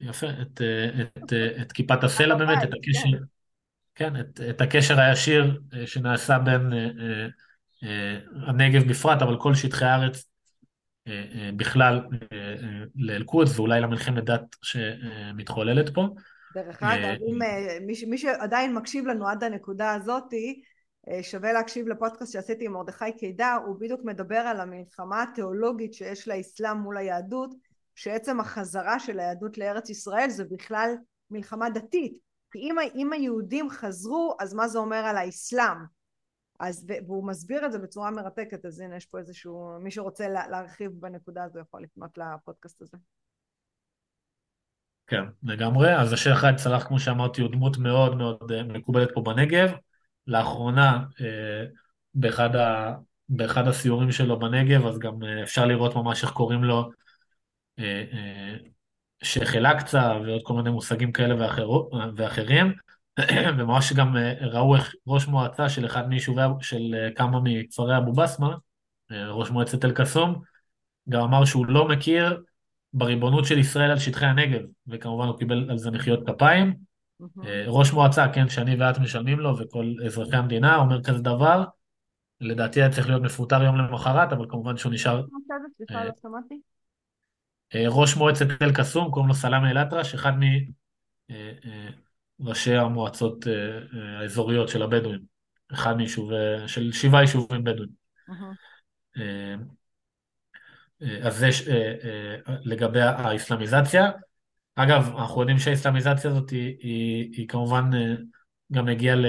[0.00, 3.18] יפה, את, אה, את, אה, את כיפת הסלע באמת, את הקשר,
[3.94, 6.72] כן, את, את הקשר הישיר שנעשה בין
[8.46, 10.24] הנגב בפרט, אבל כל שטחי הארץ
[11.56, 12.00] בכלל
[12.94, 16.08] לאל-קודס ואולי למלחמת דת שמתחוללת פה.
[16.54, 20.62] דרך אה, אגב, אם אה, מי, ש- מי שעדיין מקשיב לנו עד הנקודה הזאתי,
[21.08, 26.28] אה, שווה להקשיב לפודקאסט שעשיתי עם מרדכי קידר, הוא בדיוק מדבר על המלחמה התיאולוגית שיש
[26.28, 27.54] לאסלאם מול היהדות,
[27.94, 30.94] שעצם החזרה של היהדות לארץ ישראל זה בכלל
[31.30, 32.14] מלחמה דתית.
[32.50, 35.76] כי אם, אם היהודים חזרו, אז מה זה אומר על האסלאם?
[36.60, 40.48] אז, והוא מסביר את זה בצורה מרתקת, אז הנה יש פה איזשהו, מי שרוצה לה,
[40.48, 42.96] להרחיב בנקודה הזו יכול לפנות לפודקאסט הזה.
[45.06, 45.96] כן, לגמרי.
[45.96, 49.72] אז השייח' ראאד סלאח, כמו שאמרתי, הוא דמות מאוד מאוד אה, מקובלת פה בנגב.
[50.26, 51.64] לאחרונה, אה,
[52.14, 52.94] באחד, ה,
[53.28, 56.90] באחד הסיורים שלו בנגב, אז גם אה, אפשר לראות ממש איך קוראים לו
[59.22, 62.72] שייח' אל-אקצא ועוד כל מיני מושגים כאלה ואחרו, ואחרים.
[63.58, 68.54] וממש גם ראו איך ראש מועצה של אחד מיישובי, של כמה מכפרי אבו בסמה,
[69.10, 70.42] ראש מועצת אל-קסום,
[71.08, 72.42] גם אמר שהוא לא מכיר
[72.94, 76.74] בריבונות של ישראל על שטחי הנגב, וכמובן הוא קיבל על זה מחיאות כפיים.
[77.44, 81.64] אה, ראש מועצה, כן, שאני ואת משלמים לו, וכל אזרחי המדינה, אומר כזה דבר,
[82.40, 85.22] לדעתי היה צריך להיות מפוטר יום למחרת, אבל כמובן שהוא נשאר
[85.90, 86.10] אה, לא.
[87.74, 90.32] אה, ראש מועצת אל-קסום, קוראים לו סלאמה אל-אטרש, אחד
[92.38, 93.46] מראשי המועצות
[94.20, 95.20] האזוריות של הבדואים,
[95.72, 96.34] אחד מיישובי,
[96.66, 97.90] של שבעה יישובים בדואים.
[101.04, 104.10] אה, אז זה ש- אה, אה, לגבי האסלאמיזציה.
[104.74, 107.90] אגב, אנחנו יודעים שהאסלאמיזציה הזאת היא, היא, היא כמובן
[108.72, 109.26] גם הגיעה ל...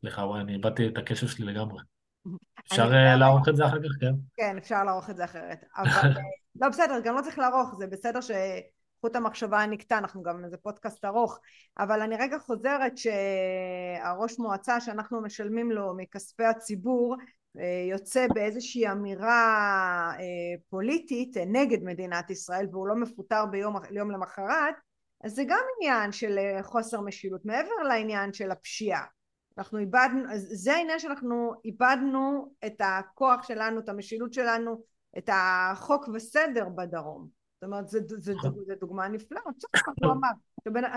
[0.00, 1.82] סליחה, וואי, אני איבדתי את הקשר שלי לגמרי.
[2.66, 4.12] אפשר לערוך את זה אחר כך, כן.
[4.36, 5.64] כן, אפשר לערוך את זה אחרת.
[5.76, 6.10] אבל
[6.60, 8.20] לא בסדר, גם לא צריך לערוך, זה בסדר
[9.02, 11.38] שחוט המחשבה נקטע, אנחנו גם איזה פודקאסט ארוך,
[11.78, 17.16] אבל אני רגע חוזרת שהראש מועצה שאנחנו משלמים לו מכספי הציבור
[17.58, 20.24] אה, יוצא באיזושהי אמירה אה,
[20.70, 24.74] פוליטית נגד מדינת ישראל והוא לא מפוטר ביום יום למחרת
[25.24, 27.44] אז זה גם עניין של אה, חוסר משילות.
[27.44, 29.04] מעבר לעניין של הפשיעה
[29.58, 34.82] אנחנו איבדנו זה העניין שאנחנו איבדנו את הכוח שלנו את המשילות שלנו
[35.18, 38.54] את החוק וסדר בדרום זאת אומרת זה, נכון.
[38.80, 39.42] דוגמה נפלאה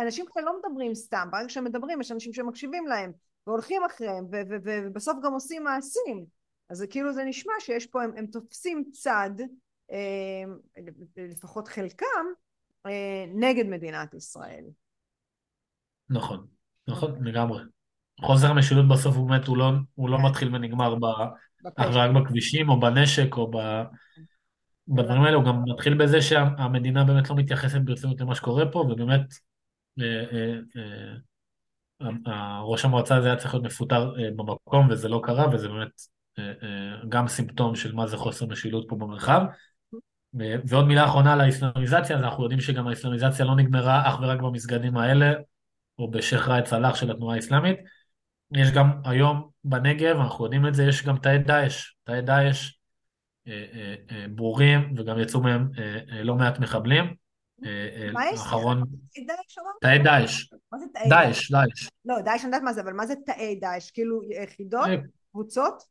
[0.01, 3.11] אנשים כאלה לא מדברים סתם ברגע שהם מדברים יש אנשים שמקשיבים להם
[3.47, 4.25] והולכים אחריהם
[4.63, 6.25] ובסוף גם עושים מעשים
[6.69, 9.29] אז זה כאילו זה נשמע שיש פה, הם, הם תופסים צד,
[9.91, 10.43] אה,
[11.17, 12.25] לפחות חלקם,
[12.85, 14.63] אה, נגד מדינת ישראל.
[16.09, 16.47] נכון,
[16.87, 17.63] נכון, לגמרי.
[18.21, 20.23] חוסר המשילות בסוף הוא באמת, הוא לא, הוא לא כן.
[20.23, 21.05] מתחיל ונגמר ב,
[21.77, 23.57] רק בכבישים או בנשק או ב...
[24.87, 29.21] בדברים האלה, הוא גם מתחיל בזה שהמדינה באמת לא מתייחסת ברצינות למה שקורה פה, ובאמת
[29.99, 30.59] אה,
[32.61, 36.01] ראש המועצה הזה היה צריך להיות מפוטר במקום, וזה לא קרה, וזה באמת
[36.39, 39.41] אה, אה, גם סימפטום של מה זה חוסר משילות פה במרחב.
[40.41, 44.39] אה, ועוד מילה אחרונה על האסלאמיזציה, אז אנחנו יודעים שגם האסלאמיזציה לא נגמרה אך ורק
[44.39, 45.33] במסגדים האלה,
[45.99, 47.77] או בשייח' ראאד סלאח של התנועה האסלאמית.
[48.53, 52.74] יש גם היום בנגב, אנחנו יודעים את זה, יש גם תאי דאעש, תאי דאעש
[54.29, 55.69] ברורים, וגם יצאו מהם
[56.23, 57.13] לא מעט מחבלים.
[58.13, 58.39] מה יש?
[58.39, 58.83] האחרון...
[59.81, 60.49] תאי דאעש.
[60.71, 61.51] מה זה תאי דאעש?
[61.51, 61.89] דאעש.
[62.05, 63.91] לא, דאעש אני יודעת מה זה, אבל מה זה תאי דאעש?
[63.91, 64.87] כאילו יחידות?
[65.31, 65.83] קבוצות?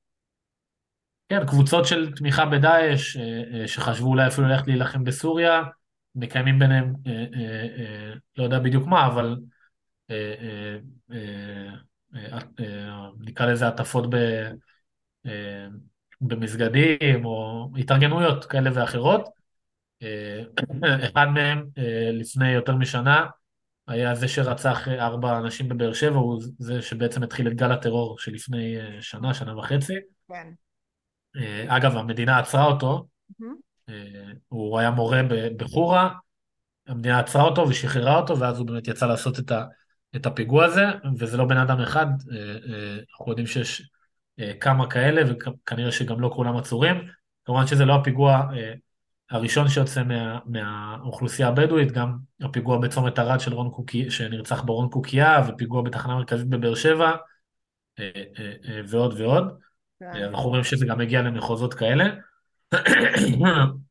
[1.28, 5.62] כן, קבוצות של תמיכה בדאעש, אה, אה, שחשבו אולי אפילו ללכת להילחם בסוריה,
[6.14, 9.36] מקיימים ביניהם, אה, לא יודע בדיוק מה, אבל
[13.20, 14.04] נקרא לזה הטפות
[16.28, 19.28] במסגדים, או התארגנויות כאלה ואחרות.
[21.04, 21.66] אחד מהם
[22.12, 23.26] לפני יותר משנה
[23.88, 28.76] היה זה שרצח ארבע אנשים בבאר שבע, הוא זה שבעצם התחיל את גל הטרור שלפני
[29.00, 29.94] שנה, שנה וחצי.
[30.28, 30.48] כן.
[31.36, 33.06] אה, אגב, המדינה עצרה אותו,
[33.88, 33.94] אה,
[34.48, 35.20] הוא היה מורה
[35.56, 36.14] בחורה,
[36.86, 39.64] המדינה עצרה אותו ושחררה אותו, ואז הוא באמת יצא לעשות את, ה,
[40.16, 40.84] את הפיגוע הזה,
[41.18, 43.90] וזה לא בן אדם אחד, אה, אנחנו יודעים שיש
[44.60, 46.96] כמה כאלה, וכנראה שגם לא כולם עצורים.
[47.44, 48.48] כמובן שזה לא הפיגוע
[49.30, 55.42] הראשון שיוצא מה, מהאוכלוסייה הבדואית, גם הפיגוע בצומת ערד של רון קוקי, שנרצח ברון קוקייה,
[55.48, 57.12] ופיגוע בתחנה מרכזית בבאר שבע,
[58.88, 59.58] ועוד ועוד.
[60.00, 60.22] כן.
[60.22, 62.04] אנחנו רואים שזה גם מגיע למחוזות כאלה.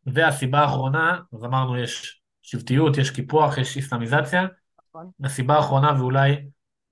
[0.05, 4.45] והסיבה האחרונה, אז אמרנו יש שבטיות, יש קיפוח, יש איסלאמיזציה.
[4.89, 5.09] נכון.
[5.23, 6.45] הסיבה האחרונה, ואולי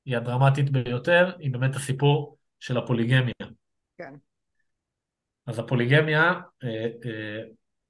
[0.05, 3.33] היא הדרמטית ביותר, היא באמת הסיפור של הפוליגמיה.
[3.97, 4.13] כן.
[5.47, 6.33] אז הפוליגמיה,
[6.63, 7.41] אה, אה,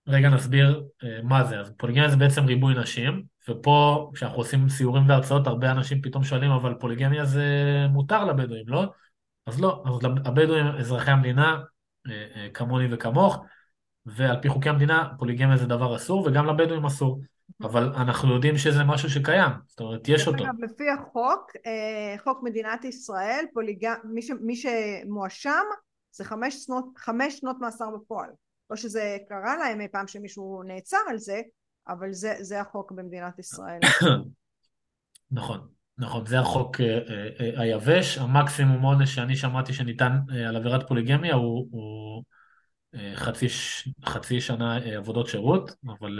[0.07, 1.59] רגע נסביר אה, מה זה.
[1.59, 6.51] אז פוליגמיה זה בעצם ריבוי נשים, ופה כשאנחנו עושים סיורים והרצאות, הרבה אנשים פתאום שואלים,
[6.51, 7.45] אבל פוליגמיה זה
[7.89, 8.85] מותר לבדואים, לא?
[9.45, 9.93] אז לא, אז
[10.25, 11.61] הבדואים אזרחי המדינה,
[12.53, 13.43] כמוני וכמוך,
[14.05, 17.21] ועל פי חוקי המדינה פוליגמיה זה דבר אסור, וגם לבדואים אסור.
[17.67, 20.43] אבל אנחנו יודעים שזה משהו שקיים, זאת אומרת, יש אותו.
[20.43, 23.87] אגב, לפי החוק, אה, חוק מדינת ישראל, פוליג...
[24.03, 24.31] מי, ש...
[24.41, 25.63] מי שמואשם
[26.11, 28.29] זה חמש שנות, חמש שנות מאסר בפועל.
[28.69, 31.41] לא שזה קרה להם אי פעם שמישהו נעצר על זה,
[31.87, 33.79] אבל זה, זה החוק במדינת ישראל.
[35.31, 35.67] נכון.
[35.97, 36.99] נכון, זה החוק אה,
[37.39, 40.11] אה, היבש, המקסימום עונש שאני שמעתי שניתן
[40.47, 42.23] על עבירת פוליגמיה הוא, הוא
[43.15, 43.47] חצי,
[44.05, 46.19] חצי שנה עבודות שירות, אבל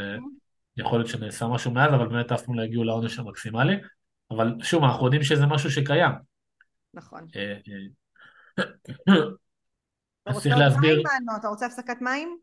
[0.77, 3.75] יכול להיות שנעשה משהו מאז, אבל באמת אף פעם לא הגיעו לעונש המקסימלי.
[4.31, 6.11] אבל שוב, אנחנו יודעים שזה משהו שקיים.
[6.93, 7.27] נכון.
[10.25, 11.03] אז צריך להסביר...
[11.39, 12.37] אתה רוצה הפסקת מים?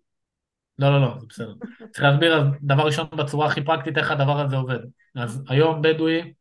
[0.79, 1.55] לא, לא, לא, זה בסדר.
[1.91, 4.79] צריך להסביר, דבר ראשון, בצורה הכי פרקטית, איך הדבר הזה עובד.
[5.15, 6.33] אז היום בדואי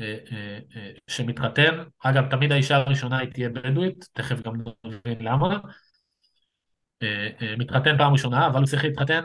[0.00, 5.58] אה, אה, אה, שמתחתן, אגב תמיד האישה הראשונה היא תהיה בדואית, תכף גם נבין למה,
[7.58, 9.24] מתחתן פעם ראשונה, אבל הוא צריך להתחתן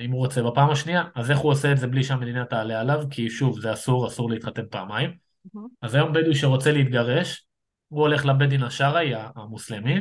[0.00, 3.04] אם הוא רוצה בפעם השנייה, אז איך הוא עושה את זה בלי שהמדינה תעלה עליו,
[3.10, 5.58] כי שוב זה אסור, אסור להתחתן פעמיים, mm-hmm.
[5.82, 7.46] אז היום בדואי שרוצה להתגרש,
[7.88, 10.00] הוא הולך לבית דין השרעי המוסלמי,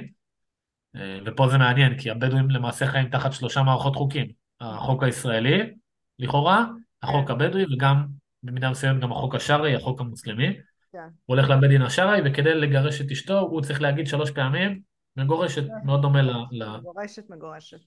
[1.25, 4.27] ופה זה מעניין, כי הבדואים למעשה חיים תחת שלושה מערכות חוקים,
[4.61, 5.73] החוק הישראלי,
[6.19, 6.65] לכאורה,
[7.03, 7.33] החוק כן.
[7.33, 8.05] הבדואי וגם
[8.43, 10.47] במידה מסוימת גם החוק השרעי, החוק המוסלמי.
[10.91, 10.97] כן.
[11.25, 14.81] הוא הולך לבית דין השרעי, וכדי לגרש את אשתו, הוא צריך להגיד שלוש פעמים,
[15.17, 15.73] מגורשת, כן.
[15.85, 16.33] מאוד דומה ל...
[16.77, 17.79] מגורשת, מגורשת.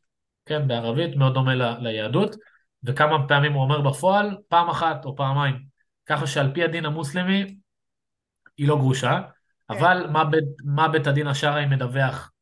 [0.47, 1.63] כן, בערבית, מאוד דומה ל...
[1.81, 2.37] ליהדות,
[2.85, 5.65] וכמה פעמים הוא אומר בפועל, פעם אחת או פעמיים.
[6.07, 7.57] ככה שעל פי הדין המוסלמי,
[8.57, 9.75] היא לא גרושה, כן.
[9.75, 12.33] אבל מה בית, מה בית הדין השרעי מדווח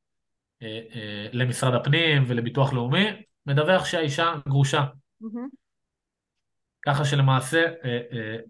[1.32, 3.06] למשרד הפנים ולביטוח לאומי,
[3.46, 4.84] מדווח שהאישה גרושה.
[6.86, 7.64] ככה שלמעשה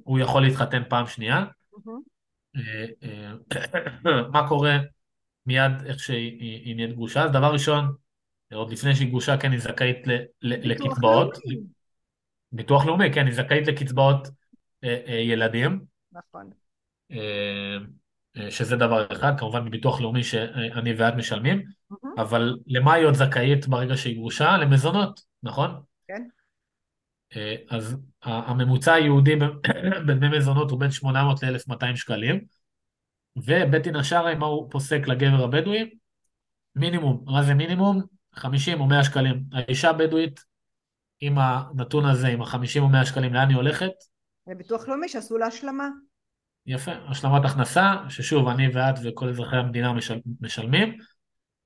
[0.04, 1.44] הוא יכול להתחתן פעם שנייה.
[1.84, 2.00] מהמם.
[4.32, 4.78] מה קורה
[5.46, 7.24] מיד איך שהיא היא נהיית גרושה?
[7.24, 7.94] אז דבר ראשון,
[8.54, 9.98] עוד לפני שהיא גרושה, כן, היא זכאית
[10.42, 11.38] לקצבאות.
[12.52, 14.28] ביטוח לאומי, כן, היא זכאית לקצבאות
[14.84, 16.50] אה, אה, ילדים, נכון.
[17.12, 23.14] אה, שזה דבר אחד, כמובן מביטוח לאומי שאני ואת משלמים, מהמם, אבל למה היא עוד
[23.14, 24.56] זכאית ברגע שהיא גרושה?
[24.56, 25.70] למזונות, נכון?
[26.08, 26.22] כן.
[27.70, 29.36] אז הממוצע היהודי
[30.06, 32.44] בדמי מזונות הוא בין 800 ל-1200 שקלים,
[33.36, 35.90] ובית דין השרעי, מה הוא פוסק לגבר הבדואי?
[36.76, 38.13] מינימום, מה זה מינימום?
[38.36, 39.42] 50 או 100 שקלים.
[39.52, 40.40] האישה הבדואית
[41.20, 43.92] עם הנתון הזה, עם ה-50 או 100 שקלים, לאן היא הולכת?
[44.46, 45.88] לביטוח לאומי שעשו לה השלמה.
[46.66, 50.98] יפה, השלמת הכנסה, ששוב, אני ואת וכל אזרחי המדינה משל, משלמים,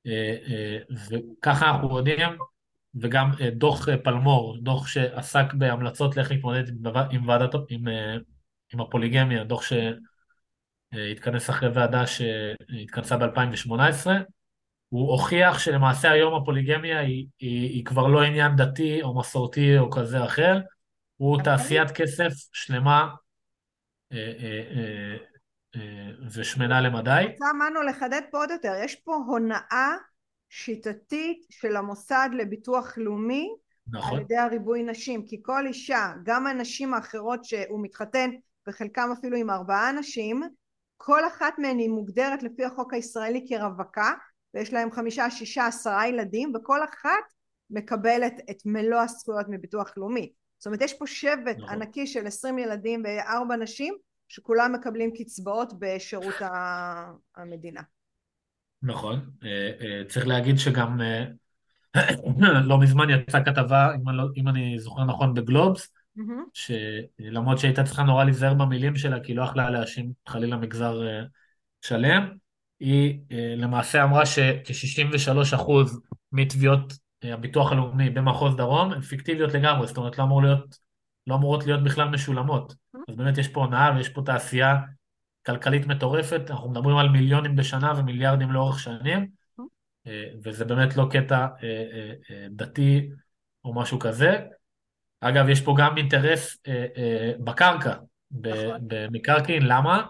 [0.07, 0.79] אה, אה,
[1.11, 2.31] וככה אנחנו יודעים,
[3.01, 6.69] וגם אה, דוח פלמור, דוח שעסק בהמלצות לאיך להתמודד
[7.11, 7.85] עם, ועדת, עם,
[8.73, 9.63] עם הפוליגמיה, דוח
[10.95, 14.07] שהתכנס אחרי ועדה שהתכנסה ב-2018,
[14.89, 19.91] הוא הוכיח שלמעשה היום הפוליגמיה היא, היא, היא כבר לא עניין דתי או מסורתי או
[19.91, 20.59] כזה אחר,
[21.17, 23.09] הוא תעשיית כסף שלמה
[24.13, 25.17] אה, אה, אה,
[25.77, 27.25] אה, ושמנה למדי.
[27.33, 29.95] רוצה מנו לחדד פה עוד יותר, יש פה הונאה
[30.49, 33.49] שיטתית של המוסד לביטוח לאומי
[33.95, 38.31] על נכון, ידי הריבוי נשים, כי כל אישה, גם הנשים האחרות שהוא מתחתן,
[38.69, 40.43] וחלקם אפילו עם ארבעה נשים,
[40.97, 44.13] כל אחת מהן היא מוגדרת לפי החוק הישראלי כרווקה,
[44.55, 47.33] ויש להם חמישה, שישה, עשרה ילדים, וכל אחת
[47.71, 50.33] מקבלת את מלוא הזכויות מביטוח לאומי.
[50.59, 51.69] זאת אומרת, יש פה שבט נכון.
[51.69, 53.95] ענקי של עשרים ילדים וארבע נשים,
[54.29, 56.35] שכולם מקבלים קצבאות בשירות
[57.37, 57.83] המדינה.
[58.83, 59.31] נכון.
[59.45, 61.25] אה, אה, צריך להגיד שגם אה,
[62.65, 66.45] לא מזמן יצאה כתבה, אם אני, לא, אם אני זוכר נכון, בגלובס, מהמם.
[66.55, 71.01] שלמרות שהייתה צריכה נורא להיזהר במילים שלה, כי לא יכלה להאשים חלילה מגזר
[71.81, 72.29] שלם,
[72.81, 75.71] היא אה, למעשה אמרה שכ-63%
[76.33, 76.93] מתביעות
[77.25, 80.79] אה, הביטוח הלאומי במחוז דרום הן פיקטיביות לגמרי, זאת אומרת לא, אמור להיות,
[81.27, 82.75] לא אמורות להיות בכלל משולמות.
[83.09, 84.77] אז באמת יש פה הונאה ויש פה תעשייה
[85.47, 89.27] כלכלית מטורפת, אנחנו מדברים על מיליונים בשנה ומיליארדים לאורך שנים,
[90.07, 91.47] אה, וזה באמת לא קטע
[92.51, 93.09] דתי
[93.65, 94.39] או משהו כזה.
[95.21, 96.57] אגב, יש פה גם אינטרס
[97.39, 97.95] בקרקע,
[98.31, 98.81] נכון.
[98.81, 100.07] במקרקעין, למה?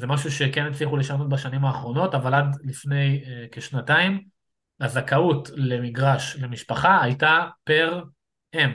[0.00, 4.24] זה משהו שכן הצליחו לשנות בשנים האחרונות, אבל עד לפני אה, כשנתיים,
[4.80, 8.02] הזכאות למגרש למשפחה הייתה פר
[8.54, 8.70] אם,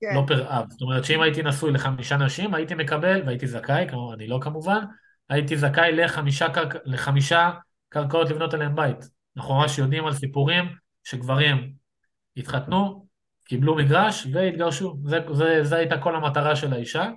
[0.00, 0.70] כן, לא פר אב.
[0.70, 4.84] זאת אומרת שאם הייתי נשוי לחמישה נשים, הייתי מקבל, והייתי זכאי, כמובן, אני לא כמובן,
[5.28, 6.74] הייתי זכאי לחמישה, קרק...
[6.84, 7.50] לחמישה
[7.88, 9.08] קרקעות לבנות עליהן בית.
[9.36, 10.64] אנחנו ממש יודעים על סיפורים
[11.04, 11.72] שגברים
[12.36, 13.06] התחתנו,
[13.44, 14.96] קיבלו מגרש והתגרשו.
[15.04, 17.08] זה, זה, זה הייתה כל המטרה של האישה.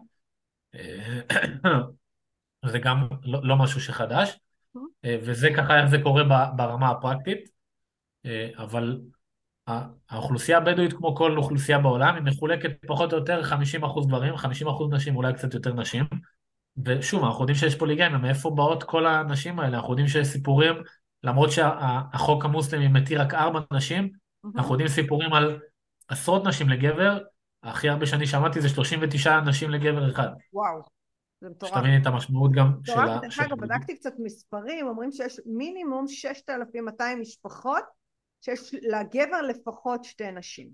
[2.65, 4.39] זה גם לא, לא משהו שחדש,
[5.05, 6.23] אה, וזה ככה איך זה קורה
[6.55, 7.49] ברמה הפרקטית,
[8.25, 9.01] אה, אבל
[10.09, 15.15] האוכלוסייה הבדואית כמו כל אוכלוסייה בעולם היא מחולקת פחות או יותר 50% גברים, 50% נשים,
[15.15, 16.05] אולי קצת יותר נשים,
[16.85, 19.77] ושוב, אנחנו יודעים שיש פוליגמיה, מאיפה באות כל הנשים האלה?
[19.77, 20.75] אנחנו יודעים שיש סיפורים,
[21.23, 24.09] למרות שהחוק המוסלמי מתיר רק ארבע נשים,
[24.43, 24.57] מהמם.
[24.57, 25.59] אנחנו יודעים סיפורים על
[26.07, 27.17] עשרות נשים לגבר,
[27.63, 30.27] הכי הרבה שאני שמעתי זה 39 נשים לגבר אחד.
[30.53, 30.81] וואו,
[31.43, 31.73] זה מטורף.
[31.73, 33.19] שתביני את המשמעות גם של ה...
[33.21, 37.83] דרך אגב, בדקתי קצת מספרים, אומרים שיש מינימום 6,200 משפחות
[38.41, 40.69] שיש לגבר לפחות שתי נשים,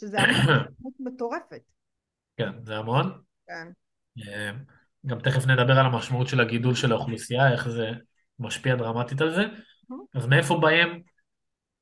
[0.00, 1.60] שזה המון מטורפת.
[2.36, 3.12] כן, זה המון.
[3.46, 3.68] כן.
[4.28, 4.50] אה,
[5.06, 7.90] גם תכף נדבר על המשמעות של הגידול של האוכלוסייה, איך זה
[8.38, 9.42] משפיע דרמטית על זה.
[10.14, 11.02] אז מאיפה באים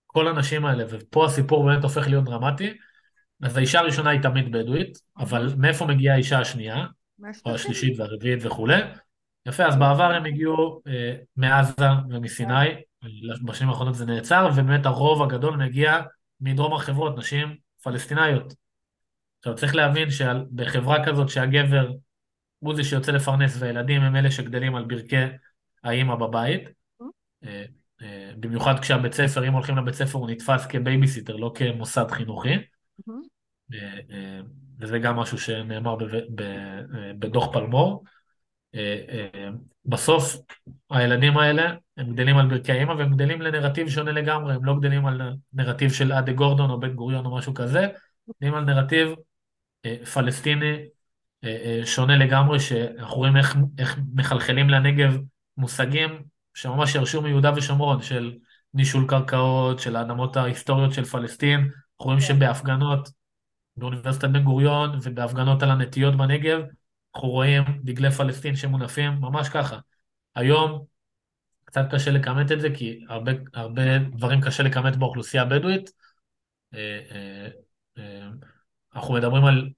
[0.07, 2.75] כל הנשים האלה, ופה הסיפור באמת הופך להיות דרמטי.
[3.43, 6.87] אז האישה הראשונה היא תמיד בדואית, אבל מאיפה מגיעה האישה השנייה,
[7.47, 7.55] או.
[7.55, 8.81] השלישית והרביעית וכולי?
[9.47, 12.69] יפה, אז בעבר הם הגיעו אה, מעזה ומסיני,
[13.45, 16.03] בשנים האחרונות זה נעצר, ובאמת הרוב הגדול מגיע
[16.41, 18.55] מדרום החברות, נשים פלסטיניות.
[19.39, 21.91] עכשיו צריך להבין שבחברה כזאת שהגבר
[22.59, 25.17] הוא זה שיוצא לפרנס והילדים הם אלה שגדלים על ברכי
[25.85, 26.69] האימא בבית,
[27.45, 27.65] אה,
[28.03, 32.55] אה, במיוחד כשהבית ספר, אם הולכים לבית ספר הוא נתפס כבייביסיטר, לא כמוסד חינוכי.
[33.75, 34.41] אה, אה,
[34.81, 35.97] וזה גם משהו שנאמר
[36.41, 38.05] אה, בדוח פלמור.
[38.75, 39.49] אה, אה,
[39.85, 40.37] בסוף
[40.91, 45.07] הילדים האלה הם גדלים על ברכי האמא והם גדלים לנרטיב שונה לגמרי, הם לא גדלים
[45.07, 45.21] על
[45.53, 46.33] נרטיב של א.ד.
[46.33, 47.89] גורדון או בן גוריון או משהו כזה,
[48.31, 49.09] גדלים על נרטיב
[50.15, 50.77] פלסטיני
[51.85, 55.19] שונה לגמרי, שאנחנו רואים איך, איך מחלחלים לנגב
[55.57, 56.23] מושגים
[56.55, 58.35] שממש ירשו מיהודה ושומרון, של
[58.75, 61.61] נישול קרקעות, של האדמות ההיסטוריות של פלסטין.
[61.61, 62.27] אנחנו רואים כן.
[62.27, 63.09] שבהפגנות
[63.77, 66.61] באוניברסיטת בן גוריון ובהפגנות על הנטיות בנגב,
[67.15, 69.79] אנחנו רואים דגלי פלסטין שמונפים, ממש ככה.
[70.35, 70.85] היום
[71.65, 75.91] קצת קשה לכמת את זה, כי הרבה, הרבה דברים קשה לכמת באוכלוסייה הבדואית.
[76.75, 77.49] אה, אה,
[77.99, 78.29] אה,
[78.95, 79.69] אנחנו מדברים על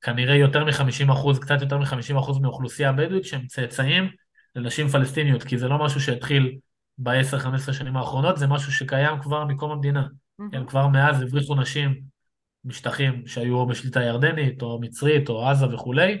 [0.00, 4.10] כנראה יותר מ-50%, קצת יותר מ-50% מאוכלוסייה הבדואית שהם צאצאים
[4.56, 6.58] לנשים פלסטיניות, כי זה לא משהו שהתחיל
[6.98, 10.06] ב-10-15 שנים האחרונות, זה משהו שקיים כבר מקום המדינה.
[10.06, 10.44] Mm-hmm.
[10.52, 12.13] כן, כבר מאז הבריחו נשים
[12.64, 16.18] משטחים שהיו או בשליטה ירדנית, או מצרית, או עזה וכולי,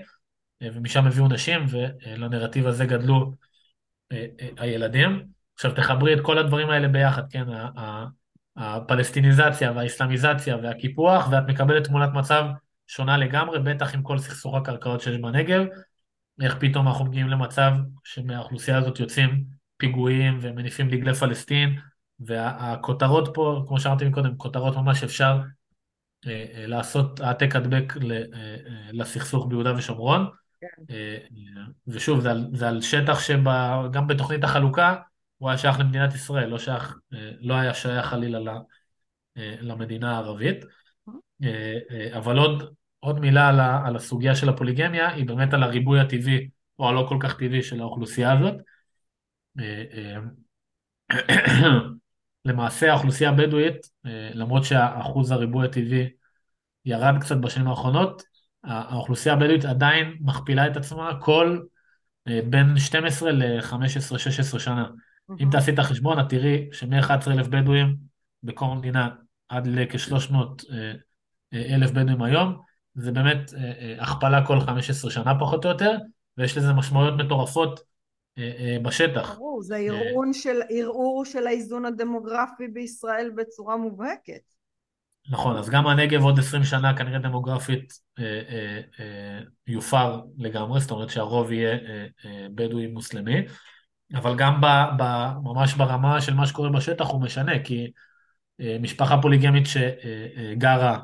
[0.62, 3.32] ומשם הביאו נשים, ולנרטיב הזה גדלו
[4.56, 5.26] הילדים.
[5.54, 7.44] עכשיו תחברי את כל הדברים האלה ביחד, כן,
[8.56, 12.44] הפלסטיניזציה והאסלאמיזציה והקיפוח, ואת מקבלת תמונת מצב
[12.86, 15.64] שונה לגמרי, בטח עם כל סכסוך הקרקעות שיש בנגב,
[16.42, 17.72] איך פתאום אנחנו מגיעים למצב
[18.04, 19.44] שמהאוכלוסייה הזאת יוצאים
[19.76, 21.78] פיגועים ומניפים דגלי פלסטין,
[22.20, 25.44] והכותרות פה, כמו שאמרתי מקודם, כותרות ממש אפשר אה, אה,
[26.66, 28.54] לעשות העתק הדבק אה,
[28.92, 30.26] לסכסוך ביהודה ושומרון.
[30.60, 30.94] כן.
[31.86, 34.94] ושוב, זה על, זה על שטח שגם בתוכנית החלוקה
[35.38, 36.98] הוא היה שייך למדינת ישראל, לא, שייך,
[37.40, 38.38] לא היה שייך חלילה
[39.36, 40.64] למדינה הערבית.
[42.16, 46.48] אבל עוד, עוד מילה על, ה, על הסוגיה של הפוליגמיה, היא באמת על הריבוי הטבעי,
[46.78, 48.54] או הלא כל כך טבעי של האוכלוסייה הזאת.
[52.44, 53.90] למעשה האוכלוסייה הבדואית,
[54.34, 56.08] למרות שהאחוז הריבוי הטבעי
[56.84, 58.22] ירד קצת בשנים האחרונות,
[58.64, 61.58] האוכלוסייה הבדואית עדיין מכפילה את עצמה כל
[62.28, 64.86] אה, בין 12 ל-15-16 שנה.
[64.86, 65.34] Mm-hmm.
[65.40, 67.96] אם תעשי את החשבון, את תראי שמ-11 אלף בדואים
[68.42, 69.08] בקום המדינה
[69.48, 70.34] עד לכ-300
[70.72, 70.92] אה,
[71.54, 72.58] אה, אלף בדואים היום,
[72.94, 73.50] זה באמת
[73.98, 75.96] הכפלה כל 15 שנה פחות או יותר,
[76.38, 77.80] ויש לזה משמעויות מטורפות
[78.82, 79.34] בשטח.
[79.34, 84.40] ברור, זה ערעור של, ערעור של האיזון הדמוגרפי בישראל בצורה מובהקת.
[85.30, 90.90] נכון, אז גם הנגב עוד 20 שנה כנראה דמוגרפית אה, אה, אה, יופר לגמרי, זאת
[90.90, 93.42] אומרת שהרוב יהיה אה, אה, בדואי מוסלמי,
[94.14, 94.66] אבל גם ב,
[94.98, 97.92] ב, ממש ברמה של מה שקורה בשטח הוא משנה, כי
[98.60, 100.98] אה, משפחה פוליגמית שגרה, אה,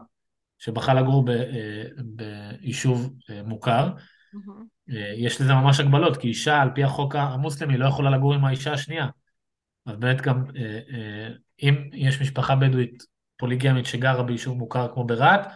[0.59, 4.65] שבחרה לגור אה, ביישוב אה, מוכר, mm-hmm.
[4.91, 8.45] אה, יש לזה ממש הגבלות, כי אישה על פי החוק המוסלמי לא יכולה לגור עם
[8.45, 9.07] האישה השנייה.
[9.87, 11.29] אז באמת גם אה, אה,
[11.63, 13.03] אם יש משפחה בדואית
[13.37, 15.49] פוליגמית שגרה ביישוב מוכר כמו ברהט,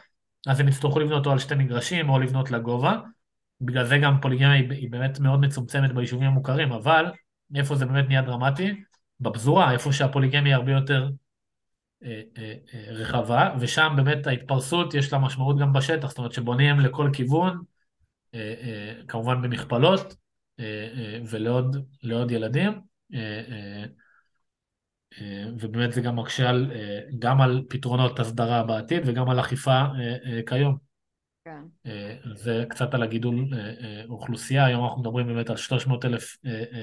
[0.46, 2.96] אז הם יצטרכו לבנות או על שתי מגרשים או לבנות לגובה.
[3.60, 7.04] בגלל זה גם פוליגמיה היא, באמת מאוד מצומצמת ביישובים המוכרים, אבל
[7.54, 8.82] איפה זה באמת נהיה דרמטי?
[9.20, 11.10] בפזורה, איפה שהפוליגמיה היא הרבה יותר
[12.88, 17.62] רחבה, ושם באמת ההתפרסות יש לה משמעות גם בשטח, זאת אומרת שבונים לכל כיוון,
[19.08, 20.16] כמובן במכפלות,
[20.60, 21.20] אה, אה,
[22.02, 22.72] ולעוד ילדים.
[23.14, 23.84] אה, אה,
[25.20, 26.72] אה, ובאמת זה גם מקשה על,
[27.18, 29.82] גם על פתרונות הסדרה בעתיד וגם על אכיפה
[30.46, 30.76] כיום.
[31.44, 31.90] כן.
[32.34, 33.48] זה קצת על הגידול
[34.08, 36.36] אוכלוסייה, היום אנחנו מדברים באמת על 300 אלף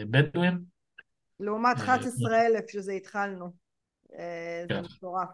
[0.10, 0.64] בדואים.
[1.40, 3.52] לעומת 11 אלף שזה התחלנו.
[4.10, 4.82] זה כן.
[4.82, 5.30] מטורף.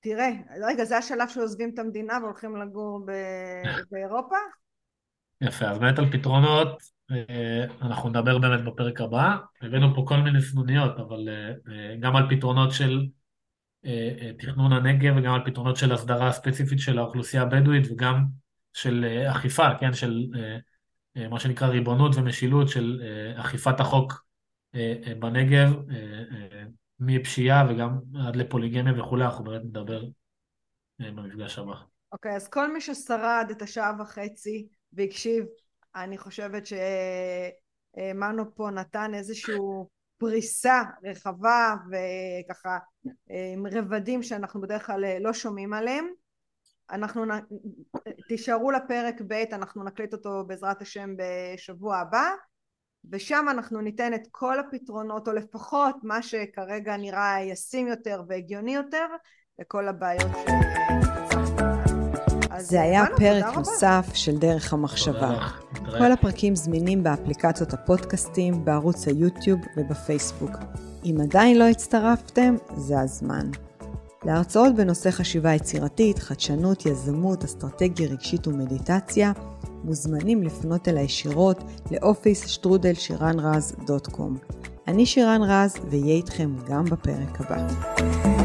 [0.00, 0.30] תראה,
[0.68, 3.06] רגע, זה השלב שעוזבים את המדינה והולכים לגור
[3.90, 4.36] באירופה?
[5.40, 9.36] יפה, אז באמת על פתרונות אה, אנחנו נדבר באמת בפרק הבא.
[9.62, 13.06] הבאנו פה כל מיני סנוניות, אבל אה, אה, גם על פתרונות של
[14.38, 18.24] תכנון הנגב וגם על פתרונות של הסדרה ספציפית של האוכלוסייה הבדואית וגם
[18.72, 20.26] של אכיפה, כן, של
[21.30, 23.02] מה שנקרא ריבונות ומשילות, של
[23.36, 24.24] אכיפת החוק
[25.18, 25.74] בנגב,
[27.00, 30.02] מפשיעה וגם עד לפוליגמיה וכולי, אנחנו באמת נדבר
[30.98, 31.74] במפגש הבא.
[32.12, 35.44] אוקיי, okay, אז כל מי ששרד את השעה וחצי והקשיב
[35.94, 39.54] אני חושבת שמנו פה נתן איזושהי
[40.18, 42.78] פריסה רחבה וככה
[43.28, 46.06] עם רבדים שאנחנו בדרך כלל לא שומעים עליהם
[46.90, 47.30] אנחנו נ...
[48.28, 52.30] תישארו לפרק ב' אנחנו נקליט אותו בעזרת השם בשבוע הבא
[53.12, 59.06] ושם אנחנו ניתן את כל הפתרונות או לפחות מה שכרגע נראה ישים יותר והגיוני יותר
[59.58, 60.50] לכל הבעיות ש...
[62.58, 65.38] זה היה פרק נוסף של דרך המחשבה.
[65.72, 70.50] כל הפרקים זמינים באפליקציות הפודקאסטים, בערוץ היוטיוב ובפייסבוק.
[71.04, 73.50] אם עדיין לא הצטרפתם, זה הזמן.
[74.24, 79.32] להרצאות בנושא חשיבה יצירתית, חדשנות, יזמות, אסטרטגיה רגשית ומדיטציה,
[79.84, 84.36] מוזמנים לפנות אל הישירות לאופיס שטרודל שירן רז דוט קום.
[84.88, 88.39] אני שירן רז, ואהיה איתכם גם בפרק הבא.